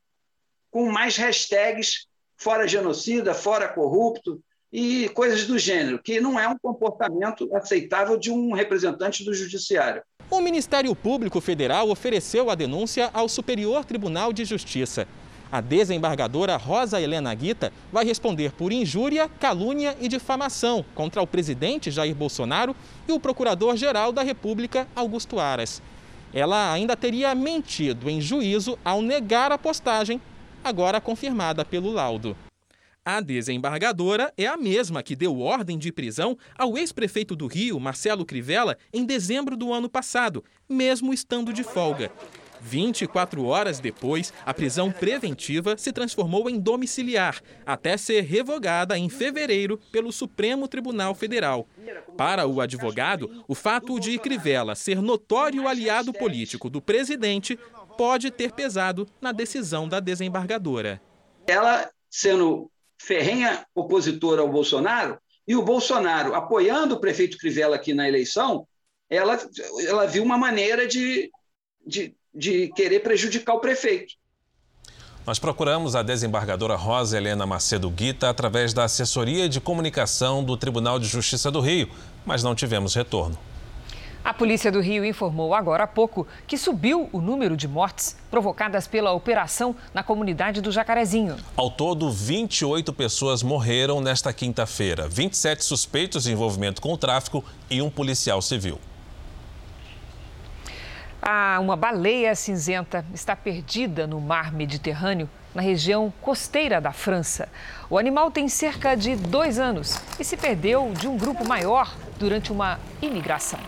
com 0.71 0.91
mais 0.91 1.19
hashtags 1.19 2.07
fora 2.35 2.67
genocida, 2.67 3.35
fora 3.35 3.69
corrupto 3.69 4.41
e 4.73 5.11
coisas 5.11 5.47
do 5.47 5.59
gênero, 5.59 6.03
que 6.03 6.19
não 6.19 6.41
é 6.41 6.49
um 6.49 6.59
comportamento 6.59 7.55
aceitável 7.55 8.17
de 8.17 8.31
um 8.31 8.53
representante 8.53 9.23
do 9.23 9.35
judiciário. 9.35 10.03
O 10.31 10.41
Ministério 10.41 10.97
Público 10.97 11.43
Federal 11.43 11.91
ofereceu 11.91 12.49
a 12.49 12.55
denúncia 12.55 13.11
ao 13.13 13.29
Superior 13.29 13.85
Tribunal 13.85 14.33
de 14.33 14.47
Justiça. 14.47 15.07
A 15.55 15.61
desembargadora 15.61 16.57
Rosa 16.57 17.01
Helena 17.01 17.33
Guita 17.33 17.73
vai 17.93 18.05
responder 18.05 18.51
por 18.51 18.73
injúria, 18.73 19.29
calúnia 19.29 19.97
e 20.01 20.09
difamação 20.09 20.85
contra 20.97 21.23
o 21.23 21.27
presidente 21.29 21.93
Jair 21.93 22.13
Bolsonaro 22.13 22.75
e 23.07 23.13
o 23.13 23.21
procurador-geral 23.21 24.11
da 24.11 24.25
República, 24.25 24.89
Augusto 24.97 25.39
Aras. 25.39 25.81
Ela 26.33 26.73
ainda 26.73 26.97
teria 26.97 27.33
mentido 27.37 28.11
em 28.11 28.21
juízo 28.21 28.77
ao 28.85 29.01
negar 29.01 29.53
a 29.53 29.57
postagem, 29.57 30.21
agora 30.65 31.01
confirmada 31.01 31.65
pelo 31.65 31.93
laudo. 31.93 32.37
A 33.05 33.21
desembargadora 33.21 34.33
é 34.37 34.49
a 34.49 34.57
mesma 34.57 35.05
que 35.05 35.15
deu 35.15 35.39
ordem 35.39 35.79
de 35.79 35.93
prisão 35.93 36.37
ao 36.59 36.77
ex-prefeito 36.77 37.37
do 37.37 37.47
Rio, 37.47 37.79
Marcelo 37.79 38.27
Crivella, 38.27 38.77
em 38.93 39.05
dezembro 39.05 39.57
do 39.57 39.73
ano 39.73 39.89
passado, 39.89 40.43
mesmo 40.69 41.15
estando 41.15 41.53
de 41.53 41.63
folga. 41.63 42.11
24 42.65 43.45
horas 43.45 43.79
depois, 43.79 44.33
a 44.45 44.55
prisão 44.55 44.91
preventiva 44.91 45.77
se 45.77 45.93
transformou 45.93 46.49
em 46.49 46.59
domiciliar, 46.59 47.43
até 47.67 47.97
ser 47.99 48.23
revogada 48.23 48.97
em 48.97 49.09
fevereiro 49.11 49.79
pelo 49.93 50.11
Supremo 50.11 50.67
Tribunal 50.67 51.15
Federal. 51.15 51.69
Para 52.17 52.47
o 52.47 52.61
advogado, 52.63 53.45
o 53.47 53.55
fato 53.55 54.01
de 54.01 54.19
Crivella 54.19 54.75
ser 54.75 55.03
notório 55.03 55.69
aliado 55.69 56.13
político 56.13 56.71
do 56.71 56.81
presidente 56.81 57.59
pode 57.99 58.31
ter 58.31 58.53
pesado 58.53 59.07
na 59.21 59.31
decisão 59.31 59.87
da 59.87 60.01
desembargadora. 60.01 61.01
Ela, 61.47 61.91
sendo 62.09 62.71
ferrenha 62.99 63.67
opositora 63.75 64.41
ao 64.41 64.49
Bolsonaro, 64.49 65.19
e 65.47 65.55
o 65.55 65.63
Bolsonaro 65.63 66.35
apoiando 66.35 66.95
o 66.95 67.01
prefeito 67.01 67.37
Crivella 67.37 67.77
aqui 67.77 67.93
na 67.93 68.09
eleição, 68.09 68.67
ela, 69.11 69.39
ela 69.87 70.07
viu 70.07 70.23
uma 70.23 70.39
maneira 70.39 70.87
de, 70.87 71.31
de 71.87 72.17
de 72.35 72.69
querer 72.69 73.01
prejudicar 73.01 73.55
o 73.55 73.61
prefeito. 73.61 74.15
Nós 75.27 75.39
procuramos 75.39 75.97
a 75.97 76.03
desembargadora 76.03 76.77
Rosa 76.77 77.17
Helena 77.17 77.47
Macedo 77.47 77.89
Guita 77.89 78.29
através 78.29 78.75
da 78.75 78.85
assessoria 78.85 79.49
de 79.49 79.59
comunicação 79.59 80.45
do 80.45 80.55
Tribunal 80.55 80.99
de 80.99 81.07
Justiça 81.07 81.51
do 81.51 81.61
Rio, 81.61 81.89
mas 82.27 82.43
não 82.43 82.55
tivemos 82.55 82.95
retorno. 82.95 83.39
A 84.25 84.33
Polícia 84.33 84.73
do 84.73 84.81
Rio 84.81 85.05
informou 85.05 85.55
agora 85.55 85.85
há 85.85 85.87
pouco 85.87 86.27
que 86.47 86.57
subiu 86.57 87.11
o 87.13 87.21
número 87.21 87.59
de 87.59 87.69
mortes 87.69 88.17
provocadas 88.31 88.87
pela 88.87 89.13
operação 89.13 89.77
na 89.93 90.03
comunidade 90.03 90.63
do 90.63 90.73
Jacarezinho. 90.73 91.37
Ao 91.55 91.71
todo, 91.71 92.11
28 92.11 92.91
pessoas 92.95 93.43
morreram 93.43 94.01
nesta 94.01 94.33
quinta-feira, 94.33 95.07
27 95.09 95.63
suspeitos 95.63 96.25
de 96.25 96.33
envolvimento 96.33 96.81
com 96.81 96.95
o 96.95 96.99
tráfico 96.99 97.45
e 97.71 97.83
um 97.83 97.91
policial 97.91 98.41
civil. 98.41 98.79
Ah, 101.27 101.57
uma 101.59 101.75
baleia 101.75 102.35
cinzenta 102.35 103.03
está 103.15 103.35
perdida 103.35 104.07
no 104.07 104.21
mar 104.21 104.53
Mediterrâneo, 104.53 105.27
na 105.55 105.63
região 105.63 106.13
costeira 106.21 106.83
da 106.83 106.93
França. 106.93 107.49
O 107.89 107.97
animal 107.97 108.31
tem 108.31 108.47
cerca 108.47 108.95
de 108.95 109.17
dois 109.17 109.59
anos 109.59 109.99
e 110.21 110.25
se 110.25 110.37
perdeu 110.37 110.93
de 110.93 111.09
um 111.09 111.17
grupo 111.17 111.43
maior 111.49 111.97
durante 112.19 112.53
uma 112.53 112.79
imigração. 113.01 113.59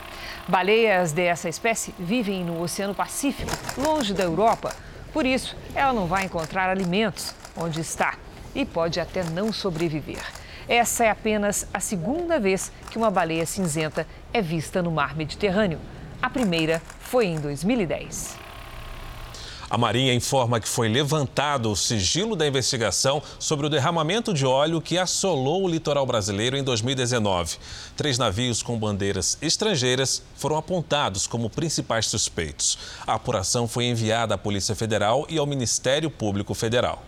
Baleias 0.47 1.13
dessa 1.13 1.49
espécie 1.49 1.95
vivem 1.99 2.45
no 2.45 2.61
Oceano 2.61 2.95
Pacífico, 2.95 3.51
longe 3.79 4.13
da 4.13 4.25
Europa. 4.25 4.77
Por 5.11 5.25
isso, 5.25 5.57
ela 5.75 5.95
não 5.95 6.07
vai 6.07 6.27
encontrar 6.27 6.69
alimentos 6.69 7.35
onde 7.57 7.81
está 7.81 8.17
e 8.55 8.67
pode 8.67 9.01
até 9.01 9.25
não 9.25 9.51
sobreviver. 9.51 10.23
Essa 10.69 11.07
é 11.07 11.11
apenas 11.11 11.67
a 11.73 11.81
segunda 11.81 12.39
vez 12.39 12.71
que 12.91 12.99
uma 12.99 13.11
baleia 13.11 13.47
cinzenta 13.47 14.07
é 14.31 14.43
vista 14.43 14.83
no 14.83 14.91
mar 14.91 15.17
Mediterrâneo. 15.17 15.81
A 16.21 16.31
primeira 16.31 16.83
foi 17.01 17.27
em 17.27 17.39
2010. 17.39 18.47
A 19.69 19.77
Marinha 19.77 20.15
informa 20.15 20.61
que 20.61 20.69
foi 20.69 20.89
levantado 20.89 21.73
o 21.73 21.77
sigilo 21.77 22.37
da 22.37 22.47
investigação 22.47 23.21
sobre 23.37 23.67
o 23.67 23.69
derramamento 23.69 24.33
de 24.33 24.47
óleo 24.47 24.81
que 24.81 24.97
assolou 24.97 25.65
o 25.65 25.69
litoral 25.69 26.07
brasileiro 26.07 26.57
em 26.57 26.63
2019. 26.63 27.57
Três 27.97 28.17
navios 28.17 28.63
com 28.63 28.79
bandeiras 28.79 29.37
estrangeiras 29.43 30.23
foram 30.37 30.57
apontados 30.57 31.27
como 31.27 31.51
principais 31.51 32.07
suspeitos. 32.07 32.79
A 33.05 33.15
apuração 33.15 33.67
foi 33.67 33.87
enviada 33.87 34.37
à 34.37 34.39
Polícia 34.39 34.77
Federal 34.77 35.27
e 35.29 35.37
ao 35.37 35.47
Ministério 35.47 36.11
Público 36.11 36.55
Federal. 36.55 37.03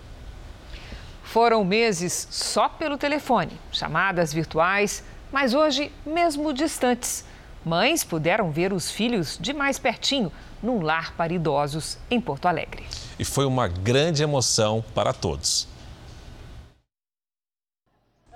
Foram 1.23 1.65
meses 1.65 2.27
só 2.29 2.69
pelo 2.69 2.99
telefone, 2.99 3.53
chamadas 3.71 4.33
virtuais, 4.33 5.05
mas 5.31 5.55
hoje, 5.55 5.93
mesmo 6.05 6.53
distantes, 6.53 7.25
Mães 7.65 8.05
puderam 8.05 8.51
ver 8.51 8.73
os 8.73 8.91
filhos 8.91 9.39
de 9.41 9.53
mais 9.53 9.79
pertinho 9.79 10.33
num 10.63 10.81
lar 10.81 11.15
para 11.17 11.33
idosos 11.33 11.99
em 12.11 12.21
Porto 12.21 12.47
Alegre. 12.47 12.85
E 13.19 13.25
foi 13.25 13.45
uma 13.45 13.69
grande 13.69 14.23
emoção 14.23 14.85
para 14.95 15.13
todos. 15.13 15.67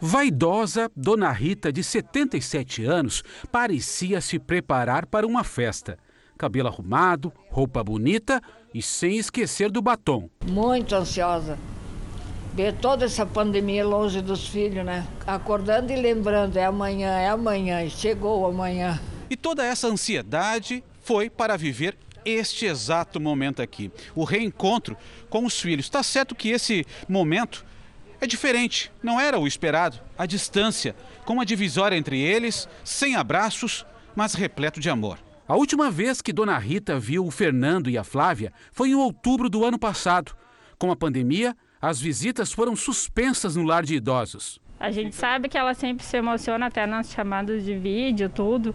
Vaidosa, 0.00 0.90
Dona 0.96 1.30
Rita, 1.30 1.72
de 1.72 1.84
77 1.84 2.84
anos, 2.84 3.22
parecia 3.52 4.20
se 4.20 4.36
preparar 4.36 5.06
para 5.06 5.24
uma 5.24 5.44
festa. 5.44 5.96
Cabelo 6.36 6.66
arrumado, 6.66 7.32
roupa 7.48 7.84
bonita 7.84 8.42
e 8.74 8.82
sem 8.82 9.16
esquecer 9.16 9.70
do 9.70 9.80
batom. 9.80 10.28
Muito 10.44 10.92
ansiosa. 10.96 11.56
Ver 12.52 12.74
toda 12.74 13.04
essa 13.04 13.24
pandemia 13.24 13.86
longe 13.86 14.20
dos 14.20 14.48
filhos, 14.48 14.84
né? 14.84 15.06
Acordando 15.24 15.92
e 15.92 15.96
lembrando, 15.96 16.56
é 16.56 16.64
amanhã, 16.64 17.10
é 17.10 17.28
amanhã, 17.28 17.84
e 17.84 17.88
chegou 17.88 18.44
amanhã. 18.44 19.00
E 19.32 19.36
toda 19.36 19.64
essa 19.64 19.88
ansiedade 19.88 20.84
foi 21.00 21.30
para 21.30 21.56
viver 21.56 21.96
este 22.22 22.66
exato 22.66 23.18
momento 23.18 23.62
aqui, 23.62 23.90
o 24.14 24.24
reencontro 24.24 24.94
com 25.30 25.46
os 25.46 25.58
filhos. 25.58 25.86
Está 25.86 26.02
certo 26.02 26.34
que 26.34 26.50
esse 26.50 26.84
momento 27.08 27.64
é 28.20 28.26
diferente, 28.26 28.92
não 29.02 29.18
era 29.18 29.38
o 29.38 29.46
esperado, 29.46 29.98
a 30.18 30.26
distância, 30.26 30.94
com 31.24 31.32
uma 31.32 31.46
divisória 31.46 31.96
entre 31.96 32.20
eles, 32.20 32.68
sem 32.84 33.16
abraços, 33.16 33.86
mas 34.14 34.34
repleto 34.34 34.78
de 34.78 34.90
amor. 34.90 35.18
A 35.48 35.56
última 35.56 35.90
vez 35.90 36.20
que 36.20 36.30
Dona 36.30 36.58
Rita 36.58 37.00
viu 37.00 37.24
o 37.24 37.30
Fernando 37.30 37.88
e 37.88 37.96
a 37.96 38.04
Flávia 38.04 38.52
foi 38.70 38.90
em 38.90 38.94
outubro 38.94 39.48
do 39.48 39.64
ano 39.64 39.78
passado. 39.78 40.36
Com 40.78 40.92
a 40.92 40.96
pandemia, 40.96 41.56
as 41.80 41.98
visitas 41.98 42.52
foram 42.52 42.76
suspensas 42.76 43.56
no 43.56 43.64
lar 43.64 43.82
de 43.82 43.94
idosos. 43.94 44.60
A 44.82 44.90
gente 44.90 45.14
sabe 45.14 45.48
que 45.48 45.56
ela 45.56 45.74
sempre 45.74 46.04
se 46.04 46.16
emociona 46.16 46.66
até 46.66 46.88
nas 46.88 47.08
chamadas 47.08 47.64
de 47.64 47.72
vídeo, 47.72 48.28
tudo. 48.28 48.74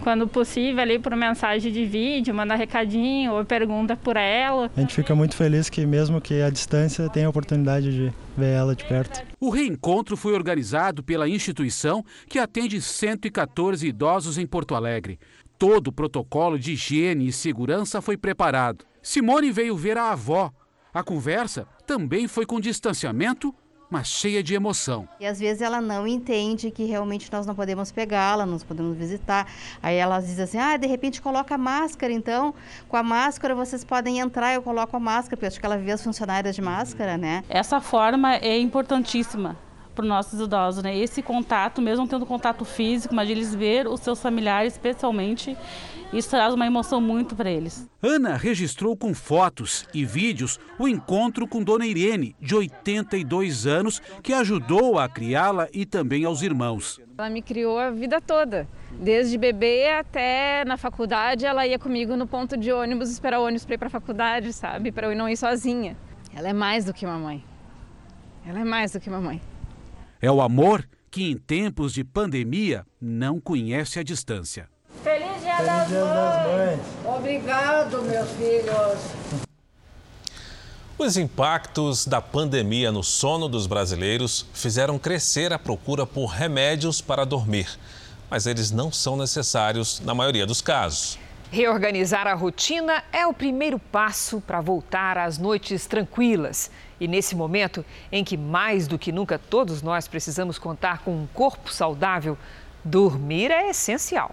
Quando 0.00 0.28
possível, 0.28 0.80
ali 0.80 0.96
por 0.96 1.16
mensagem 1.16 1.72
de 1.72 1.84
vídeo, 1.84 2.32
manda 2.32 2.54
recadinho 2.54 3.32
ou 3.32 3.44
pergunta 3.44 3.96
por 3.96 4.16
ela. 4.16 4.70
A 4.76 4.80
gente 4.80 4.94
fica 4.94 5.12
muito 5.12 5.34
feliz 5.34 5.68
que, 5.68 5.84
mesmo 5.84 6.20
que 6.20 6.40
à 6.40 6.50
distância, 6.50 7.08
tenha 7.08 7.26
a 7.26 7.30
oportunidade 7.30 7.90
de 7.90 8.12
ver 8.36 8.52
ela 8.52 8.76
de 8.76 8.84
perto. 8.84 9.24
O 9.40 9.50
reencontro 9.50 10.16
foi 10.16 10.34
organizado 10.34 11.02
pela 11.02 11.28
instituição 11.28 12.04
que 12.28 12.38
atende 12.38 12.80
114 12.80 13.84
idosos 13.84 14.38
em 14.38 14.46
Porto 14.46 14.76
Alegre. 14.76 15.18
Todo 15.58 15.88
o 15.88 15.92
protocolo 15.92 16.60
de 16.60 16.74
higiene 16.74 17.26
e 17.26 17.32
segurança 17.32 18.00
foi 18.00 18.16
preparado. 18.16 18.84
Simone 19.02 19.50
veio 19.50 19.76
ver 19.76 19.98
a 19.98 20.12
avó. 20.12 20.52
A 20.94 21.02
conversa 21.02 21.66
também 21.88 22.28
foi 22.28 22.46
com 22.46 22.60
distanciamento 22.60 23.52
mas 23.90 24.06
cheia 24.06 24.42
de 24.42 24.54
emoção. 24.54 25.08
E 25.18 25.26
às 25.26 25.40
vezes 25.40 25.60
ela 25.60 25.80
não 25.80 26.06
entende 26.06 26.70
que 26.70 26.84
realmente 26.84 27.30
nós 27.32 27.44
não 27.44 27.54
podemos 27.54 27.90
pegá-la, 27.90 28.46
não 28.46 28.58
podemos 28.60 28.96
visitar. 28.96 29.46
Aí 29.82 29.96
ela 29.96 30.20
diz 30.20 30.38
assim: 30.38 30.58
ah, 30.58 30.76
de 30.76 30.86
repente 30.86 31.20
coloca 31.20 31.54
a 31.54 31.58
máscara, 31.58 32.12
então. 32.12 32.54
Com 32.88 32.96
a 32.96 33.02
máscara 33.02 33.54
vocês 33.54 33.84
podem 33.84 34.20
entrar, 34.20 34.54
eu 34.54 34.62
coloco 34.62 34.96
a 34.96 35.00
máscara, 35.00 35.36
porque 35.36 35.46
acho 35.46 35.58
que 35.58 35.66
ela 35.66 35.76
vê 35.76 35.90
as 35.90 36.02
funcionárias 36.02 36.54
de 36.54 36.62
máscara, 36.62 37.18
né? 37.18 37.42
Essa 37.48 37.80
forma 37.80 38.36
é 38.36 38.58
importantíssima 38.58 39.56
para 39.94 40.02
os 40.02 40.08
nossos 40.08 40.40
idosos, 40.40 40.82
né? 40.82 40.96
Esse 40.96 41.22
contato, 41.22 41.82
mesmo 41.82 42.06
tendo 42.06 42.24
contato 42.26 42.64
físico, 42.64 43.14
mas 43.14 43.26
de 43.26 43.32
eles 43.32 43.54
ver 43.54 43.86
os 43.86 44.00
seus 44.00 44.20
familiares, 44.20 44.72
especialmente, 44.74 45.56
isso 46.12 46.30
traz 46.30 46.52
uma 46.54 46.66
emoção 46.66 47.00
muito 47.00 47.36
para 47.36 47.50
eles. 47.50 47.88
Ana 48.02 48.36
registrou 48.36 48.96
com 48.96 49.14
fotos 49.14 49.86
e 49.94 50.04
vídeos 50.04 50.58
o 50.78 50.88
encontro 50.88 51.46
com 51.46 51.62
Dona 51.62 51.86
Irene, 51.86 52.34
de 52.40 52.54
82 52.54 53.66
anos, 53.66 54.02
que 54.22 54.32
ajudou 54.32 54.98
a 54.98 55.08
criá-la 55.08 55.68
e 55.72 55.86
também 55.86 56.24
aos 56.24 56.42
irmãos. 56.42 57.00
Ela 57.16 57.30
me 57.30 57.42
criou 57.42 57.78
a 57.78 57.90
vida 57.90 58.20
toda. 58.20 58.66
Desde 58.90 59.38
bebê 59.38 59.90
até 59.90 60.64
na 60.64 60.76
faculdade, 60.76 61.46
ela 61.46 61.66
ia 61.66 61.78
comigo 61.78 62.16
no 62.16 62.26
ponto 62.26 62.56
de 62.56 62.72
ônibus 62.72 63.10
esperar 63.10 63.38
o 63.38 63.44
ônibus 63.44 63.64
para 63.64 63.74
ir 63.74 63.78
para 63.78 63.88
a 63.88 63.90
faculdade, 63.90 64.52
sabe? 64.52 64.90
Para 64.90 65.08
eu 65.08 65.16
não 65.16 65.28
ir 65.28 65.36
sozinha. 65.36 65.96
Ela 66.34 66.48
é 66.48 66.52
mais 66.52 66.84
do 66.84 66.92
que 66.92 67.06
mamãe. 67.06 67.44
Ela 68.44 68.60
é 68.60 68.64
mais 68.64 68.92
do 68.92 69.00
que 69.00 69.08
mamãe. 69.08 69.40
É 70.20 70.30
o 70.30 70.40
amor 70.42 70.86
que, 71.10 71.30
em 71.30 71.36
tempos 71.36 71.94
de 71.94 72.04
pandemia, 72.04 72.86
não 73.00 73.40
conhece 73.40 73.98
a 73.98 74.02
distância. 74.02 74.68
Feliz 75.02 75.40
Dia, 75.40 75.56
Feliz 75.56 75.66
das, 75.66 75.88
Dia 75.88 76.04
mães. 76.04 76.14
das 76.14 76.46
Mães! 76.46 77.16
Obrigado, 77.16 78.02
meus 78.02 78.28
filhos! 78.32 79.40
Os 80.98 81.16
impactos 81.16 82.06
da 82.06 82.20
pandemia 82.20 82.92
no 82.92 83.02
sono 83.02 83.48
dos 83.48 83.66
brasileiros 83.66 84.44
fizeram 84.52 84.98
crescer 84.98 85.50
a 85.52 85.58
procura 85.58 86.04
por 86.04 86.26
remédios 86.26 87.00
para 87.00 87.24
dormir. 87.24 87.66
Mas 88.28 88.46
eles 88.46 88.70
não 88.70 88.92
são 88.92 89.16
necessários 89.16 90.00
na 90.04 90.14
maioria 90.14 90.44
dos 90.46 90.60
casos. 90.60 91.18
Reorganizar 91.52 92.28
a 92.28 92.34
rotina 92.34 93.02
é 93.12 93.26
o 93.26 93.34
primeiro 93.34 93.76
passo 93.76 94.40
para 94.40 94.60
voltar 94.60 95.18
às 95.18 95.36
noites 95.36 95.84
tranquilas. 95.84 96.70
E 97.00 97.08
nesse 97.08 97.34
momento 97.34 97.84
em 98.12 98.22
que 98.22 98.36
mais 98.36 98.86
do 98.86 98.96
que 98.96 99.10
nunca 99.10 99.36
todos 99.36 99.82
nós 99.82 100.06
precisamos 100.06 100.60
contar 100.60 100.98
com 101.00 101.10
um 101.10 101.26
corpo 101.34 101.72
saudável, 101.72 102.38
dormir 102.84 103.50
é 103.50 103.68
essencial. 103.68 104.30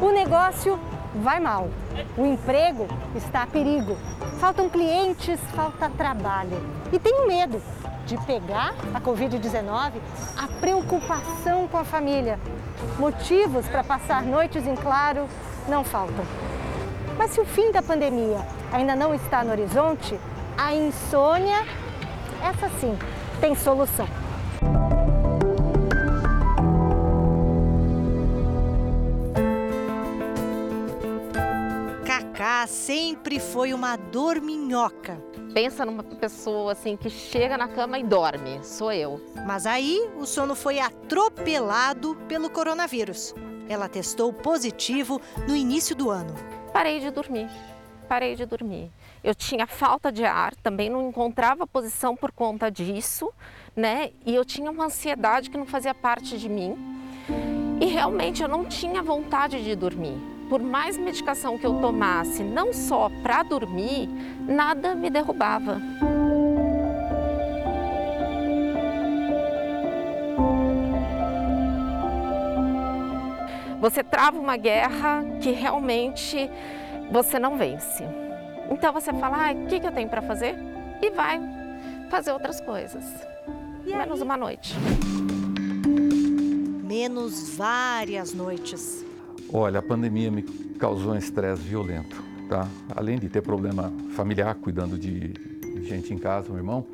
O 0.00 0.10
negócio 0.10 0.80
vai 1.16 1.38
mal. 1.38 1.68
O 2.16 2.24
emprego 2.24 2.88
está 3.14 3.42
a 3.42 3.46
perigo. 3.46 3.98
Faltam 4.40 4.70
clientes, 4.70 5.38
falta 5.54 5.90
trabalho. 5.90 6.56
E 6.90 6.98
tenho 6.98 7.28
medo 7.28 7.60
de 8.12 8.26
pegar 8.26 8.74
a 8.92 9.00
Covid-19, 9.00 9.92
a 10.36 10.46
preocupação 10.60 11.66
com 11.66 11.78
a 11.78 11.84
família. 11.84 12.38
Motivos 12.98 13.66
para 13.68 13.82
passar 13.82 14.22
noites 14.22 14.66
em 14.66 14.76
claro 14.76 15.26
não 15.66 15.82
faltam. 15.82 16.24
Mas 17.16 17.30
se 17.30 17.40
o 17.40 17.44
fim 17.46 17.72
da 17.72 17.80
pandemia 17.80 18.38
ainda 18.70 18.94
não 18.94 19.14
está 19.14 19.42
no 19.42 19.52
horizonte, 19.52 20.18
a 20.58 20.74
insônia, 20.74 21.64
essa 22.42 22.68
sim, 22.78 22.98
tem 23.40 23.54
solução. 23.54 24.06
Cacá 32.04 32.66
sempre 32.66 33.40
foi 33.40 33.72
uma 33.72 33.96
dorminhoca 33.96 35.31
pensa 35.52 35.84
numa 35.84 36.02
pessoa 36.02 36.72
assim 36.72 36.96
que 36.96 37.10
chega 37.10 37.56
na 37.56 37.68
cama 37.68 37.98
e 37.98 38.02
dorme. 38.02 38.64
Sou 38.64 38.92
eu. 38.92 39.20
Mas 39.46 39.66
aí 39.66 40.10
o 40.16 40.26
sono 40.26 40.54
foi 40.54 40.80
atropelado 40.80 42.16
pelo 42.28 42.50
coronavírus. 42.50 43.34
Ela 43.68 43.88
testou 43.88 44.32
positivo 44.32 45.20
no 45.46 45.54
início 45.54 45.94
do 45.94 46.10
ano. 46.10 46.34
Parei 46.72 47.00
de 47.00 47.10
dormir. 47.10 47.48
Parei 48.08 48.34
de 48.34 48.44
dormir. 48.44 48.90
Eu 49.22 49.34
tinha 49.34 49.66
falta 49.66 50.10
de 50.10 50.24
ar, 50.24 50.54
também 50.56 50.90
não 50.90 51.08
encontrava 51.08 51.66
posição 51.66 52.16
por 52.16 52.32
conta 52.32 52.70
disso, 52.70 53.32
né? 53.76 54.10
E 54.26 54.34
eu 54.34 54.44
tinha 54.44 54.70
uma 54.70 54.86
ansiedade 54.86 55.48
que 55.48 55.56
não 55.56 55.66
fazia 55.66 55.94
parte 55.94 56.36
de 56.36 56.48
mim. 56.48 56.76
E 57.80 57.86
realmente 57.86 58.42
eu 58.42 58.48
não 58.48 58.64
tinha 58.64 59.02
vontade 59.02 59.62
de 59.62 59.76
dormir 59.76 60.31
por 60.52 60.60
mais 60.60 60.98
medicação 60.98 61.56
que 61.56 61.64
eu 61.64 61.80
tomasse, 61.80 62.44
não 62.44 62.74
só 62.74 63.08
para 63.22 63.42
dormir, 63.42 64.06
nada 64.46 64.94
me 64.94 65.08
derrubava. 65.08 65.80
Você 73.80 74.04
trava 74.04 74.38
uma 74.38 74.58
guerra 74.58 75.24
que 75.40 75.52
realmente 75.52 76.50
você 77.10 77.38
não 77.38 77.56
vence. 77.56 78.04
Então 78.70 78.92
você 78.92 79.10
fala, 79.14 79.48
ah, 79.48 79.52
o 79.54 79.66
que, 79.68 79.80
que 79.80 79.86
eu 79.86 79.92
tenho 79.92 80.10
para 80.10 80.20
fazer? 80.20 80.54
E 81.00 81.08
vai 81.08 81.40
fazer 82.10 82.30
outras 82.30 82.60
coisas. 82.60 83.02
Menos 83.86 84.20
uma 84.20 84.36
noite. 84.36 84.74
Menos 86.84 87.56
várias 87.56 88.34
noites. 88.34 89.11
Olha, 89.54 89.80
a 89.80 89.82
pandemia 89.82 90.30
me 90.30 90.42
causou 90.78 91.12
um 91.12 91.16
estresse 91.16 91.60
violento, 91.62 92.22
tá? 92.48 92.66
Além 92.96 93.18
de 93.18 93.28
ter 93.28 93.42
problema 93.42 93.92
familiar, 94.16 94.54
cuidando 94.54 94.98
de 94.98 95.34
gente 95.86 96.14
em 96.14 96.16
casa, 96.16 96.50
um 96.50 96.56
irmão, 96.56 96.86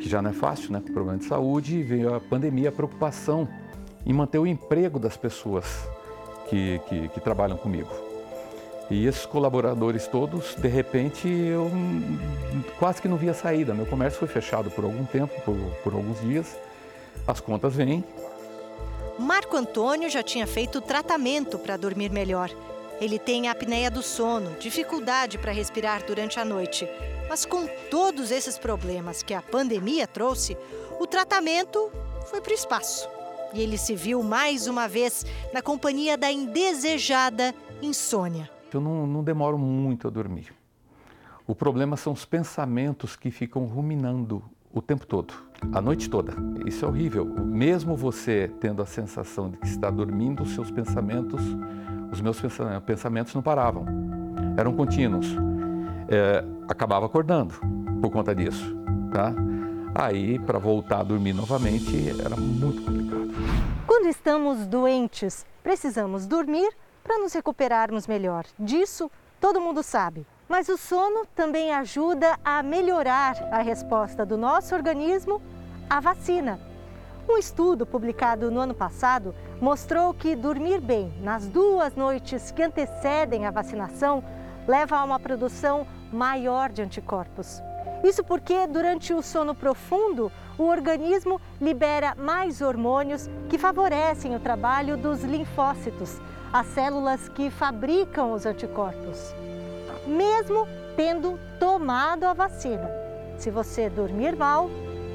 que 0.00 0.08
já 0.08 0.22
não 0.22 0.30
é 0.30 0.32
fácil, 0.32 0.72
né? 0.72 0.80
Com 0.86 0.92
problema 0.92 1.18
de 1.18 1.24
saúde, 1.24 1.82
veio 1.82 2.14
a 2.14 2.20
pandemia, 2.20 2.68
a 2.68 2.72
preocupação 2.72 3.48
em 4.06 4.12
manter 4.12 4.38
o 4.38 4.46
emprego 4.46 5.00
das 5.00 5.16
pessoas 5.16 5.66
que, 6.48 6.80
que, 6.88 7.08
que 7.08 7.20
trabalham 7.20 7.56
comigo. 7.56 7.90
E 8.88 9.04
esses 9.04 9.26
colaboradores 9.26 10.06
todos, 10.06 10.54
de 10.54 10.68
repente, 10.68 11.26
eu 11.26 11.72
quase 12.78 13.02
que 13.02 13.08
não 13.08 13.16
via 13.16 13.34
saída. 13.34 13.74
Meu 13.74 13.86
comércio 13.86 14.20
foi 14.20 14.28
fechado 14.28 14.70
por 14.70 14.84
algum 14.84 15.04
tempo, 15.04 15.32
por, 15.44 15.56
por 15.82 15.94
alguns 15.94 16.20
dias. 16.20 16.56
As 17.26 17.40
contas 17.40 17.74
vêm, 17.74 18.04
Marco 19.20 19.54
Antônio 19.54 20.08
já 20.08 20.22
tinha 20.22 20.46
feito 20.46 20.80
tratamento 20.80 21.58
para 21.58 21.76
dormir 21.76 22.10
melhor. 22.10 22.50
Ele 22.98 23.18
tem 23.18 23.48
apneia 23.48 23.90
do 23.90 24.02
sono, 24.02 24.56
dificuldade 24.58 25.36
para 25.36 25.52
respirar 25.52 26.04
durante 26.06 26.40
a 26.40 26.44
noite. 26.44 26.88
Mas 27.28 27.44
com 27.44 27.66
todos 27.90 28.30
esses 28.30 28.58
problemas 28.58 29.22
que 29.22 29.34
a 29.34 29.42
pandemia 29.42 30.06
trouxe, 30.06 30.56
o 30.98 31.06
tratamento 31.06 31.92
foi 32.30 32.40
para 32.40 32.50
o 32.50 32.54
espaço. 32.54 33.06
E 33.52 33.60
ele 33.60 33.76
se 33.76 33.94
viu 33.94 34.22
mais 34.22 34.66
uma 34.66 34.88
vez 34.88 35.26
na 35.52 35.60
companhia 35.60 36.16
da 36.16 36.32
indesejada 36.32 37.54
insônia. 37.82 38.50
Eu 38.72 38.80
não, 38.80 39.06
não 39.06 39.22
demoro 39.22 39.58
muito 39.58 40.08
a 40.08 40.10
dormir. 40.10 40.50
O 41.46 41.54
problema 41.54 41.96
são 41.96 42.14
os 42.14 42.24
pensamentos 42.24 43.16
que 43.16 43.30
ficam 43.30 43.66
ruminando 43.66 44.42
o 44.72 44.80
tempo 44.80 45.06
todo, 45.06 45.34
a 45.72 45.80
noite 45.80 46.08
toda. 46.08 46.32
Isso 46.64 46.84
é 46.84 46.88
horrível. 46.88 47.24
Mesmo 47.24 47.96
você 47.96 48.50
tendo 48.60 48.82
a 48.82 48.86
sensação 48.86 49.50
de 49.50 49.56
que 49.58 49.66
está 49.66 49.90
dormindo, 49.90 50.42
os 50.42 50.54
seus 50.54 50.70
pensamentos, 50.70 51.40
os 52.12 52.20
meus 52.20 52.40
pensamentos 52.86 53.34
não 53.34 53.42
paravam. 53.42 53.84
Eram 54.56 54.72
contínuos. 54.74 55.26
É, 56.08 56.44
acabava 56.68 57.06
acordando 57.06 57.54
por 58.00 58.10
conta 58.10 58.34
disso, 58.34 58.76
tá? 59.12 59.32
Aí, 59.94 60.38
para 60.38 60.58
voltar 60.58 61.00
a 61.00 61.02
dormir 61.02 61.32
novamente, 61.32 62.10
era 62.20 62.36
muito 62.36 62.82
complicado. 62.82 63.30
Quando 63.86 64.06
estamos 64.06 64.66
doentes, 64.66 65.44
precisamos 65.62 66.26
dormir 66.26 66.70
para 67.02 67.18
nos 67.18 67.32
recuperarmos 67.32 68.06
melhor. 68.06 68.44
Disso 68.58 69.10
todo 69.40 69.60
mundo 69.60 69.82
sabe. 69.82 70.26
Mas 70.50 70.68
o 70.68 70.76
sono 70.76 71.24
também 71.26 71.72
ajuda 71.72 72.36
a 72.44 72.60
melhorar 72.60 73.36
a 73.52 73.62
resposta 73.62 74.26
do 74.26 74.36
nosso 74.36 74.74
organismo 74.74 75.40
a 75.88 76.00
vacina. 76.00 76.58
Um 77.28 77.38
estudo 77.38 77.86
publicado 77.86 78.50
no 78.50 78.58
ano 78.58 78.74
passado 78.74 79.32
mostrou 79.60 80.12
que 80.12 80.34
dormir 80.34 80.80
bem 80.80 81.14
nas 81.22 81.46
duas 81.46 81.94
noites 81.94 82.50
que 82.50 82.64
antecedem 82.64 83.46
a 83.46 83.52
vacinação 83.52 84.24
leva 84.66 84.96
a 84.96 85.04
uma 85.04 85.20
produção 85.20 85.86
maior 86.12 86.68
de 86.68 86.82
anticorpos. 86.82 87.62
Isso 88.02 88.24
porque, 88.24 88.66
durante 88.66 89.14
o 89.14 89.22
sono 89.22 89.54
profundo, 89.54 90.32
o 90.58 90.64
organismo 90.64 91.40
libera 91.60 92.16
mais 92.16 92.60
hormônios 92.60 93.30
que 93.48 93.56
favorecem 93.56 94.34
o 94.34 94.40
trabalho 94.40 94.96
dos 94.96 95.22
linfócitos, 95.22 96.20
as 96.52 96.66
células 96.66 97.28
que 97.28 97.50
fabricam 97.50 98.32
os 98.32 98.44
anticorpos. 98.44 99.32
Mesmo 100.10 100.66
tendo 100.96 101.38
tomado 101.60 102.24
a 102.24 102.32
vacina, 102.32 102.90
se 103.38 103.48
você 103.48 103.88
dormir 103.88 104.34
mal, 104.34 104.68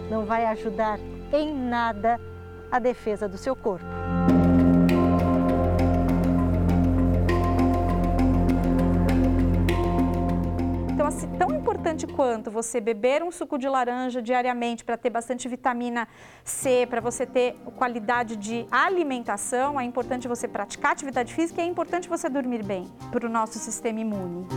não 0.09 0.25
vai 0.25 0.45
ajudar 0.45 0.97
em 1.33 1.53
nada 1.53 2.17
a 2.71 2.79
defesa 2.79 3.27
do 3.27 3.37
seu 3.37 3.57
corpo. 3.57 3.85
Então, 10.93 11.05
assim, 11.05 11.27
tão 11.37 11.53
importante 11.53 12.07
quanto 12.07 12.49
você 12.49 12.79
beber 12.79 13.21
um 13.21 13.31
suco 13.31 13.57
de 13.57 13.67
laranja 13.67 14.21
diariamente 14.21 14.83
para 14.83 14.95
ter 14.95 15.09
bastante 15.09 15.47
vitamina 15.47 16.07
C, 16.43 16.87
para 16.89 17.01
você 17.01 17.25
ter 17.25 17.55
qualidade 17.75 18.35
de 18.37 18.65
alimentação, 18.71 19.79
é 19.79 19.83
importante 19.83 20.27
você 20.27 20.47
praticar 20.47 20.93
atividade 20.93 21.33
física 21.33 21.61
e 21.61 21.65
é 21.65 21.67
importante 21.67 22.07
você 22.07 22.29
dormir 22.29 22.63
bem 22.63 22.91
para 23.11 23.27
o 23.27 23.29
nosso 23.29 23.59
sistema 23.59 23.99
imune. 23.99 24.47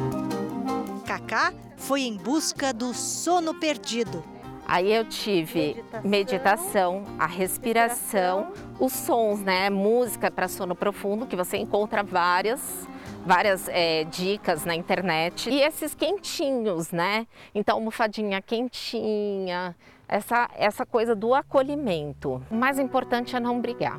Cacá 1.09 1.55
foi 1.79 2.03
em 2.03 2.19
busca 2.19 2.71
do 2.71 2.93
sono 2.93 3.55
perdido. 3.55 4.23
Aí 4.67 4.93
eu 4.93 5.07
tive 5.07 5.83
meditação, 6.05 7.01
meditação 7.01 7.05
a 7.19 7.25
respiração, 7.25 8.53
os 8.79 8.93
sons, 8.93 9.41
né? 9.41 9.71
Música 9.71 10.31
para 10.31 10.47
sono 10.49 10.77
profundo, 10.77 11.27
que 11.27 11.35
você 11.35 11.57
encontra 11.57 12.03
várias 12.03 12.87
várias 13.25 13.69
é, 13.69 14.05
dicas 14.05 14.67
na 14.67 14.75
internet. 14.75 15.49
E 15.49 15.63
esses 15.63 15.95
quentinhos, 15.95 16.91
né? 16.91 17.27
Então, 17.55 17.77
almofadinha 17.79 18.43
quentinha, 18.43 19.75
essa, 20.07 20.47
essa 20.55 20.85
coisa 20.85 21.17
do 21.17 21.33
acolhimento. 21.33 22.43
O 22.51 22.55
mais 22.55 22.79
importante 22.79 23.35
é 23.35 23.41
não 23.41 23.63
brigar. 23.63 23.99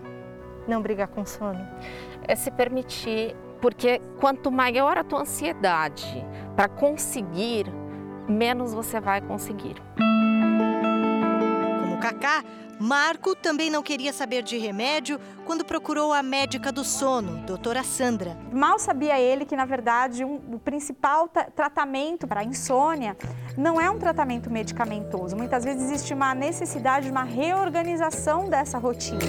Não 0.67 0.79
brigar 0.79 1.07
com 1.07 1.25
sono? 1.25 1.67
É 2.27 2.35
se 2.35 2.51
permitir, 2.51 3.35
porque 3.61 4.01
quanto 4.19 4.51
maior 4.51 4.97
a 4.97 5.03
tua 5.03 5.21
ansiedade 5.21 6.25
para 6.55 6.67
conseguir, 6.67 7.65
menos 8.27 8.73
você 8.73 8.99
vai 8.99 9.21
conseguir. 9.21 9.75
Como 11.81 11.95
o 11.95 11.99
Cacá, 11.99 12.43
Marco 12.79 13.35
também 13.35 13.69
não 13.69 13.83
queria 13.83 14.13
saber 14.13 14.41
de 14.41 14.57
remédio 14.57 15.19
quando 15.45 15.65
procurou 15.65 16.13
a 16.13 16.23
médica 16.23 16.71
do 16.71 16.85
sono, 16.85 17.45
doutora 17.45 17.83
Sandra. 17.83 18.37
Mal 18.53 18.79
sabia 18.79 19.19
ele 19.19 19.43
que, 19.43 19.53
na 19.53 19.65
verdade, 19.65 20.23
um, 20.23 20.35
o 20.53 20.59
principal 20.59 21.27
tratamento 21.27 22.25
para 22.25 22.39
a 22.39 22.43
insônia 22.43 23.17
não 23.57 23.81
é 23.81 23.89
um 23.89 23.99
tratamento 23.99 24.49
medicamentoso. 24.49 25.35
Muitas 25.35 25.65
vezes 25.65 25.83
existe 25.83 26.13
uma 26.13 26.33
necessidade 26.33 27.07
de 27.07 27.11
uma 27.11 27.23
reorganização 27.23 28.47
dessa 28.49 28.77
rotina. 28.77 29.19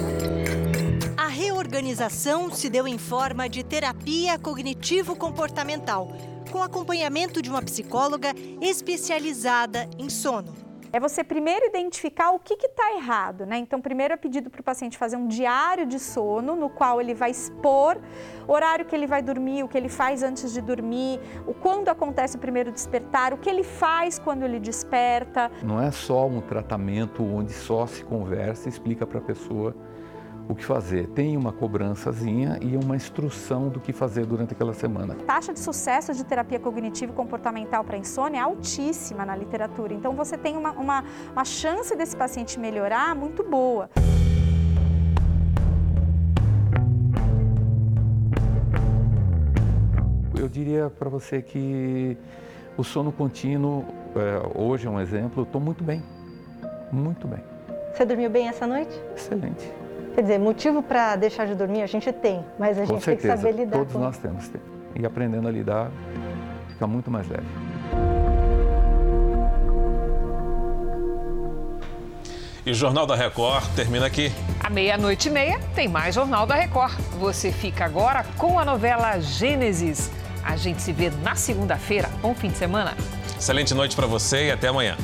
Reorganização 1.41 2.51
se 2.51 2.68
deu 2.68 2.86
em 2.86 2.99
forma 2.99 3.49
de 3.49 3.64
terapia 3.64 4.38
cognitivo-comportamental, 4.38 6.09
com 6.53 6.62
acompanhamento 6.62 7.41
de 7.41 7.49
uma 7.49 7.62
psicóloga 7.62 8.34
especializada 8.61 9.88
em 9.99 10.11
sono 10.11 10.53
é 10.93 10.99
você 10.99 11.22
primeiro 11.22 11.66
identificar 11.66 12.32
o 12.32 12.38
que 12.38 12.55
está 12.55 12.95
errado, 12.95 13.47
né? 13.47 13.59
Então, 13.59 13.80
primeiro 13.80 14.14
é 14.14 14.16
pedido 14.16 14.51
para 14.51 14.61
o 14.61 14.64
paciente 14.64 14.99
fazer 14.99 15.16
um 15.16 15.28
diário 15.28 15.86
de 15.86 15.99
sono, 16.01 16.57
no 16.57 16.68
qual 16.68 17.01
ele 17.01 17.14
vai 17.14 17.30
expor 17.30 17.97
o 18.47 18.53
horário 18.53 18.84
que 18.84 18.95
ele 18.95 19.07
vai 19.07 19.22
dormir, 19.22 19.62
o 19.62 19.68
que 19.68 19.78
ele 19.78 19.88
faz 19.88 20.22
antes 20.22 20.53
de 20.53 20.61
dormir, 20.61 21.20
o 21.47 21.55
quando 21.55 21.88
acontece 21.88 22.36
o 22.36 22.41
primeiro 22.41 22.72
despertar, 22.72 23.32
o 23.32 23.38
que 23.38 23.49
ele 23.49 23.62
faz 23.62 24.18
quando 24.18 24.43
ele 24.43 24.59
desperta. 24.59 25.51
Não 25.62 25.80
é 25.80 25.91
só 25.93 26.26
um 26.26 26.41
tratamento 26.41 27.22
onde 27.22 27.53
só 27.53 27.86
se 27.86 28.05
conversa 28.05 28.68
e 28.68 28.70
explica 28.70 29.07
para 29.07 29.18
a 29.18 29.22
pessoa 29.22 29.74
o 30.51 30.55
que 30.55 30.64
fazer. 30.64 31.07
Tem 31.11 31.36
uma 31.36 31.53
cobrançazinha 31.53 32.59
e 32.61 32.76
uma 32.76 32.96
instrução 32.96 33.68
do 33.68 33.78
que 33.78 33.92
fazer 33.92 34.26
durante 34.26 34.53
aquela 34.53 34.74
semana. 34.74 35.14
A 35.14 35.24
taxa 35.24 35.53
de 35.53 35.61
sucesso 35.61 36.12
de 36.12 36.24
terapia 36.24 36.59
cognitivo 36.59 37.12
comportamental 37.12 37.84
para 37.84 37.96
insônia 37.96 38.38
é 38.38 38.42
altíssima 38.42 39.24
na 39.24 39.36
literatura. 39.36 39.94
Então 39.94 40.12
você 40.14 40.36
tem 40.36 40.57
uma, 40.57 40.72
uma, 40.72 41.05
uma 41.32 41.44
chance 41.44 41.94
desse 41.94 42.16
paciente 42.16 42.59
melhorar 42.59 43.14
muito 43.14 43.44
boa. 43.44 43.88
Eu 50.36 50.48
diria 50.48 50.90
para 50.90 51.09
você 51.09 51.40
que 51.40 52.16
o 52.76 52.82
sono 52.82 53.12
contínuo, 53.12 53.84
é, 54.16 54.59
hoje 54.59 54.88
é 54.88 54.90
um 54.90 54.98
exemplo, 54.98 55.44
estou 55.44 55.61
muito 55.61 55.84
bem, 55.84 56.03
muito 56.90 57.28
bem. 57.28 57.40
Você 57.94 58.05
dormiu 58.05 58.30
bem 58.30 58.48
essa 58.48 58.66
noite? 58.66 58.98
Excelente. 59.14 59.80
Quer 60.20 60.24
dizer, 60.24 60.38
motivo 60.38 60.82
para 60.82 61.16
deixar 61.16 61.46
de 61.46 61.54
dormir 61.54 61.80
a 61.80 61.86
gente 61.86 62.12
tem, 62.12 62.44
mas 62.58 62.76
a 62.76 62.82
com 62.82 62.88
gente 62.88 63.04
certeza, 63.04 63.28
tem 63.28 63.36
que 63.36 63.42
saber 63.42 63.56
lidar 63.58 63.78
todos 63.78 63.92
com 63.94 64.00
nós 64.00 64.18
temos. 64.18 64.50
E 64.94 65.06
aprendendo 65.06 65.48
a 65.48 65.50
lidar, 65.50 65.90
fica 66.68 66.86
muito 66.86 67.10
mais 67.10 67.26
leve. 67.26 67.46
E 72.66 72.70
o 72.70 72.74
Jornal 72.74 73.06
da 73.06 73.16
Record 73.16 73.64
termina 73.74 74.04
aqui. 74.04 74.30
À 74.62 74.68
meia-noite 74.68 75.30
e 75.30 75.32
meia 75.32 75.58
tem 75.74 75.88
mais 75.88 76.16
Jornal 76.16 76.46
da 76.46 76.54
Record. 76.54 77.00
Você 77.18 77.50
fica 77.50 77.86
agora 77.86 78.22
com 78.36 78.58
a 78.58 78.64
novela 78.66 79.18
Gênesis. 79.20 80.10
A 80.44 80.54
gente 80.54 80.82
se 80.82 80.92
vê 80.92 81.08
na 81.08 81.34
segunda-feira. 81.34 82.10
Bom 82.20 82.34
fim 82.34 82.50
de 82.50 82.58
semana. 82.58 82.94
Excelente 83.38 83.72
noite 83.72 83.96
para 83.96 84.06
você 84.06 84.48
e 84.48 84.50
até 84.50 84.68
amanhã. 84.68 84.98